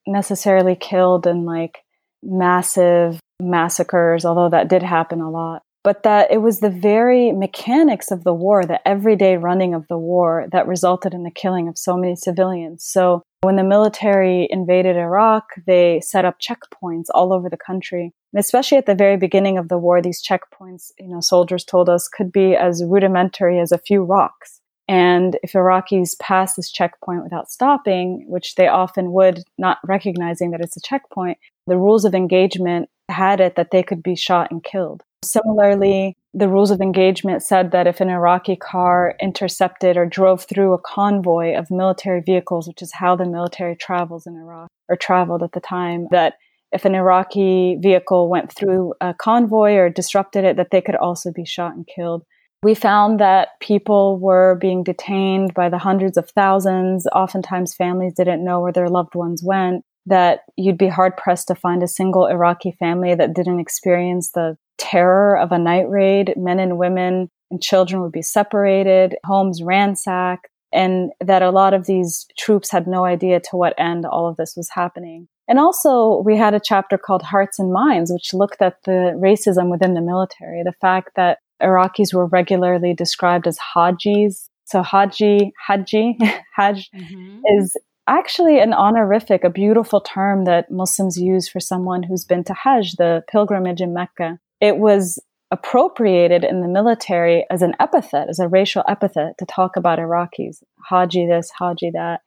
necessarily 0.05 0.75
killed 0.75 1.29
in 1.29 1.45
like 1.45 1.79
massive 2.25 3.21
massacres, 3.41 4.25
although 4.25 4.51
that 4.51 4.69
did 4.69 4.83
happen 4.83 5.21
a 5.21 5.31
lot, 5.31 5.63
but 5.83 6.03
that 6.03 6.31
it 6.31 6.39
was 6.39 6.61
the 6.61 6.71
very 6.71 7.33
mechanics 7.33 8.11
of 8.11 8.25
the 8.25 8.35
war, 8.35 8.65
the 8.65 8.87
everyday 8.87 9.37
running 9.37 9.75
of 9.75 9.87
the 9.89 9.99
war 9.99 10.47
that 10.53 10.67
resulted 10.67 11.15
in 11.15 11.23
the 11.23 11.31
killing 11.31 11.69
of 11.69 11.79
so 11.79 11.97
many 11.97 12.17
civilians. 12.17 12.85
So 12.85 13.23
when 13.43 13.57
the 13.57 13.65
military 13.65 14.47
invaded 14.51 14.97
Iraq, 14.97 15.45
they 15.67 16.01
set 16.01 16.25
up 16.25 16.39
checkpoints 16.41 17.07
all 17.15 17.33
over 17.33 17.49
the 17.49 17.57
country. 17.57 18.13
Especially 18.37 18.79
at 18.79 18.87
the 18.87 18.95
very 18.95 19.17
beginning 19.17 19.59
of 19.59 19.69
the 19.69 19.79
war, 19.79 20.01
these 20.01 20.23
checkpoints, 20.23 20.93
you 20.99 21.09
know, 21.09 21.21
soldiers 21.21 21.65
told 21.65 21.89
us 21.89 22.07
could 22.07 22.31
be 22.31 22.55
as 22.55 22.85
rudimentary 22.85 23.59
as 23.59 23.73
a 23.73 23.79
few 23.79 24.03
rocks. 24.03 24.61
And 24.87 25.39
if 25.43 25.53
Iraqis 25.53 26.19
pass 26.19 26.55
this 26.55 26.71
checkpoint 26.71 27.23
without 27.23 27.51
stopping, 27.51 28.25
which 28.29 28.57
they 28.57 28.67
often 28.67 29.13
would, 29.13 29.45
not 29.57 29.79
recognizing 29.85 30.51
that 30.51 30.61
it's 30.61 30.77
a 30.77 30.81
checkpoint, 30.81 31.39
the 31.67 31.77
rules 31.77 32.05
of 32.05 32.15
engagement 32.15 32.89
had 33.11 33.41
it 33.41 33.57
that 33.57 33.71
they 33.71 33.83
could 33.83 34.03
be 34.03 34.17
shot 34.17 34.51
and 34.51 34.63
killed. 34.65 35.03
Similarly, 35.23 36.17
the 36.33 36.49
rules 36.49 36.71
of 36.71 36.81
engagement 36.81 37.43
said 37.43 37.73
that 37.73 37.87
if 37.87 38.01
an 38.01 38.09
Iraqi 38.09 38.57
car 38.57 39.15
intercepted 39.21 39.97
or 39.97 40.07
drove 40.07 40.45
through 40.45 40.73
a 40.73 40.79
convoy 40.79 41.55
of 41.55 41.71
military 41.71 42.21
vehicles, 42.21 42.67
which 42.69 42.83
is 42.83 42.93
how 42.95 43.17
the 43.17 43.27
military 43.27 43.77
travels 43.77 44.27
in 44.27 44.37
Iraq 44.37 44.69
or 44.89 44.97
traveled 44.97 45.43
at 45.43 45.53
the 45.53 45.61
time, 45.61 46.07
that 46.11 46.35
if 46.73 46.85
an 46.85 46.95
Iraqi 46.95 47.77
vehicle 47.81 48.29
went 48.29 48.53
through 48.53 48.95
a 49.01 49.13
convoy 49.13 49.75
or 49.75 49.91
disrupted 49.91 50.45
it, 50.45 50.57
that 50.57 50.71
they 50.71 50.81
could 50.81 50.97
also 50.97 51.33
be 51.33 51.45
shot 51.45 51.75
and 51.75 51.87
killed. 51.87 52.25
We 52.63 52.75
found 52.75 53.19
that 53.21 53.49
people 53.61 54.19
were 54.19 54.57
being 54.61 54.85
detained 54.85 55.55
by 55.55 55.69
the 55.69 55.79
hundreds 55.79 56.17
of 56.17 56.31
thousands. 56.31 57.07
Oftentimes, 57.13 57.75
families 57.75 58.13
didn't 58.15 58.45
know 58.45 58.61
where 58.61 58.73
their 58.73 58.89
loved 58.89 59.15
ones 59.15 59.43
went. 59.43 59.85
That 60.11 60.41
you'd 60.57 60.79
be 60.79 60.89
hard 60.89 61.17
pressed 61.17 61.49
to 61.49 61.55
find 61.55 61.83
a 61.83 61.89
single 61.89 62.27
Iraqi 62.27 62.73
family 62.79 63.15
that 63.15 63.35
didn't 63.35 63.61
experience 63.61 64.33
the 64.33 64.59
terror 64.77 65.39
of 65.39 65.53
a 65.53 65.59
night 65.59 65.89
raid. 65.89 66.35
Men 66.37 66.59
and 66.59 66.79
women 66.79 67.31
and 67.51 67.63
children 67.63 68.03
would 68.03 68.13
be 68.13 68.23
separated, 68.23 69.17
homes 69.25 69.63
ransacked, 69.63 70.49
and 70.73 71.11
that 71.21 71.43
a 71.43 71.51
lot 71.51 71.75
of 71.75 71.87
these 71.87 72.27
troops 72.39 72.71
had 72.71 72.87
no 72.87 73.05
idea 73.05 73.41
to 73.41 73.57
what 73.57 73.75
end 73.79 74.07
all 74.07 74.29
of 74.29 74.37
this 74.37 74.55
was 74.57 74.71
happening. 74.71 75.29
And 75.49 75.59
also, 75.59 76.23
we 76.25 76.37
had 76.37 76.55
a 76.55 76.61
chapter 76.61 76.97
called 76.97 77.23
Hearts 77.23 77.59
and 77.59 77.73
Minds, 77.73 78.13
which 78.13 78.33
looked 78.33 78.63
at 78.63 78.77
the 78.85 79.19
racism 79.21 79.71
within 79.71 79.95
the 79.95 80.01
military, 80.01 80.63
the 80.63 80.75
fact 80.81 81.11
that 81.17 81.39
Iraqis 81.61 82.15
were 82.15 82.27
regularly 82.27 82.95
described 82.95 83.47
as 83.49 83.59
Hajis. 83.59 84.49
So 84.65 84.83
Haji, 84.83 85.53
Haji, 85.67 86.19
Hajj 86.57 86.91
mm-hmm. 86.95 87.41
is 87.59 87.77
actually 88.11 88.59
an 88.59 88.75
honorific, 88.75 89.45
a 89.45 89.51
beautiful 89.51 90.01
term 90.01 90.45
that 90.45 90.71
Muslims 90.71 91.17
use 91.17 91.49
for 91.49 91.61
someone 91.61 92.03
who's 92.03 92.25
been 92.25 92.45
to 92.45 92.55
Hajj, 92.55 92.97
the 92.97 93.23
pilgrimage 93.31 93.81
in 93.81 93.95
Mecca 93.95 94.39
it 94.61 94.77
was 94.77 95.19
appropriated 95.51 96.45
in 96.45 96.61
the 96.61 96.69
military 96.69 97.45
as 97.51 97.63
an 97.63 97.75
epithet, 97.81 98.29
as 98.29 98.39
a 98.39 98.49
racial 98.49 98.85
epithet 98.87 99.37
to 99.39 99.47
talk 99.47 99.77
about 99.77 99.99
Iraqis. 99.99 100.63
Haji 100.89 101.27
this, 101.27 101.51
Haji 101.59 101.91
that. 101.95 102.21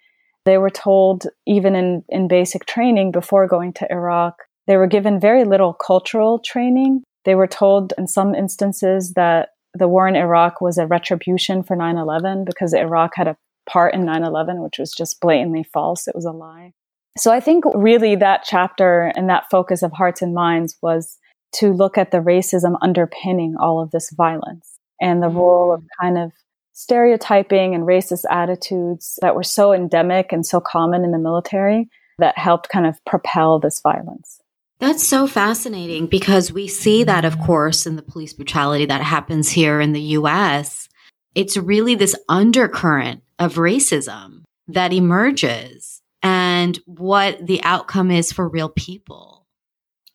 They 0.46 0.58
were 0.58 0.70
told, 0.70 1.28
even 1.48 1.74
in, 1.74 2.04
in 2.10 2.28
basic 2.28 2.66
training 2.66 3.12
before 3.12 3.48
going 3.48 3.72
to 3.74 3.90
Iraq, 3.90 4.36
they 4.68 4.76
were 4.76 4.88
given 4.88 5.20
very 5.20 5.46
little 5.46 5.74
cultural 5.74 6.40
training. 6.40 7.04
They 7.24 7.36
were 7.36 7.48
told 7.48 7.94
in 7.98 8.08
some 8.08 8.36
instances 8.36 9.14
that 9.16 9.50
the 9.74 9.88
war 9.88 10.08
in 10.08 10.18
Iraq 10.18 10.60
was 10.60 10.78
a 10.78 10.86
retribution 10.86 11.64
for 11.64 11.78
9 11.78 11.98
11 11.98 12.44
because 12.46 12.74
Iraq 12.74 13.12
had 13.16 13.28
a 13.28 13.38
part 13.70 13.94
in 13.94 14.06
9 14.06 14.24
11, 14.24 14.62
which 14.62 14.80
was 14.80 14.92
just 14.92 15.20
blatantly 15.22 15.64
false. 15.64 16.08
It 16.08 16.16
was 16.16 16.26
a 16.26 16.32
lie. 16.32 16.74
So 17.18 17.32
I 17.32 17.40
think 17.40 17.64
really 17.76 18.16
that 18.16 18.44
chapter 18.44 19.12
and 19.16 19.30
that 19.30 19.50
focus 19.52 19.84
of 19.84 19.92
hearts 19.92 20.22
and 20.22 20.34
minds 20.34 20.78
was 20.82 21.18
to 21.56 21.72
look 21.72 21.98
at 21.98 22.12
the 22.12 22.18
racism 22.18 22.76
underpinning 22.82 23.56
all 23.60 23.82
of 23.82 23.92
this 23.92 24.10
violence 24.12 24.80
and 25.00 25.22
the 25.22 25.30
role 25.30 25.74
of 25.74 25.82
mm. 25.82 25.88
kind 26.02 26.18
of 26.18 26.32
stereotyping 26.74 27.76
and 27.76 27.84
racist 27.84 28.24
attitudes 28.32 29.20
that 29.22 29.36
were 29.36 29.44
so 29.44 29.74
endemic 29.74 30.32
and 30.32 30.46
so 30.46 30.60
common 30.60 31.04
in 31.04 31.12
the 31.12 31.20
military 31.20 31.88
that 32.18 32.38
helped 32.38 32.70
kind 32.70 32.88
of 32.88 33.04
propel 33.06 33.60
this 33.60 33.80
violence. 33.82 34.40
That's 34.80 35.04
so 35.08 35.28
fascinating 35.28 36.08
because 36.08 36.52
we 36.52 36.68
see 36.68 37.04
that, 37.04 37.26
of 37.26 37.40
course, 37.40 37.86
in 37.86 37.96
the 37.96 38.02
police 38.02 38.34
brutality 38.34 38.86
that 38.88 39.02
happens 39.02 39.50
here 39.50 39.80
in 39.80 39.94
the 39.94 40.02
US. 40.02 40.90
It's 41.36 41.56
really 41.56 41.96
this 41.96 42.16
undercurrent 42.28 43.22
of 43.44 43.56
racism 43.56 44.44
that 44.68 44.94
emerges 44.94 46.02
and 46.22 46.80
what 46.86 47.46
the 47.46 47.62
outcome 47.64 48.10
is 48.10 48.32
for 48.32 48.48
real 48.48 48.70
people. 48.70 49.46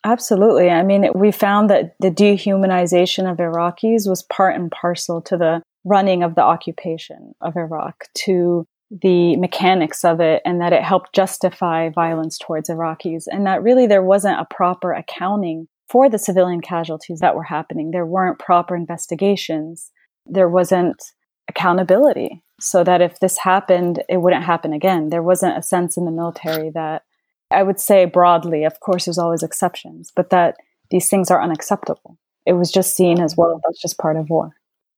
Absolutely. 0.05 0.71
I 0.71 0.83
mean, 0.83 1.11
we 1.15 1.31
found 1.31 1.69
that 1.71 1.95
the 2.01 2.11
dehumanization 2.11 3.31
of 3.31 3.39
Iraqis 3.39 4.09
was 4.09 4.23
part 4.23 4.55
and 4.55 4.71
parcel 4.71 5.21
to 5.23 5.37
the 5.37 5.63
running 5.85 6.23
of 6.23 6.35
the 6.35 6.43
occupation 6.43 7.35
of 7.41 7.57
Iraq, 7.57 8.05
to 8.15 8.65
the 8.91 9.37
mechanics 9.37 10.05
of 10.05 10.21
it 10.21 10.41
and 10.47 10.61
that 10.63 10.73
it 10.73 10.83
helped 10.83 11.15
justify 11.15 11.91
violence 11.91 12.39
towards 12.39 12.71
Iraqis 12.71 13.25
and 13.27 13.45
that 13.45 13.63
really 13.63 13.87
there 13.87 14.03
wasn't 14.03 14.41
a 14.41 14.47
proper 14.55 14.95
accounting 14.95 15.69
for 15.91 16.09
the 16.09 16.19
civilian 16.19 16.63
casualties 16.63 17.21
that 17.21 17.35
were 17.35 17.43
happening. 17.43 17.91
There 17.91 18.07
weren't 18.07 18.39
proper 18.39 18.75
investigations. 18.75 19.91
There 20.25 20.49
wasn't 20.49 21.03
accountability 21.49 22.43
so 22.61 22.85
that 22.85 23.01
if 23.01 23.21
this 23.21 23.39
happened, 23.39 24.03
it 24.09 24.19
wouldn't 24.19 24.45
happen 24.45 24.73
again. 24.73 25.11
There 25.11 25.23
wasn't 25.23 25.59
a 25.59 25.63
sense 25.63 25.97
in 25.97 26.05
the 26.05 26.11
military 26.11 26.71
that 26.71 27.05
I 27.51 27.63
would 27.63 27.81
say 27.81 28.05
broadly, 28.05 28.65
of 28.65 28.81
course, 28.81 29.05
there's 29.05 29.19
always 29.19 29.43
exceptions, 29.43 30.13
but 30.15 30.31
that 30.31 30.57
these 30.91 31.09
things 31.09 31.31
are 31.31 31.43
unacceptable. 31.43 32.19
It 32.47 32.55
was 32.55 32.71
just 32.71 32.97
seen 32.97 33.21
as 33.21 33.37
well, 33.37 33.61
that's 33.65 33.81
just 33.81 33.99
part 33.99 34.17
of 34.17 34.31
war. 34.31 34.53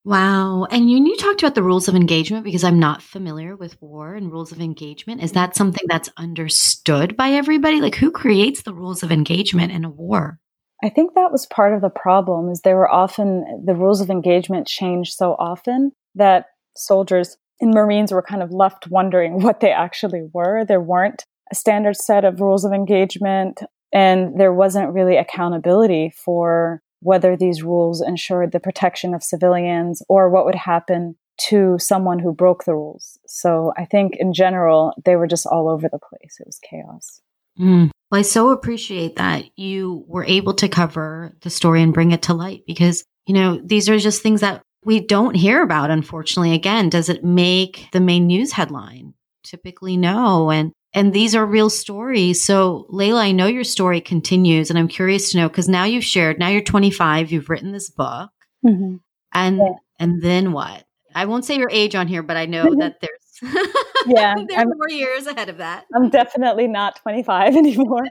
Wow. 0.05 0.65
And 0.71 0.91
you, 0.91 1.05
you 1.05 1.17
talked 1.17 1.43
about 1.43 1.55
the 1.55 1.63
rules 1.63 1.87
of 1.87 1.95
engagement 1.95 2.45
because 2.45 2.65
I'm 2.65 2.79
not 2.79 3.03
familiar 3.03 3.55
with 3.55 3.81
war 3.83 4.15
and 4.15 4.33
rules 4.33 4.51
of 4.51 4.61
engagement. 4.61 5.23
Is 5.23 5.33
that 5.33 5.55
something 5.55 5.85
that's 5.89 6.09
understood 6.17 7.17
by 7.17 7.33
everybody? 7.33 7.81
Like 7.81 7.97
who 7.97 8.11
creates 8.11 8.63
the 8.63 8.73
rules 8.73 9.03
of 9.03 9.13
engagement 9.13 9.73
in 9.73 9.85
a 9.85 9.91
war? 9.91 10.39
I 10.83 10.89
think 10.89 11.15
that 11.15 11.31
was 11.31 11.47
part 11.47 11.75
of 11.75 11.83
the 11.83 11.91
problem 11.91 12.49
is 12.51 12.63
there 12.63 12.77
were 12.77 12.91
often 12.91 13.63
the 13.67 13.75
rules 13.75 14.01
of 14.01 14.09
engagement 14.09 14.67
changed 14.67 15.13
so 15.13 15.37
often 15.39 15.93
that 16.15 16.47
soldiers 16.75 17.37
and 17.61 17.75
Marines 17.75 18.13
were 18.13 18.23
kind 18.23 18.43
of 18.43 18.53
left 18.53 18.89
wondering 18.89 19.43
what 19.43 19.61
they 19.61 19.71
actually 19.71 20.29
were. 20.33 20.65
There 20.65 20.81
weren't 20.81 21.25
a 21.51 21.55
standard 21.55 21.97
set 21.97 22.25
of 22.25 22.41
rules 22.41 22.65
of 22.65 22.73
engagement 22.73 23.63
and 23.93 24.39
there 24.39 24.53
wasn't 24.53 24.93
really 24.93 25.17
accountability 25.17 26.13
for 26.15 26.81
whether 27.01 27.37
these 27.37 27.63
rules 27.63 28.01
ensured 28.01 28.53
the 28.53 28.61
protection 28.61 29.15
of 29.15 29.23
civilians 29.23 30.03
or 30.09 30.29
what 30.31 30.45
would 30.45 30.55
happen 30.55 31.17
to 31.49 31.77
someone 31.79 32.19
who 32.19 32.33
broke 32.33 32.65
the 32.65 32.75
rules. 32.75 33.19
So 33.27 33.73
I 33.77 33.87
think 33.87 34.17
in 34.17 34.35
general, 34.35 34.93
they 35.05 35.17
were 35.17 35.27
just 35.27 35.47
all 35.47 35.69
over 35.69 35.89
the 35.89 35.99
place. 35.99 36.37
It 36.39 36.47
was 36.47 36.59
chaos. 36.59 37.21
Mm. 37.59 37.91
Well, 38.11 38.19
I 38.19 38.23
so 38.23 38.51
appreciate 38.51 39.17
that 39.17 39.45
you 39.57 40.05
were 40.07 40.25
able 40.25 40.55
to 40.55 40.69
cover 40.69 41.33
the 41.41 41.51
story 41.51 41.83
and 41.83 41.95
bring 41.95 42.13
it 42.13 42.23
to 42.23 42.35
light 42.35 42.63
because, 42.67 43.05
you 43.27 43.35
know, 43.35 43.61
these 43.65 43.89
are 43.89 43.99
just 43.99 44.23
things 44.23 44.43
that 44.43 44.63
we 44.85 45.01
don't 45.01 45.35
hear 45.35 45.63
about, 45.63 45.91
unfortunately. 45.91 46.55
Again, 46.55 46.89
does 46.89 47.09
it 47.09 47.25
make 47.25 47.89
the 47.93 48.01
main 48.01 48.27
news 48.27 48.53
headline? 48.53 49.15
Typically, 49.43 49.97
no. 49.97 50.51
And 50.51 50.73
and 50.93 51.13
these 51.13 51.35
are 51.35 51.47
real 51.47 51.71
stories. 51.71 52.43
So, 52.43 52.87
Laila, 52.89 53.23
I 53.23 53.33
know 53.33 53.47
your 53.47 53.65
story 53.65 54.01
continues, 54.01 54.71
and 54.71 54.79
I'm 54.79 54.89
curious 54.89 55.31
to 55.31 55.39
know 55.39 55.49
because 55.49 55.69
now 55.69 55.85
you've 55.85 56.05
shared. 56.05 56.39
Now 56.39 56.49
you're 56.49 56.63
25. 56.63 57.31
You've 57.31 57.49
written 57.49 57.73
this 57.73 57.91
book, 57.91 58.31
mm-hmm. 58.65 58.97
and 59.33 59.59
yeah. 59.59 59.73
and 59.99 60.23
then 60.23 60.53
what? 60.53 60.85
I 61.15 61.27
won't 61.27 61.45
say 61.45 61.57
your 61.57 61.71
age 61.71 61.95
on 61.95 62.09
here, 62.09 62.23
but 62.23 62.37
I 62.37 62.47
know 62.47 62.67
mm-hmm. 62.67 62.81
that 62.81 63.01
there's 63.01 63.21
yeah, 64.07 64.35
there 64.49 64.61
are 64.61 64.65
more 64.65 64.91
years 64.91 65.27
ahead 65.27 65.49
of 65.49 65.59
that. 65.59 65.87
I'm 65.95 66.11
definitely 66.11 66.67
not 66.67 66.97
25 66.97 67.57
anymore. 67.57 68.05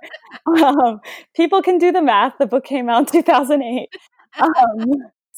um, 0.47 0.99
people 1.35 1.61
can 1.61 1.77
do 1.77 1.91
the 1.91 2.01
math. 2.01 2.33
The 2.39 2.47
book 2.47 2.65
came 2.65 2.89
out 2.89 3.13
in 3.13 3.23
2008. 3.23 3.89
Um, 4.39 4.85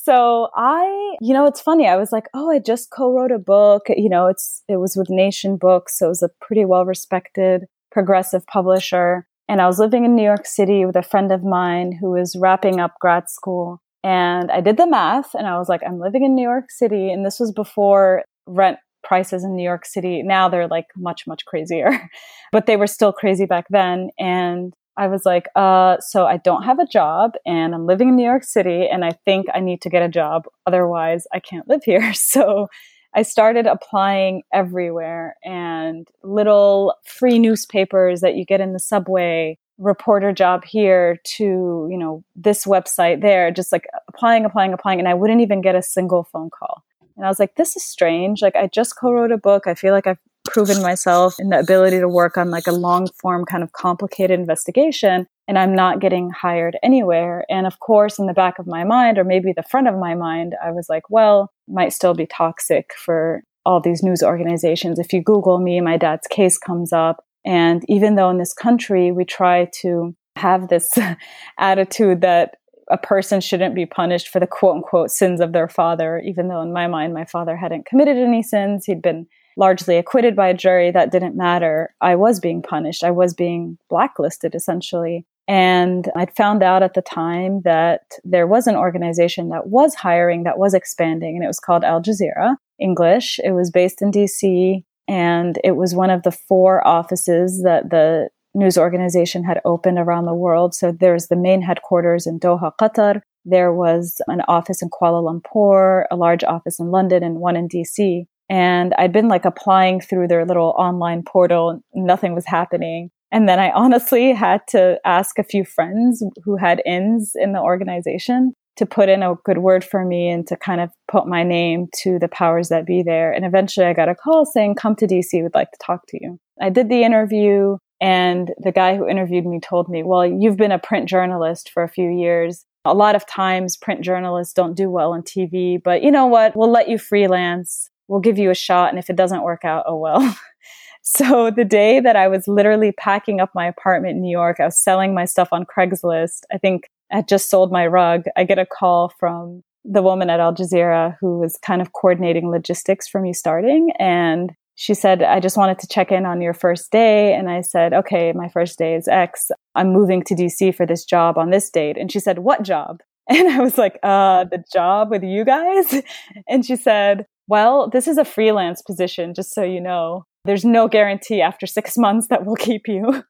so 0.04 0.50
I, 0.56 1.16
you 1.22 1.32
know, 1.34 1.46
it's 1.46 1.62
funny. 1.62 1.88
I 1.88 1.96
was 1.96 2.12
like, 2.12 2.26
oh, 2.34 2.50
I 2.50 2.58
just 2.58 2.90
co-wrote 2.90 3.32
a 3.32 3.38
book. 3.38 3.84
You 3.90 4.10
know, 4.10 4.26
it's 4.28 4.64
it 4.68 4.78
was 4.78 4.96
with 4.96 5.10
Nation 5.10 5.58
Books, 5.58 6.00
so 6.00 6.08
it 6.08 6.10
was 6.10 6.24
a 6.24 6.30
pretty 6.42 6.66
well-respected 6.66 7.66
progressive 7.92 8.46
publisher. 8.48 9.28
And 9.48 9.62
I 9.62 9.68
was 9.68 9.78
living 9.78 10.06
in 10.06 10.16
New 10.16 10.24
York 10.24 10.46
City 10.48 10.86
with 10.86 10.96
a 10.96 11.04
friend 11.04 11.32
of 11.32 11.44
mine 11.44 11.92
who 12.00 12.12
was 12.12 12.36
wrapping 12.40 12.80
up 12.80 12.96
grad 13.00 13.30
school. 13.30 13.82
And 14.04 14.50
I 14.50 14.62
did 14.62 14.78
the 14.78 14.88
math 14.88 15.36
and 15.36 15.46
I 15.46 15.60
was 15.60 15.70
like, 15.70 15.82
I'm 15.86 16.00
living 16.00 16.24
in 16.24 16.34
New 16.34 16.42
York 16.42 16.72
City. 16.72 17.12
And 17.12 17.24
this 17.26 17.40
was 17.40 17.52
before 17.52 18.24
rent 18.48 18.80
prices 19.04 19.44
in 19.44 19.56
New 19.56 19.64
York 19.64 19.86
City. 19.86 20.24
Now 20.24 20.50
they're 20.50 20.68
like 20.68 20.88
much, 20.96 21.28
much 21.28 21.46
crazier, 21.46 22.10
but 22.52 22.66
they 22.66 22.78
were 22.78 22.88
still 22.88 23.12
crazy 23.12 23.46
back 23.46 23.66
then. 23.70 24.10
And 24.18 24.74
I 25.02 25.08
was 25.08 25.26
like, 25.26 25.48
uh, 25.56 25.98
so 26.00 26.28
I 26.28 26.38
don't 26.38 26.62
have 26.62 26.78
a 26.78 26.86
job 26.86 27.34
and 27.44 27.74
I'm 27.74 27.88
living 27.88 28.10
in 28.10 28.16
New 28.16 28.24
York 28.24 28.44
City 28.44 28.88
and 28.88 29.04
I 29.04 29.10
think 29.26 29.48
I 29.52 29.60
need 29.60 29.82
to 29.82 29.90
get 29.90 30.04
a 30.04 30.08
job. 30.08 30.46
Otherwise, 30.68 31.26
I 31.34 31.40
can't 31.40 31.68
live 31.68 31.84
here. 31.84 32.14
So 32.22 32.68
I 33.16 33.24
started 33.24 33.66
applying 33.66 34.44
everywhere 34.54 35.36
and 35.44 36.08
little 36.24 36.94
free 37.04 37.40
newspapers 37.40 38.22
that 38.22 38.36
you 38.36 38.46
get 38.46 38.62
in 38.62 38.74
the 38.74 38.80
subway, 38.80 39.58
reporter 39.80 40.32
job 40.32 40.64
here 40.64 41.18
to, 41.36 41.88
you 41.92 41.98
know, 41.98 42.24
this 42.36 42.66
website 42.66 43.22
there, 43.22 43.50
just 43.50 43.72
like 43.72 43.88
applying, 44.08 44.46
applying, 44.46 44.72
applying. 44.72 45.00
And 45.00 45.10
I 45.10 45.16
wouldn't 45.16 45.42
even 45.42 45.62
get 45.62 45.74
a 45.74 45.82
single 45.82 46.24
phone 46.24 46.52
call. 46.52 46.84
And 47.18 47.26
I 47.26 47.28
was 47.28 47.40
like, 47.40 47.56
this 47.56 47.76
is 47.76 47.84
strange. 47.84 48.42
Like, 48.44 48.56
I 48.56 48.68
just 48.68 48.96
co 48.96 49.12
wrote 49.12 49.32
a 49.32 49.38
book. 49.38 49.66
I 49.66 49.74
feel 49.74 49.94
like 49.94 50.06
I've 50.06 50.20
proven 50.46 50.82
myself 50.82 51.36
in 51.40 51.50
the 51.50 51.60
ability 51.60 52.00
to 52.00 52.08
work 52.08 52.38
on 52.38 52.50
like 52.50 52.68
a 52.68 52.72
long 52.72 53.08
form 53.22 53.46
kind 53.46 53.64
of 53.64 53.72
complicated 53.74 54.40
investigation 54.40 55.28
and 55.48 55.60
I'm 55.60 55.76
not 55.76 56.00
getting 56.00 56.30
hired 56.30 56.78
anywhere. 56.82 57.46
And 57.50 57.68
of 57.68 57.80
course, 57.80 58.18
in 58.18 58.26
the 58.26 58.34
back 58.34 58.58
of 58.58 58.68
my 58.68 58.84
mind, 58.86 59.18
or 59.18 59.26
maybe 59.26 59.52
the 59.52 59.64
front 59.64 59.90
of 59.90 59.98
my 59.98 60.16
mind, 60.16 60.56
I 60.64 60.72
was 60.72 60.88
like, 60.88 61.10
well, 61.10 61.52
might 61.68 61.92
still 61.92 62.14
be 62.14 62.26
toxic 62.26 62.92
for 62.96 63.44
all 63.66 63.82
these 63.82 64.02
news 64.02 64.24
organizations. 64.24 64.98
If 64.98 65.12
you 65.12 65.22
Google 65.22 65.60
me, 65.60 65.82
my 65.82 65.98
dad's 65.98 66.28
case 66.28 66.58
comes 66.58 66.94
up. 66.94 67.24
And 67.46 67.84
even 67.90 68.16
though 68.16 68.30
in 68.30 68.38
this 68.38 68.54
country 68.54 69.12
we 69.12 69.26
try 69.26 69.70
to 69.82 70.16
have 70.38 70.70
this 70.70 70.98
attitude 71.60 72.22
that 72.22 72.56
a 72.90 72.98
person 72.98 73.42
shouldn't 73.42 73.76
be 73.76 73.86
punished 73.86 74.30
for 74.30 74.40
the 74.40 74.48
quote 74.48 74.78
unquote 74.78 75.12
sins 75.12 75.42
of 75.42 75.54
their 75.54 75.68
father, 75.68 76.22
even 76.26 76.48
though 76.48 76.62
in 76.62 76.74
my 76.74 76.88
mind, 76.88 77.14
my 77.14 77.26
father 77.26 77.58
hadn't 77.58 77.86
committed 77.86 78.18
any 78.18 78.44
sins. 78.44 78.86
He'd 78.86 79.02
been 79.02 79.28
largely 79.58 79.98
acquitted 79.98 80.36
by 80.36 80.48
a 80.50 80.54
jury, 80.54 80.92
that 80.92 81.12
didn't 81.12 81.36
matter. 81.36 81.94
I 82.02 82.16
was 82.16 82.40
being 82.40 82.62
punished. 82.62 83.04
I 83.04 83.12
was 83.12 83.34
being 83.34 83.78
blacklisted 83.90 84.56
essentially. 84.56 85.26
And 85.48 86.10
I'd 86.16 86.36
found 86.36 86.64
out 86.64 86.84
at 86.84 86.94
the 86.94 87.02
time 87.02 87.62
that 87.66 88.04
there 88.24 88.48
was 88.48 88.68
an 88.68 88.76
organization 88.76 89.50
that 89.50 89.68
was 89.68 89.96
hiring, 89.96 90.44
that 90.44 90.58
was 90.58 90.74
expanding, 90.74 91.36
and 91.36 91.44
it 91.44 91.48
was 91.48 91.60
called 91.60 91.84
Al 91.84 92.02
Jazeera 92.02 92.56
English. 92.80 93.40
It 93.44 93.52
was 93.52 93.70
based 93.70 94.02
in 94.02 94.12
DC, 94.12 94.84
and 95.08 95.60
it 95.64 95.76
was 95.76 95.94
one 95.96 96.10
of 96.10 96.24
the 96.24 96.32
four 96.32 96.86
offices 96.88 97.64
that 97.64 97.90
the 97.90 98.30
news 98.54 98.78
organization 98.78 99.44
had 99.44 99.62
opened 99.66 99.98
around 99.98 100.26
the 100.26 100.34
world. 100.34 100.74
So 100.74 100.92
there's 100.92 101.28
the 101.28 101.36
main 101.36 101.62
headquarters 101.62 102.28
in 102.28 102.40
Doha, 102.40 102.72
Qatar. 102.80 103.22
There 103.44 103.74
was 103.74 104.22
an 104.28 104.42
office 104.48 104.82
in 104.82 104.90
Kuala 104.90 105.22
Lumpur, 105.22 106.06
a 106.12 106.16
large 106.16 106.44
office 106.44 106.80
in 106.80 106.92
London, 106.92 107.24
and 107.24 107.38
one 107.38 107.56
in 107.56 107.68
DC. 107.68 108.26
And 108.52 108.94
I'd 108.98 109.14
been 109.14 109.30
like 109.30 109.46
applying 109.46 110.02
through 110.02 110.28
their 110.28 110.46
little 110.46 110.76
online 110.78 111.24
portal. 111.24 111.82
Nothing 111.94 112.36
was 112.36 112.46
happening. 112.46 113.10
And 113.32 113.48
then 113.48 113.60
I 113.60 113.72
honestly 113.72 114.34
had 114.34 114.60
to 114.72 115.00
ask 115.06 115.40
a 115.40 115.44
few 115.44 115.64
friends 115.64 116.22
who 116.44 116.58
had 116.58 116.82
ins 116.86 117.32
in 117.34 117.54
the 117.54 117.62
organization 117.62 118.54
to 118.76 118.86
put 118.86 119.08
in 119.08 119.24
a 119.24 119.36
good 119.46 119.60
word 119.60 119.86
for 119.86 120.04
me 120.04 120.30
and 120.30 120.46
to 120.48 120.58
kind 120.58 120.82
of 120.82 120.90
put 121.10 121.28
my 121.28 121.44
name 121.44 121.88
to 122.04 122.20
the 122.20 122.28
powers 122.28 122.68
that 122.68 122.86
be 122.86 123.04
there. 123.04 123.32
And 123.32 123.46
eventually 123.46 123.86
I 123.86 123.94
got 123.94 124.10
a 124.10 124.16
call 124.16 124.46
saying, 124.46 124.76
come 124.76 124.98
to 124.98 125.08
DC, 125.08 125.42
we'd 125.42 125.56
like 125.56 125.72
to 125.72 125.80
talk 125.82 126.02
to 126.10 126.18
you. 126.20 126.38
I 126.62 126.70
did 126.70 126.90
the 126.90 127.04
interview 127.04 127.78
and 128.02 128.52
the 128.58 128.74
guy 128.74 128.98
who 128.98 129.08
interviewed 129.08 129.46
me 129.46 129.62
told 129.62 129.88
me, 129.88 130.04
well, 130.04 130.26
you've 130.26 130.58
been 130.58 130.74
a 130.74 130.80
print 130.80 131.08
journalist 131.08 131.72
for 131.74 131.84
a 131.84 131.90
few 131.90 132.10
years. 132.10 132.66
A 132.84 132.94
lot 132.94 133.16
of 133.16 133.26
times 133.28 133.78
print 133.78 134.02
journalists 134.02 134.54
don't 134.54 134.76
do 134.76 134.90
well 134.90 135.14
on 135.14 135.22
TV, 135.22 135.82
but 135.82 136.04
you 136.04 136.12
know 136.12 136.26
what? 136.26 136.54
We'll 136.54 136.72
let 136.72 136.90
you 136.90 136.98
freelance 136.98 137.91
we'll 138.12 138.20
give 138.20 138.38
you 138.38 138.52
a 138.52 138.56
shot. 138.56 138.90
And 138.90 139.00
if 139.00 139.10
it 139.10 139.16
doesn't 139.16 139.42
work 139.42 139.64
out, 139.64 139.86
oh 139.88 139.96
well. 139.96 140.38
so 141.02 141.50
the 141.50 141.64
day 141.64 142.02
that 142.02 142.18
I 142.18 142.28
was 142.28 142.46
literally 142.46 142.92
packing 142.92 143.40
up 143.40 143.50
my 143.56 143.66
apartment 143.66 144.18
in 144.18 144.22
New 144.22 144.32
York, 144.32 144.60
I 144.60 144.66
was 144.66 144.78
selling 144.78 145.16
my 145.16 145.24
stuff 145.24 145.48
on 145.54 145.66
Craigslist. 145.66 146.42
I 146.52 146.58
think 146.58 146.90
I 147.10 147.22
just 147.22 147.50
sold 147.50 147.72
my 147.72 147.88
rug. 147.88 148.26
I 148.36 148.44
get 148.44 148.60
a 148.60 148.66
call 148.66 149.14
from 149.18 149.64
the 149.86 150.02
woman 150.02 150.30
at 150.30 150.42
Al 150.42 150.54
Jazeera 150.54 151.16
who 151.22 151.40
was 151.40 151.58
kind 151.64 151.82
of 151.82 151.94
coordinating 151.94 152.52
logistics 152.52 153.08
for 153.08 153.22
me 153.22 153.32
starting. 153.32 153.92
And 153.98 154.52
she 154.76 154.94
said, 154.94 155.24
I 155.24 155.40
just 155.40 155.58
wanted 155.58 155.80
to 155.80 155.88
check 155.88 156.12
in 156.12 156.26
on 156.26 156.42
your 156.42 156.54
first 156.54 156.92
day. 156.92 157.34
And 157.34 157.50
I 157.50 157.62
said, 157.62 157.94
okay, 157.94 158.34
my 158.34 158.50
first 158.50 158.78
day 158.78 158.96
is 158.96 159.08
X. 159.08 159.52
I'm 159.74 159.94
moving 159.94 160.22
to 160.24 160.36
DC 160.36 160.76
for 160.76 160.86
this 160.86 161.06
job 161.06 161.38
on 161.38 161.50
this 161.50 161.70
date. 161.70 161.98
And 161.98 162.12
she 162.12 162.20
said, 162.20 162.40
what 162.40 162.64
job? 162.64 163.00
And 163.30 163.48
I 163.48 163.62
was 163.62 163.78
like, 163.78 163.98
uh, 164.04 164.44
the 164.46 164.62
job 164.74 165.10
with 165.10 165.24
you 165.24 165.46
guys? 165.46 166.02
And 166.50 166.66
she 166.66 166.76
said, 166.76 167.26
well, 167.48 167.90
this 167.90 168.08
is 168.08 168.18
a 168.18 168.26
freelance 168.26 168.82
position, 168.82 169.34
just 169.34 169.54
so 169.54 169.64
you 169.64 169.82
know. 169.82 170.26
There's 170.46 170.66
no 170.66 170.88
guarantee 170.88 171.42
after 171.42 171.66
six 171.66 171.98
months 171.98 172.28
that 172.30 172.46
we'll 172.46 172.56
keep 172.70 172.88
you. 172.88 173.24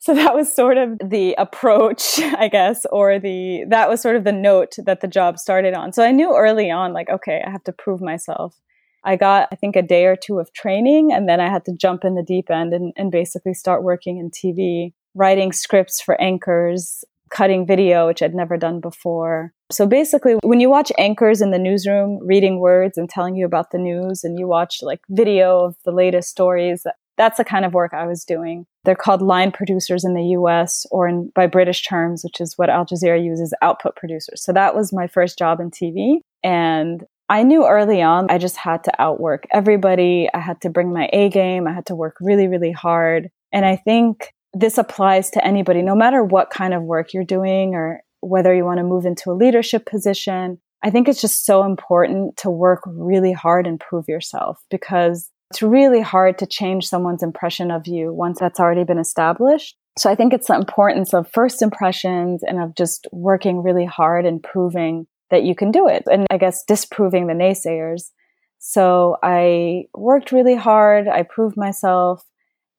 So 0.00 0.14
that 0.14 0.34
was 0.34 0.52
sort 0.52 0.78
of 0.78 0.98
the 0.98 1.34
approach, 1.38 2.18
I 2.20 2.48
guess, 2.48 2.84
or 2.90 3.20
the, 3.20 3.64
that 3.68 3.88
was 3.88 4.00
sort 4.00 4.16
of 4.16 4.24
the 4.24 4.32
note 4.32 4.74
that 4.84 5.00
the 5.00 5.06
job 5.06 5.38
started 5.38 5.74
on. 5.74 5.92
So 5.92 6.02
I 6.02 6.10
knew 6.10 6.36
early 6.36 6.70
on, 6.72 6.92
like, 6.92 7.08
okay, 7.08 7.40
I 7.46 7.50
have 7.50 7.62
to 7.64 7.72
prove 7.72 8.00
myself. 8.00 8.60
I 9.04 9.14
got, 9.14 9.48
I 9.52 9.56
think, 9.56 9.76
a 9.76 9.82
day 9.82 10.06
or 10.06 10.16
two 10.16 10.40
of 10.40 10.52
training, 10.52 11.12
and 11.12 11.28
then 11.28 11.40
I 11.40 11.48
had 11.48 11.64
to 11.66 11.76
jump 11.76 12.04
in 12.04 12.14
the 12.14 12.22
deep 12.22 12.50
end 12.50 12.72
and, 12.72 12.92
and 12.96 13.10
basically 13.12 13.54
start 13.54 13.84
working 13.84 14.18
in 14.18 14.30
TV, 14.30 14.92
writing 15.14 15.52
scripts 15.52 16.00
for 16.00 16.20
anchors, 16.20 17.04
cutting 17.32 17.66
video, 17.66 18.06
which 18.06 18.22
I'd 18.22 18.34
never 18.34 18.56
done 18.56 18.80
before. 18.80 19.52
So 19.70 19.86
basically, 19.86 20.34
when 20.42 20.60
you 20.60 20.68
watch 20.68 20.92
anchors 20.98 21.40
in 21.40 21.50
the 21.50 21.58
newsroom 21.58 22.18
reading 22.22 22.60
words 22.60 22.98
and 22.98 23.08
telling 23.08 23.34
you 23.34 23.46
about 23.46 23.70
the 23.70 23.78
news, 23.78 24.22
and 24.22 24.38
you 24.38 24.46
watch 24.46 24.82
like 24.82 25.00
video 25.08 25.64
of 25.64 25.76
the 25.84 25.92
latest 25.92 26.28
stories, 26.28 26.86
that's 27.16 27.38
the 27.38 27.44
kind 27.44 27.64
of 27.64 27.74
work 27.74 27.92
I 27.94 28.06
was 28.06 28.24
doing. 28.24 28.66
They're 28.84 28.94
called 28.94 29.22
line 29.22 29.52
producers 29.52 30.04
in 30.04 30.14
the 30.14 30.24
US 30.38 30.86
or 30.90 31.08
in, 31.08 31.30
by 31.34 31.46
British 31.46 31.86
terms, 31.86 32.22
which 32.24 32.40
is 32.40 32.56
what 32.56 32.70
Al 32.70 32.84
Jazeera 32.84 33.22
uses, 33.22 33.54
output 33.62 33.96
producers. 33.96 34.42
So 34.42 34.52
that 34.52 34.74
was 34.74 34.92
my 34.92 35.06
first 35.06 35.38
job 35.38 35.60
in 35.60 35.70
TV. 35.70 36.18
And 36.42 37.04
I 37.28 37.44
knew 37.44 37.66
early 37.66 38.02
on 38.02 38.30
I 38.30 38.38
just 38.38 38.56
had 38.56 38.84
to 38.84 38.92
outwork 39.00 39.46
everybody. 39.52 40.28
I 40.34 40.40
had 40.40 40.60
to 40.62 40.70
bring 40.70 40.92
my 40.92 41.08
A 41.12 41.28
game. 41.28 41.66
I 41.66 41.72
had 41.72 41.86
to 41.86 41.94
work 41.94 42.16
really, 42.20 42.48
really 42.48 42.72
hard. 42.72 43.30
And 43.52 43.64
I 43.64 43.76
think 43.76 44.32
this 44.54 44.78
applies 44.78 45.30
to 45.30 45.44
anybody, 45.44 45.82
no 45.82 45.94
matter 45.94 46.22
what 46.22 46.50
kind 46.50 46.74
of 46.74 46.82
work 46.82 47.12
you're 47.12 47.24
doing 47.24 47.74
or 47.74 48.02
whether 48.20 48.54
you 48.54 48.64
want 48.64 48.78
to 48.78 48.84
move 48.84 49.04
into 49.04 49.30
a 49.30 49.34
leadership 49.34 49.86
position. 49.86 50.60
I 50.84 50.90
think 50.90 51.08
it's 51.08 51.20
just 51.20 51.44
so 51.44 51.64
important 51.64 52.36
to 52.38 52.50
work 52.50 52.82
really 52.86 53.32
hard 53.32 53.66
and 53.66 53.78
prove 53.78 54.08
yourself 54.08 54.60
because 54.70 55.30
it's 55.50 55.62
really 55.62 56.00
hard 56.00 56.38
to 56.38 56.46
change 56.46 56.86
someone's 56.86 57.22
impression 57.22 57.70
of 57.70 57.86
you 57.86 58.12
once 58.12 58.40
that's 58.40 58.58
already 58.58 58.84
been 58.84 58.98
established. 58.98 59.76
So 59.98 60.10
I 60.10 60.14
think 60.14 60.32
it's 60.32 60.46
the 60.46 60.54
importance 60.54 61.12
of 61.12 61.30
first 61.30 61.60
impressions 61.60 62.42
and 62.42 62.62
of 62.62 62.74
just 62.74 63.06
working 63.12 63.62
really 63.62 63.84
hard 63.84 64.24
and 64.24 64.42
proving 64.42 65.06
that 65.30 65.42
you 65.42 65.54
can 65.54 65.70
do 65.70 65.86
it. 65.88 66.04
And 66.10 66.26
I 66.30 66.38
guess 66.38 66.64
disproving 66.64 67.26
the 67.26 67.34
naysayers. 67.34 68.10
So 68.58 69.16
I 69.22 69.84
worked 69.94 70.32
really 70.32 70.54
hard. 70.54 71.08
I 71.08 71.22
proved 71.22 71.56
myself. 71.56 72.24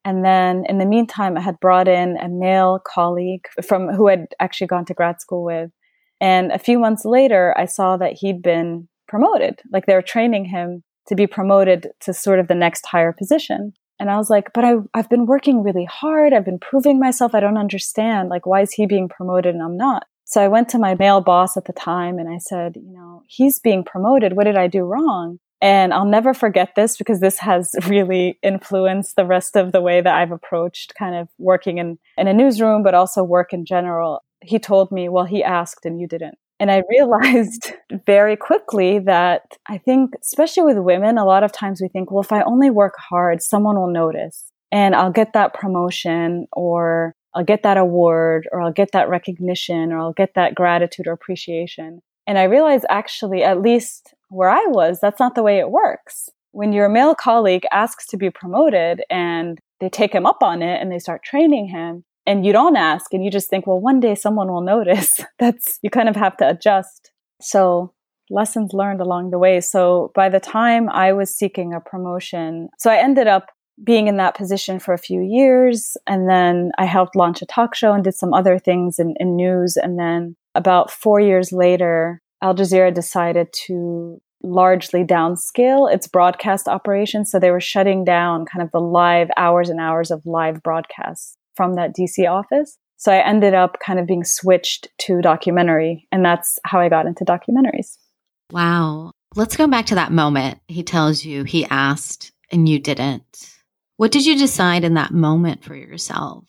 And 0.06 0.24
then 0.24 0.66
in 0.68 0.80
the 0.80 0.86
meantime, 0.86 1.38
I 1.38 1.42
had 1.42 1.60
brought 1.60 1.88
in 1.88 2.18
a 2.18 2.28
male 2.28 2.80
colleague 2.86 3.48
from 3.66 3.90
who 3.90 4.08
had 4.08 4.28
actually 4.40 4.68
gone 4.68 4.86
to 4.86 4.94
grad 4.94 5.22
school 5.22 5.44
with. 5.44 5.72
And 6.20 6.52
a 6.52 6.60
few 6.60 6.80
months 6.80 7.06
later, 7.06 7.54
I 7.58 7.66
saw 7.66 7.98
that 7.98 8.14
he'd 8.14 8.42
been 8.42 8.88
promoted. 9.08 9.62
Like 9.72 9.86
they 9.86 9.94
were 9.94 10.02
training 10.02 10.46
him 10.46 10.84
to 11.08 11.16
be 11.16 11.28
promoted 11.28 11.90
to 12.02 12.14
sort 12.14 12.40
of 12.40 12.48
the 12.48 12.56
next 12.56 12.86
higher 12.86 13.14
position. 13.14 13.74
And 14.00 14.10
I 14.10 14.18
was 14.18 14.30
like, 14.30 14.52
but 14.54 14.66
I, 14.66 14.76
I've 14.94 15.10
been 15.10 15.26
working 15.26 15.64
really 15.64 15.86
hard. 15.86 16.34
I've 16.34 16.46
been 16.46 16.60
proving 16.60 17.00
myself. 17.00 17.36
I 17.36 17.40
don't 17.40 17.58
understand. 17.58 18.30
Like, 18.30 18.46
why 18.46 18.62
is 18.62 18.72
he 18.72 18.86
being 18.86 19.08
promoted 19.08 19.54
and 19.54 19.64
I'm 19.64 19.78
not? 19.78 20.06
So 20.26 20.42
I 20.42 20.48
went 20.48 20.70
to 20.70 20.80
my 20.80 20.96
male 20.96 21.22
boss 21.22 21.58
at 21.58 21.66
the 21.66 21.74
time 21.74 22.18
and 22.18 22.30
I 22.30 22.38
said, 22.38 22.76
you 22.76 22.92
know, 22.92 23.24
he's 23.28 23.60
being 23.60 23.84
promoted. 23.84 24.34
What 24.34 24.46
did 24.46 24.58
I 24.58 24.68
do 24.68 24.84
wrong? 24.84 25.40
And 25.64 25.94
I'll 25.94 26.06
never 26.06 26.34
forget 26.34 26.74
this 26.76 26.98
because 26.98 27.22
this 27.22 27.40
has 27.40 27.72
really 27.88 28.38
influenced 28.44 29.16
the 29.16 29.26
rest 29.26 29.56
of 29.56 29.72
the 29.72 29.82
way 29.82 30.02
that 30.02 30.14
I've 30.14 30.34
approached 30.34 30.94
kind 31.00 31.16
of 31.16 31.30
working 31.38 31.78
in, 31.78 31.98
in 32.18 32.28
a 32.28 32.34
newsroom, 32.34 32.84
but 32.84 32.94
also 32.94 33.24
work 33.24 33.54
in 33.54 33.66
general. 33.66 34.20
He 34.42 34.60
told 34.60 34.92
me, 34.92 35.08
well, 35.08 35.24
he 35.24 35.42
asked 35.42 35.86
and 35.86 36.02
you 36.02 36.08
didn't. 36.08 36.38
And 36.60 36.70
I 36.70 36.84
realized 36.90 37.72
very 38.06 38.36
quickly 38.36 39.00
that 39.00 39.44
I 39.70 39.78
think, 39.78 40.16
especially 40.22 40.64
with 40.64 40.84
women, 40.84 41.18
a 41.18 41.24
lot 41.24 41.44
of 41.44 41.54
times 41.54 41.82
we 41.82 41.88
think, 41.88 42.12
well, 42.12 42.24
if 42.24 42.34
I 42.34 42.42
only 42.42 42.70
work 42.70 42.96
hard, 42.98 43.42
someone 43.42 43.78
will 43.78 43.92
notice 43.92 44.52
and 44.70 44.94
I'll 44.94 45.12
get 45.12 45.32
that 45.32 45.54
promotion 45.54 46.46
or 46.52 47.16
I'll 47.34 47.46
get 47.46 47.64
that 47.64 47.78
award 47.78 48.50
or 48.52 48.62
I'll 48.62 48.74
get 48.74 48.92
that 48.92 49.08
recognition 49.08 49.94
or 49.94 50.00
I'll 50.00 50.14
get 50.14 50.34
that 50.36 50.56
gratitude 50.56 51.08
or 51.08 51.14
appreciation. 51.14 52.02
And 52.28 52.38
I 52.38 52.44
realized 52.44 52.86
actually, 52.90 53.44
at 53.44 53.62
least 53.62 54.14
where 54.34 54.50
I 54.50 54.66
was, 54.68 55.00
that's 55.02 55.20
not 55.20 55.36
the 55.36 55.44
way 55.44 55.60
it 55.60 55.72
works. 55.72 56.30
When 56.52 56.74
your 56.74 56.90
male 56.90 57.16
colleague 57.16 57.66
asks 57.72 58.06
to 58.08 58.18
be 58.18 58.30
promoted 58.30 59.02
and 59.10 59.60
they 59.80 59.90
take 59.90 60.14
him 60.14 60.26
up 60.26 60.44
on 60.44 60.62
it 60.62 60.82
and 60.82 60.92
they 60.92 61.00
start 61.00 61.24
training 61.24 61.68
him 61.68 62.04
and 62.26 62.46
you 62.46 62.54
don't 62.54 62.76
ask 62.76 63.14
and 63.14 63.24
you 63.24 63.32
just 63.32 63.50
think, 63.50 63.68
well, 63.68 63.80
one 63.80 64.00
day 64.00 64.16
someone 64.16 64.48
will 64.48 64.62
notice. 64.62 65.20
that's, 65.40 65.80
you 65.82 65.90
kind 65.90 66.10
of 66.10 66.16
have 66.16 66.38
to 66.38 66.50
adjust. 66.50 67.12
So 67.42 67.94
lessons 68.30 68.72
learned 68.74 69.02
along 69.02 69.32
the 69.32 69.40
way. 69.40 69.62
So 69.62 70.12
by 70.16 70.30
the 70.30 70.40
time 70.40 70.90
I 70.90 71.12
was 71.12 71.36
seeking 71.36 71.74
a 71.74 71.80
promotion, 71.80 72.70
so 72.78 72.92
I 72.92 72.98
ended 72.98 73.28
up 73.28 73.50
being 73.84 74.08
in 74.08 74.18
that 74.18 74.36
position 74.36 74.80
for 74.80 74.94
a 74.94 75.00
few 75.00 75.22
years. 75.22 75.98
And 76.06 76.30
then 76.30 76.72
I 76.78 76.86
helped 76.86 77.16
launch 77.16 77.42
a 77.42 77.46
talk 77.46 77.76
show 77.76 77.94
and 77.94 78.04
did 78.04 78.16
some 78.16 78.34
other 78.34 78.60
things 78.60 79.00
in, 79.00 79.16
in 79.20 79.36
news. 79.36 79.78
And 79.78 79.98
then 79.98 80.36
about 80.54 80.92
four 80.92 81.20
years 81.20 81.52
later, 81.52 82.22
Al 82.44 82.54
Jazeera 82.54 82.94
decided 82.94 83.48
to 83.68 84.22
largely 84.44 85.06
downscale 85.06 85.92
its 85.92 86.08
broadcast 86.08 86.68
operations. 86.68 87.32
So 87.32 87.40
they 87.40 87.52
were 87.52 87.62
shutting 87.62 88.04
down 88.04 88.46
kind 88.46 88.62
of 88.62 88.70
the 88.72 88.82
live 88.82 89.30
hours 89.38 89.70
and 89.70 89.80
hours 89.80 90.12
of 90.12 90.26
live 90.26 90.62
broadcasts 90.62 91.38
from 91.56 91.76
that 91.76 91.96
DC 91.96 92.30
office. 92.30 92.78
So 92.98 93.14
I 93.14 93.26
ended 93.26 93.54
up 93.54 93.78
kind 93.80 93.98
of 93.98 94.06
being 94.06 94.26
switched 94.26 94.90
to 95.00 95.22
documentary. 95.22 96.06
And 96.12 96.24
that's 96.24 96.60
how 96.66 96.80
I 96.80 96.90
got 96.90 97.06
into 97.06 97.24
documentaries. 97.24 97.98
Wow. 98.52 99.14
Let's 99.36 99.56
go 99.56 99.66
back 99.66 99.86
to 99.88 99.96
that 99.96 100.12
moment. 100.12 100.60
He 100.68 100.84
tells 100.84 101.24
you 101.24 101.46
he 101.46 101.66
asked 101.66 102.34
and 102.52 102.68
you 102.68 102.78
didn't. 102.78 103.52
What 103.96 104.12
did 104.12 104.26
you 104.26 104.38
decide 104.38 104.84
in 104.84 104.96
that 104.96 105.12
moment 105.12 105.64
for 105.64 105.76
yourself? 105.76 106.44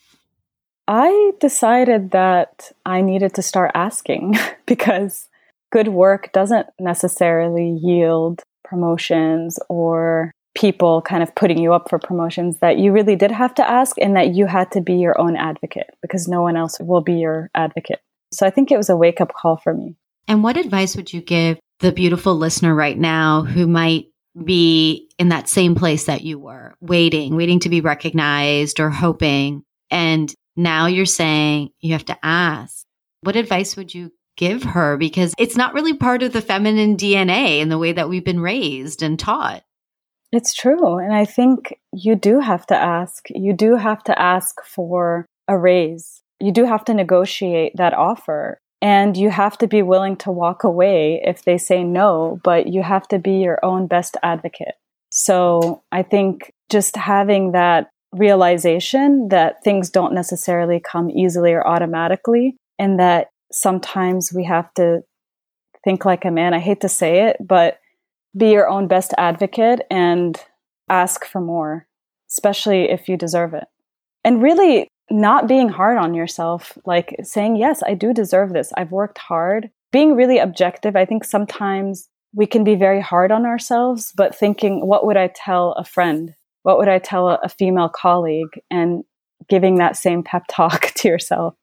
I 0.88 1.32
decided 1.38 2.10
that 2.10 2.72
I 2.84 3.00
needed 3.00 3.34
to 3.34 3.42
start 3.42 3.70
asking 3.74 4.36
because 4.66 5.28
good 5.74 5.88
work 5.88 6.30
doesn't 6.32 6.68
necessarily 6.78 7.76
yield 7.82 8.44
promotions 8.64 9.58
or 9.68 10.30
people 10.54 11.02
kind 11.02 11.20
of 11.20 11.34
putting 11.34 11.58
you 11.58 11.72
up 11.72 11.90
for 11.90 11.98
promotions 11.98 12.60
that 12.60 12.78
you 12.78 12.92
really 12.92 13.16
did 13.16 13.32
have 13.32 13.52
to 13.52 13.68
ask 13.68 13.96
and 13.98 14.14
that 14.14 14.36
you 14.36 14.46
had 14.46 14.70
to 14.70 14.80
be 14.80 14.94
your 14.94 15.20
own 15.20 15.34
advocate 15.34 15.90
because 16.00 16.28
no 16.28 16.42
one 16.42 16.56
else 16.56 16.78
will 16.78 17.00
be 17.00 17.14
your 17.14 17.50
advocate. 17.56 17.98
So 18.32 18.46
I 18.46 18.50
think 18.50 18.70
it 18.70 18.76
was 18.76 18.88
a 18.88 18.96
wake 18.96 19.20
up 19.20 19.32
call 19.34 19.56
for 19.56 19.74
me. 19.74 19.96
And 20.28 20.44
what 20.44 20.56
advice 20.56 20.94
would 20.94 21.12
you 21.12 21.20
give 21.20 21.58
the 21.80 21.90
beautiful 21.90 22.36
listener 22.36 22.72
right 22.72 22.96
now 22.96 23.42
who 23.42 23.66
might 23.66 24.06
be 24.44 25.10
in 25.18 25.30
that 25.30 25.48
same 25.48 25.74
place 25.74 26.04
that 26.04 26.22
you 26.22 26.38
were, 26.38 26.74
waiting, 26.80 27.34
waiting 27.34 27.58
to 27.60 27.68
be 27.68 27.80
recognized 27.80 28.78
or 28.78 28.90
hoping. 28.90 29.64
And 29.90 30.32
now 30.54 30.86
you're 30.86 31.04
saying 31.04 31.70
you 31.80 31.92
have 31.94 32.04
to 32.06 32.18
ask. 32.22 32.84
What 33.22 33.34
advice 33.36 33.76
would 33.76 33.92
you 33.92 34.12
give 34.36 34.62
her? 34.62 34.96
Because 34.96 35.34
it's 35.38 35.56
not 35.56 35.74
really 35.74 35.94
part 35.94 36.22
of 36.22 36.32
the 36.32 36.40
feminine 36.40 36.96
DNA 36.96 37.60
in 37.60 37.68
the 37.68 37.78
way 37.78 37.92
that 37.92 38.08
we've 38.08 38.24
been 38.24 38.40
raised 38.40 39.02
and 39.02 39.18
taught. 39.18 39.62
It's 40.32 40.54
true. 40.54 40.98
And 40.98 41.14
I 41.14 41.24
think 41.24 41.78
you 41.92 42.16
do 42.16 42.40
have 42.40 42.66
to 42.66 42.76
ask. 42.76 43.26
You 43.30 43.52
do 43.52 43.76
have 43.76 44.02
to 44.04 44.18
ask 44.18 44.64
for 44.64 45.26
a 45.46 45.56
raise. 45.56 46.22
You 46.40 46.52
do 46.52 46.64
have 46.64 46.84
to 46.86 46.94
negotiate 46.94 47.72
that 47.76 47.94
offer. 47.94 48.58
And 48.82 49.16
you 49.16 49.30
have 49.30 49.56
to 49.58 49.66
be 49.66 49.82
willing 49.82 50.16
to 50.16 50.30
walk 50.30 50.64
away 50.64 51.22
if 51.24 51.44
they 51.44 51.56
say 51.56 51.84
no, 51.84 52.38
but 52.42 52.66
you 52.66 52.82
have 52.82 53.08
to 53.08 53.18
be 53.18 53.34
your 53.34 53.64
own 53.64 53.86
best 53.86 54.16
advocate. 54.22 54.74
So 55.10 55.82
I 55.92 56.02
think 56.02 56.52
just 56.68 56.96
having 56.96 57.52
that 57.52 57.88
realization 58.12 59.28
that 59.28 59.62
things 59.64 59.88
don't 59.88 60.12
necessarily 60.12 60.80
come 60.80 61.10
easily 61.10 61.52
or 61.52 61.66
automatically, 61.66 62.56
and 62.78 62.98
that 62.98 63.28
sometimes 63.54 64.32
we 64.34 64.44
have 64.44 64.72
to 64.74 65.00
think 65.84 66.04
like 66.04 66.24
a 66.24 66.30
man. 66.30 66.54
I 66.54 66.58
hate 66.58 66.80
to 66.80 66.88
say 66.88 67.28
it, 67.28 67.36
but 67.40 67.78
be 68.36 68.50
your 68.50 68.68
own 68.68 68.88
best 68.88 69.14
advocate 69.16 69.82
and 69.90 70.40
ask 70.88 71.24
for 71.24 71.40
more, 71.40 71.86
especially 72.30 72.90
if 72.90 73.08
you 73.08 73.16
deserve 73.16 73.54
it. 73.54 73.64
And 74.24 74.42
really 74.42 74.88
not 75.10 75.46
being 75.46 75.68
hard 75.68 75.98
on 75.98 76.14
yourself, 76.14 76.76
like 76.86 77.14
saying, 77.22 77.56
yes, 77.56 77.82
I 77.86 77.94
do 77.94 78.12
deserve 78.12 78.52
this. 78.52 78.72
I've 78.76 78.90
worked 78.90 79.18
hard. 79.18 79.70
Being 79.92 80.16
really 80.16 80.38
objective. 80.38 80.96
I 80.96 81.04
think 81.04 81.24
sometimes 81.24 82.08
we 82.34 82.46
can 82.46 82.64
be 82.64 82.74
very 82.74 83.00
hard 83.00 83.30
on 83.30 83.46
ourselves, 83.46 84.12
but 84.16 84.34
thinking, 84.34 84.86
what 84.86 85.06
would 85.06 85.16
I 85.16 85.30
tell 85.34 85.72
a 85.72 85.84
friend? 85.84 86.34
What 86.62 86.78
would 86.78 86.88
I 86.88 86.98
tell 86.98 87.28
a, 87.28 87.48
female 87.48 87.90
colleague? 87.90 88.60
And 88.70 89.04
giving 89.48 89.76
that 89.76 89.96
same 89.96 90.22
pep 90.22 90.44
talk 90.48 90.92
to 90.96 91.08
yourself. 91.08 91.54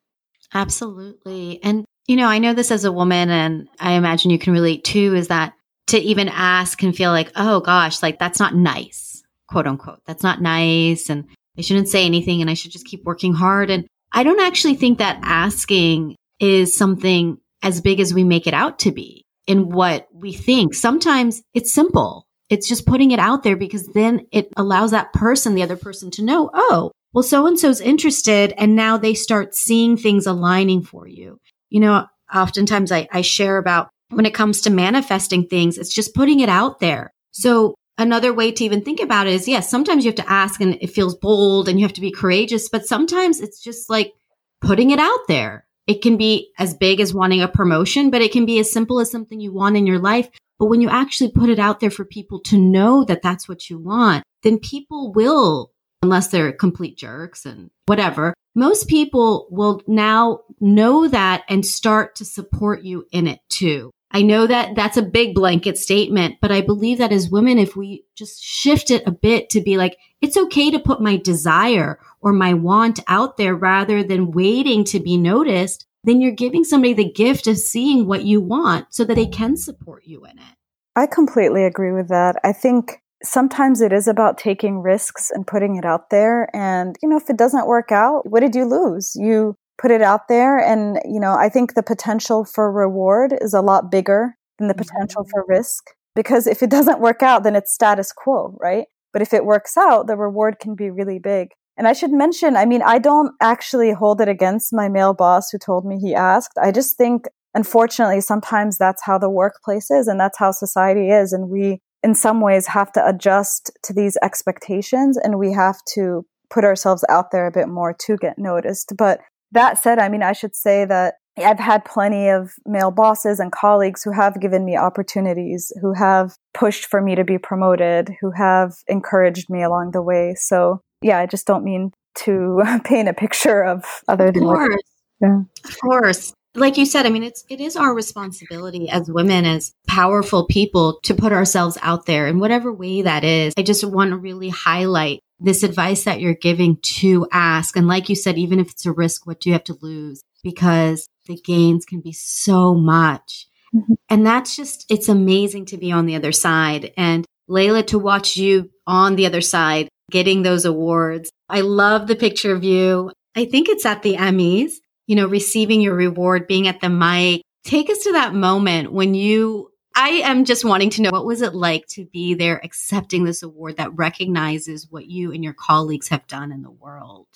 Absolutely. 0.54 1.60
And, 1.64 1.86
you 2.08 2.16
know, 2.16 2.28
I 2.28 2.40
know 2.40 2.54
this 2.54 2.72
as 2.72 2.84
a 2.84 2.92
woman, 2.92 3.30
and 3.30 3.68
I 3.80 3.94
imagine 3.94 4.32
you 4.32 4.40
can 4.40 4.54
relate 4.54 4.84
too, 4.84 5.16
is 5.16 5.30
that 5.30 5.54
to 5.88 6.00
even 6.00 6.30
ask 6.30 6.82
and 6.84 6.96
feel 6.96 7.12
like, 7.12 7.32
oh 7.36 7.60
gosh, 7.60 8.02
like 8.02 8.18
that's 8.20 8.40
not 8.40 8.56
nice, 8.56 9.24
quote 9.50 9.68
unquote. 9.68 10.00
That's 10.06 10.24
not 10.24 10.42
nice. 10.42 11.10
And 11.10 11.26
I 11.58 11.62
shouldn't 11.62 11.90
say 11.90 12.06
anything 12.06 12.42
and 12.42 12.50
I 12.50 12.54
should 12.54 12.72
just 12.72 12.86
keep 12.86 13.04
working 13.04 13.34
hard. 13.34 13.70
And 13.70 13.86
I 14.14 14.24
don't 14.24 14.40
actually 14.40 14.76
think 14.76 14.98
that 14.98 15.20
asking 15.22 16.16
is 16.40 16.76
something 16.76 17.38
as 17.62 17.82
big 17.82 18.00
as 18.00 18.14
we 18.14 18.24
make 18.24 18.48
it 18.48 18.54
out 18.54 18.80
to 18.80 18.92
be 18.92 19.26
in 19.48 19.70
what 19.70 20.08
we 20.14 20.34
think. 20.34 20.74
Sometimes 20.74 21.42
it's 21.54 21.74
simple. 21.74 22.26
It's 22.50 22.68
just 22.68 22.86
putting 22.86 23.12
it 23.12 23.20
out 23.20 23.44
there 23.44 23.56
because 23.56 23.88
then 23.88 24.28
it 24.32 24.48
allows 24.58 24.92
that 24.92 25.14
person, 25.14 25.56
the 25.56 25.64
other 25.64 25.78
person 25.78 26.12
to 26.12 26.24
know, 26.24 26.50
oh, 26.54 26.92
well, 27.14 27.24
so 27.24 27.48
and 27.48 27.60
so's 27.60 27.82
interested. 27.82 28.54
And 28.58 28.76
now 28.76 28.98
they 28.98 29.14
start 29.14 29.56
seeing 29.56 29.98
things 29.98 30.26
aligning 30.26 30.84
for 30.84 31.08
you. 31.08 31.40
You 31.70 31.82
know, 31.82 32.08
oftentimes 32.34 32.92
I, 32.92 33.08
I 33.12 33.22
share 33.22 33.58
about 33.58 33.90
when 34.10 34.26
it 34.26 34.34
comes 34.34 34.62
to 34.62 34.70
manifesting 34.70 35.48
things, 35.48 35.78
it's 35.78 35.94
just 35.94 36.16
putting 36.16 36.40
it 36.40 36.50
out 36.50 36.80
there. 36.80 37.12
So 37.32 37.76
Another 38.02 38.34
way 38.34 38.52
to 38.52 38.64
even 38.64 38.82
think 38.82 39.00
about 39.00 39.28
it 39.28 39.34
is 39.34 39.48
yes, 39.48 39.70
sometimes 39.70 40.04
you 40.04 40.10
have 40.10 40.16
to 40.16 40.32
ask 40.32 40.60
and 40.60 40.76
it 40.82 40.90
feels 40.90 41.16
bold 41.16 41.70
and 41.70 41.80
you 41.80 41.86
have 41.86 41.94
to 41.94 42.02
be 42.02 42.10
courageous, 42.12 42.68
but 42.68 42.88
sometimes 42.88 43.40
it's 43.40 43.62
just 43.62 43.92
like 43.92 44.14
putting 44.60 44.90
it 44.90 44.98
out 44.98 45.20
there. 45.28 45.68
It 45.86 46.02
can 46.02 46.18
be 46.18 46.52
as 46.58 46.74
big 46.74 47.00
as 47.00 47.14
wanting 47.14 47.42
a 47.42 47.48
promotion, 47.48 48.10
but 48.10 48.24
it 48.24 48.32
can 48.32 48.46
be 48.46 48.60
as 48.60 48.72
simple 48.72 49.00
as 49.00 49.12
something 49.12 49.40
you 49.40 49.54
want 49.54 49.78
in 49.78 49.86
your 49.86 50.00
life. 50.00 50.30
But 50.58 50.68
when 50.68 50.82
you 50.82 50.90
actually 50.90 51.32
put 51.32 51.50
it 51.50 51.60
out 51.60 51.80
there 51.80 51.92
for 51.92 52.06
people 52.06 52.40
to 52.46 52.58
know 52.58 53.04
that 53.04 53.22
that's 53.22 53.50
what 53.50 53.70
you 53.70 53.78
want, 53.78 54.24
then 54.42 54.58
people 54.58 55.12
will, 55.14 55.71
unless 56.02 56.30
they're 56.30 56.52
complete 56.52 56.98
jerks 56.98 57.46
and 57.46 57.70
whatever, 57.86 58.34
most 58.56 58.88
people 58.88 59.48
will 59.50 59.82
now 59.88 60.42
know 60.60 61.08
that 61.08 61.44
and 61.48 61.66
start 61.66 62.16
to 62.16 62.26
support 62.26 62.84
you 62.84 63.06
in 63.12 63.28
it 63.28 63.40
too. 63.50 63.92
I 64.14 64.24
know 64.24 64.46
that 64.46 64.76
that's 64.76 64.98
a 64.98 65.04
big 65.04 65.34
blanket 65.34 65.78
statement, 65.78 66.36
but 66.42 66.52
I 66.52 66.60
believe 66.62 66.98
that 66.98 67.14
as 67.14 67.30
women, 67.30 67.58
if 67.58 67.78
we 67.78 68.04
just 68.14 68.44
shift 68.44 68.92
it 68.92 69.08
a 69.08 69.12
bit 69.12 69.50
to 69.52 69.62
be 69.62 69.78
like, 69.78 69.98
it's 70.20 70.36
okay 70.36 70.70
to 70.72 70.80
put 70.80 71.02
my 71.02 71.16
desire 71.16 71.98
or 72.20 72.34
my 72.34 72.54
want 72.54 73.00
out 73.08 73.38
there 73.38 73.56
rather 73.56 74.04
than 74.04 74.32
waiting 74.32 74.84
to 74.86 75.00
be 75.00 75.18
noticed, 75.18 75.86
then 76.04 76.20
you're 76.20 76.32
giving 76.32 76.64
somebody 76.64 76.94
the 76.94 77.12
gift 77.12 77.48
of 77.48 77.58
seeing 77.58 78.06
what 78.06 78.26
you 78.26 78.42
want 78.42 78.88
so 78.94 79.06
that 79.06 79.16
they 79.16 79.28
can 79.28 79.56
support 79.56 80.04
you 80.06 80.26
in 80.26 80.38
it. 80.38 80.56
I 80.96 81.08
completely 81.08 81.64
agree 81.64 81.94
with 81.94 82.10
that. 82.10 82.36
I 82.44 82.52
think 82.52 83.01
sometimes 83.24 83.82
it 83.82 83.94
is 83.94 84.08
about 84.08 84.38
taking 84.38 84.80
risks 84.80 85.32
and 85.32 85.46
putting 85.46 85.76
it 85.76 85.86
out 85.86 86.10
there. 86.10 86.50
And, 86.56 86.96
you 87.02 87.10
know, 87.10 87.18
if 87.18 87.30
it 87.30 87.38
doesn't 87.38 87.68
work 87.68 87.92
out, 87.92 88.30
what 88.30 88.42
did 88.42 88.56
you 88.56 88.66
lose? 88.66 89.14
You 89.16 89.56
put 89.80 89.92
it 89.92 90.02
out 90.02 90.28
there. 90.28 90.60
And, 90.60 91.00
you 91.06 91.20
know, 91.20 91.34
I 91.34 91.50
think 91.50 91.74
the 91.74 91.84
potential 91.84 92.46
for 92.46 92.72
reward 92.72 93.34
is 93.42 93.54
a 93.54 93.62
lot 93.62 93.92
bigger 93.92 94.36
than 94.58 94.68
the 94.68 94.74
mm-hmm. 94.74 94.84
potential 94.84 95.26
for 95.32 95.46
risk. 95.48 95.84
Because 96.16 96.46
if 96.46 96.62
it 96.62 96.70
doesn't 96.70 97.00
work 97.00 97.24
out, 97.24 97.44
then 97.44 97.56
it's 97.56 97.74
status 97.74 98.12
quo, 98.12 98.58
right? 98.60 98.86
But 99.14 99.22
if 99.22 99.34
it 99.34 99.46
works 99.46 99.78
out, 99.78 100.08
the 100.08 100.18
reward 100.18 100.60
can 100.60 100.76
be 100.76 100.90
really 100.90 101.20
big. 101.20 101.50
And 101.78 101.88
I 101.88 101.94
should 101.94 102.12
mention, 102.12 102.56
I 102.58 102.66
mean, 102.66 102.82
I 102.82 103.00
don't 103.00 103.34
actually 103.42 103.92
hold 103.94 104.22
it 104.22 104.28
against 104.28 104.74
my 104.74 104.90
male 104.90 105.14
boss 105.14 105.50
who 105.52 105.58
told 105.58 105.86
me 105.86 105.98
he 106.00 106.14
asked. 106.14 106.58
I 106.62 106.72
just 106.72 106.98
think, 106.98 107.28
unfortunately, 107.54 108.22
sometimes 108.22 108.78
that's 108.78 109.04
how 109.04 109.18
the 109.18 109.30
workplace 109.30 109.90
is 109.90 110.08
and 110.08 110.20
that's 110.20 110.38
how 110.38 110.52
society 110.52 111.10
is. 111.10 111.34
And 111.34 111.50
we, 111.50 111.82
in 112.04 112.16
some 112.16 112.42
ways, 112.42 112.68
have 112.68 112.92
to 112.94 113.08
adjust 113.08 113.72
to 113.84 113.94
these 113.94 114.18
expectations 114.22 115.18
and 115.18 115.38
we 115.38 115.54
have 115.54 115.78
to 115.94 116.26
put 116.50 116.66
ourselves 116.66 117.06
out 117.10 117.32
there 117.32 117.48
a 117.48 117.52
bit 117.52 117.68
more 117.68 117.94
to 117.94 118.18
get 118.18 118.38
noticed. 118.38 118.94
But 118.98 119.22
that 119.52 119.82
said, 119.82 120.00
I 120.00 120.10
mean, 120.10 120.24
I 120.24 120.34
should 120.34 120.56
say 120.56 120.86
that 120.86 121.16
I've 121.38 121.60
had 121.60 121.86
plenty 121.86 122.28
of 122.28 122.52
male 122.66 122.92
bosses 122.92 123.40
and 123.40 123.52
colleagues 123.52 124.04
who 124.04 124.12
have 124.12 124.42
given 124.42 124.66
me 124.66 124.76
opportunities, 124.76 125.72
who 125.82 125.94
have 125.94 126.36
pushed 126.54 126.86
for 126.86 127.02
me 127.02 127.16
to 127.16 127.24
be 127.24 127.38
promoted, 127.38 128.10
who 128.20 128.32
have 128.32 128.76
encouraged 128.88 129.50
me 129.50 129.64
along 129.64 129.92
the 129.92 130.02
way. 130.02 130.36
So, 130.36 130.82
yeah, 131.02 131.20
I 131.20 131.26
just 131.26 131.48
don't 131.48 131.64
mean 131.64 131.92
to 132.20 132.62
paint 132.84 133.08
a 133.08 133.14
picture 133.14 133.64
of 133.64 133.86
other 134.08 134.32
than 134.32 134.44
of 134.44 134.50
course. 134.50 134.84
yeah. 135.22 135.42
Of 135.64 135.80
course. 135.80 136.34
Like 136.54 136.78
you 136.78 136.86
said, 136.86 137.06
I 137.06 137.10
mean, 137.10 137.24
it's 137.24 137.46
it 137.50 137.62
is 137.62 137.78
our 137.78 137.94
responsibility 137.94 138.90
as 138.90 139.10
women, 139.10 139.46
as 139.46 139.74
powerful 139.88 140.46
people, 140.48 141.00
to 141.04 141.14
put 141.14 141.32
ourselves 141.32 141.78
out 141.82 142.06
there 142.06 142.28
in 142.28 142.40
whatever 142.40 142.74
way 142.74 143.04
that 143.04 143.24
is. 143.24 143.54
I 143.58 143.64
just 143.64 143.86
want 143.86 144.12
to 144.12 144.18
really 144.18 144.50
highlight 144.50 145.22
this 145.40 145.64
advice 145.64 146.04
that 146.04 146.20
you're 146.20 146.36
giving 146.36 146.78
to 146.84 147.28
ask. 147.32 147.76
And 147.76 147.88
like 147.88 148.10
you 148.10 148.16
said, 148.16 148.38
even 148.38 148.60
if 148.60 148.72
it's 148.72 148.86
a 148.86 148.92
risk, 148.92 149.26
what 149.26 149.40
do 149.40 149.50
you 149.50 149.54
have 149.54 149.64
to 149.66 149.78
lose? 149.82 150.22
Because 150.44 151.08
the 151.26 151.36
gains 151.36 151.86
can 151.86 152.02
be 152.02 152.12
so 152.12 152.76
much. 152.76 153.48
Mm-hmm. 153.74 153.94
And 154.10 154.26
that's 154.26 154.56
just, 154.56 154.86
it's 154.92 155.10
amazing 155.10 155.66
to 155.68 155.78
be 155.78 155.92
on 155.92 156.06
the 156.06 156.16
other 156.16 156.32
side. 156.32 156.94
And 156.98 157.26
Laila, 157.48 157.84
to 157.84 157.98
watch 157.98 158.38
you 158.38 158.70
on 158.86 159.16
the 159.16 159.26
other 159.26 159.42
side 159.42 159.88
getting 160.12 160.44
those 160.44 160.66
awards. 160.66 161.32
I 161.50 161.62
love 161.62 162.08
the 162.08 162.16
picture 162.16 162.54
of 162.54 162.64
you. 162.64 163.12
I 163.36 163.46
think 163.46 163.70
it's 163.70 163.86
at 163.86 164.04
the 164.04 164.18
Emmys, 164.18 164.74
you 165.08 165.16
know, 165.16 165.28
receiving 165.28 165.82
your 165.82 165.96
reward, 165.96 166.48
being 166.48 166.68
at 166.68 166.82
the 166.82 166.90
mic. 166.90 167.42
Take 167.64 167.90
us 167.90 168.00
to 168.04 168.14
that 168.14 168.34
moment 168.34 168.92
when 168.92 169.14
you 169.14 169.72
I 169.96 170.22
am 170.24 170.46
just 170.46 170.64
wanting 170.64 170.90
to 170.92 171.02
know 171.02 171.10
what 171.12 171.26
was 171.26 171.42
it 171.42 171.54
like 171.54 171.86
to 171.88 172.06
be 172.06 172.34
there 172.34 172.62
accepting 172.64 173.26
this 173.26 173.44
award 173.44 173.78
that 173.78 173.94
recognizes 173.94 174.88
what 174.90 175.08
you 175.08 175.34
and 175.34 175.44
your 175.44 175.54
colleagues 175.54 176.08
have 176.10 176.28
done 176.28 176.52
in 176.52 176.62
the 176.62 176.72
world? 176.72 177.28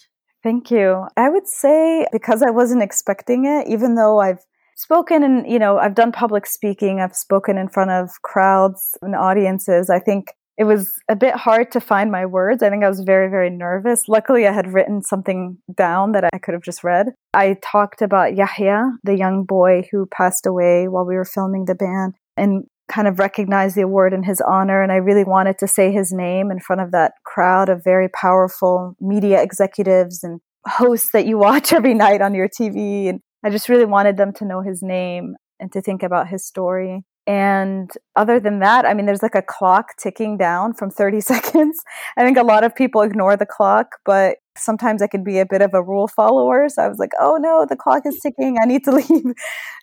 Thank 0.42 0.72
you. 0.72 1.06
I 1.18 1.30
would 1.30 1.48
say 1.48 2.08
because 2.14 2.42
I 2.42 2.52
wasn't 2.52 2.84
expecting 2.84 3.46
it, 3.46 3.68
even 3.68 3.96
though 3.96 4.20
I've 4.20 4.46
spoken 4.76 5.24
and, 5.24 5.50
you 5.50 5.60
know, 5.60 5.78
I've 5.78 5.96
done 5.96 6.12
public 6.12 6.46
speaking, 6.46 7.00
I've 7.00 7.16
spoken 7.16 7.58
in 7.58 7.68
front 7.68 7.92
of 7.92 8.22
crowds 8.22 8.98
and 9.02 9.16
audiences. 9.16 9.90
I 9.90 10.00
think 10.00 10.34
it 10.58 10.64
was 10.64 10.94
a 11.10 11.16
bit 11.16 11.36
hard 11.36 11.72
to 11.72 11.82
find 11.82 12.12
my 12.12 12.26
words. 12.26 12.64
I 12.64 12.70
think 12.70 12.84
I 12.84 12.90
was 12.90 13.02
very, 13.02 13.30
very 13.30 13.50
nervous. 13.50 14.08
Luckily, 14.08 14.48
I 14.48 14.54
had 14.54 14.74
written 14.74 15.02
something 15.02 15.58
down 15.76 16.14
that 16.14 16.24
I 16.34 16.38
could 16.38 16.54
have 16.54 16.64
just 16.64 16.84
read. 16.84 17.08
I 17.34 17.58
talked 17.62 18.02
about 18.02 18.36
Yahya, 18.36 18.92
the 19.04 19.18
young 19.18 19.44
boy 19.44 19.88
who 19.92 20.06
passed 20.06 20.46
away 20.46 20.88
while 20.88 21.06
we 21.06 21.16
were 21.16 21.26
filming 21.26 21.66
the 21.66 21.76
Ban 21.76 22.14
and 22.38 22.64
kind 22.88 23.08
of 23.08 23.20
recognize 23.20 23.76
the 23.76 23.82
award 23.82 24.14
in 24.14 24.24
his 24.24 24.42
honor. 24.42 24.82
And 24.82 24.92
I 24.92 24.98
really 24.98 25.24
wanted 25.24 25.58
to 25.60 25.68
say 25.68 25.92
his 25.92 26.14
name 26.14 26.52
in 26.52 26.60
front 26.60 26.82
of 26.82 26.92
that 26.92 27.14
crowd 27.26 27.68
of 27.68 27.84
very 27.84 28.08
powerful 28.10 28.96
media 29.02 29.42
executives 29.42 30.24
and 30.24 30.40
hosts 30.66 31.12
that 31.12 31.26
you 31.26 31.38
watch 31.38 31.74
every 31.74 31.94
night 31.94 32.22
on 32.22 32.34
your 32.34 32.48
TV. 32.48 33.10
And 33.10 33.20
I 33.44 33.50
just 33.50 33.68
really 33.68 33.86
wanted 33.86 34.16
them 34.18 34.32
to 34.34 34.46
know 34.46 34.62
his 34.62 34.82
name 34.82 35.36
and 35.60 35.72
to 35.74 35.82
think 35.82 36.04
about 36.04 36.30
his 36.30 36.46
story. 36.46 37.04
And 37.28 37.92
other 38.16 38.40
than 38.40 38.60
that, 38.60 38.86
I 38.86 38.94
mean, 38.94 39.08
there's 39.08 39.24
like 39.24 39.36
a 39.36 39.42
clock 39.42 39.98
ticking 39.98 40.38
down 40.38 40.74
from 40.74 40.92
30 40.92 41.22
seconds. 41.22 41.82
I 42.18 42.24
think 42.24 42.38
a 42.38 42.44
lot 42.44 42.64
of 42.64 42.76
people 42.76 43.02
ignore 43.02 43.36
the 43.36 43.46
clock, 43.46 43.98
but 44.06 44.38
sometimes 44.58 45.02
I 45.02 45.08
could 45.08 45.24
be 45.24 45.40
a 45.40 45.46
bit 45.46 45.62
of 45.62 45.74
a 45.74 45.82
rule 45.82 46.08
follower. 46.08 46.70
So 46.70 46.84
I 46.84 46.88
was 46.88 47.00
like, 47.00 47.12
oh 47.20 47.38
no, 47.38 47.66
the 47.68 47.76
clock 47.76 48.06
is 48.06 48.20
ticking. 48.20 48.58
I 48.62 48.66
need 48.66 48.84
to 48.86 48.92
leave. 48.96 49.34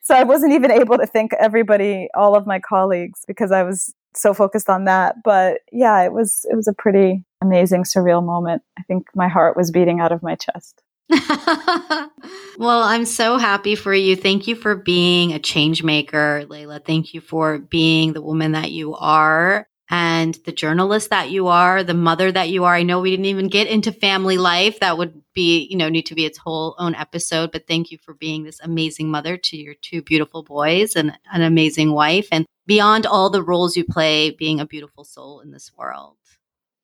so 0.03 0.15
I 0.15 0.23
wasn't 0.23 0.53
even 0.53 0.71
able 0.71 0.99
to 0.99 1.07
thank 1.07 1.33
everybody, 1.35 2.09
all 2.15 2.37
of 2.37 2.47
my 2.47 2.61
colleagues, 2.61 3.25
because 3.27 3.51
I 3.51 3.63
was 3.65 3.93
so 4.15 4.35
focused 4.35 4.71
on 4.71 4.85
that. 4.85 5.17
But 5.25 5.61
yeah, 5.73 6.03
it 6.03 6.13
was, 6.13 6.47
it 6.51 6.55
was 6.55 6.69
a 6.69 6.73
pretty 6.73 7.25
amazing, 7.43 7.85
surreal 7.85 8.25
moment. 8.25 8.63
I 8.79 8.83
think 8.83 9.09
my 9.15 9.29
heart 9.29 9.57
was 9.57 9.71
beating 9.71 10.01
out 10.01 10.13
of 10.13 10.23
my 10.23 10.37
chest. 10.37 10.83
well, 12.59 12.83
I'm 12.83 13.05
so 13.05 13.37
happy 13.37 13.75
for 13.75 13.95
you. 13.95 14.17
Thank 14.17 14.47
you 14.47 14.55
for 14.55 14.75
being 14.75 15.33
a 15.33 15.39
change 15.39 15.83
maker, 15.83 16.45
Laila. 16.49 16.81
Thank 16.81 17.15
you 17.15 17.21
for 17.21 17.59
being 17.59 18.13
the 18.13 18.23
woman 18.23 18.53
that 18.53 18.73
you 18.73 18.95
are 18.95 19.67
and 19.93 20.39
the 20.47 20.53
journalist 20.53 21.11
that 21.11 21.31
you 21.31 21.49
are, 21.49 21.85
the 21.85 21.93
mother 21.93 22.33
that 22.33 22.49
you 22.49 22.65
are. 22.65 22.75
I 22.75 22.83
know 22.83 23.01
we 23.01 23.11
didn't 23.11 23.27
even 23.27 23.49
get 23.49 23.67
into 23.67 23.93
family 23.93 24.39
life. 24.39 24.81
That 24.81 24.97
would 24.97 25.21
be, 25.35 25.67
you 25.71 25.77
know, 25.77 25.91
need 25.91 26.07
to 26.07 26.15
be 26.15 26.25
its 26.25 26.39
whole 26.39 26.75
own 26.79 26.95
episode. 26.95 27.53
But 27.53 27.67
thank 27.67 27.91
you 27.91 27.99
for 27.99 28.15
being 28.15 28.45
this 28.45 28.59
amazing 28.61 29.11
mother 29.11 29.37
to 29.37 29.57
your 29.57 29.75
two 29.75 30.01
beautiful 30.01 30.45
boys 30.45 30.97
and 30.97 31.13
an 31.31 31.43
amazing 31.43 31.93
wife. 31.93 32.27
And 32.33 32.47
beyond 32.67 33.05
all 33.05 33.29
the 33.29 33.43
roles 33.43 33.77
you 33.77 33.85
play, 33.85 34.31
being 34.31 34.61
a 34.61 34.67
beautiful 34.67 35.05
soul 35.05 35.41
in 35.41 35.51
this 35.51 35.71
world. 35.77 36.17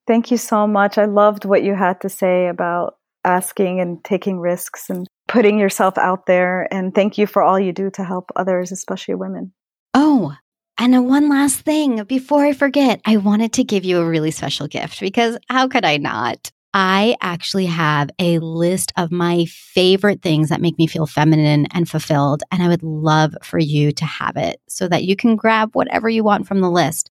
Thank 0.06 0.30
you 0.30 0.36
so 0.36 0.66
much. 0.66 0.98
I 0.98 1.06
loved 1.06 1.46
what 1.46 1.62
you 1.62 1.74
had 1.74 2.02
to 2.02 2.10
say 2.10 2.48
about 2.48 2.97
asking 3.28 3.80
and 3.80 4.02
taking 4.02 4.40
risks 4.40 4.88
and 4.88 5.06
putting 5.28 5.58
yourself 5.58 5.98
out 5.98 6.26
there. 6.26 6.66
And 6.72 6.94
thank 6.94 7.18
you 7.18 7.26
for 7.26 7.42
all 7.42 7.60
you 7.60 7.72
do 7.72 7.90
to 7.90 8.02
help 8.02 8.30
others, 8.34 8.72
especially 8.72 9.14
women. 9.14 9.52
Oh, 9.94 10.34
and 10.78 11.08
one 11.08 11.28
last 11.28 11.60
thing 11.60 12.04
before 12.04 12.44
I 12.44 12.52
forget, 12.52 13.00
I 13.04 13.16
wanted 13.18 13.52
to 13.54 13.64
give 13.64 13.84
you 13.84 13.98
a 13.98 14.08
really 14.08 14.30
special 14.30 14.68
gift 14.68 15.00
because 15.00 15.36
how 15.48 15.68
could 15.68 15.84
I 15.84 15.96
not? 15.98 16.50
I 16.72 17.16
actually 17.20 17.66
have 17.66 18.10
a 18.18 18.38
list 18.38 18.92
of 18.96 19.10
my 19.10 19.46
favorite 19.46 20.22
things 20.22 20.50
that 20.50 20.60
make 20.60 20.78
me 20.78 20.86
feel 20.86 21.06
feminine 21.06 21.66
and 21.72 21.88
fulfilled. 21.88 22.42
And 22.52 22.62
I 22.62 22.68
would 22.68 22.82
love 22.82 23.34
for 23.42 23.58
you 23.58 23.90
to 23.92 24.04
have 24.04 24.36
it 24.36 24.60
so 24.68 24.86
that 24.88 25.04
you 25.04 25.16
can 25.16 25.34
grab 25.34 25.70
whatever 25.72 26.08
you 26.08 26.22
want 26.22 26.46
from 26.46 26.60
the 26.60 26.70
list. 26.70 27.10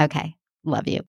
Okay. 0.00 0.36
Love 0.64 0.88
you. 0.88 1.06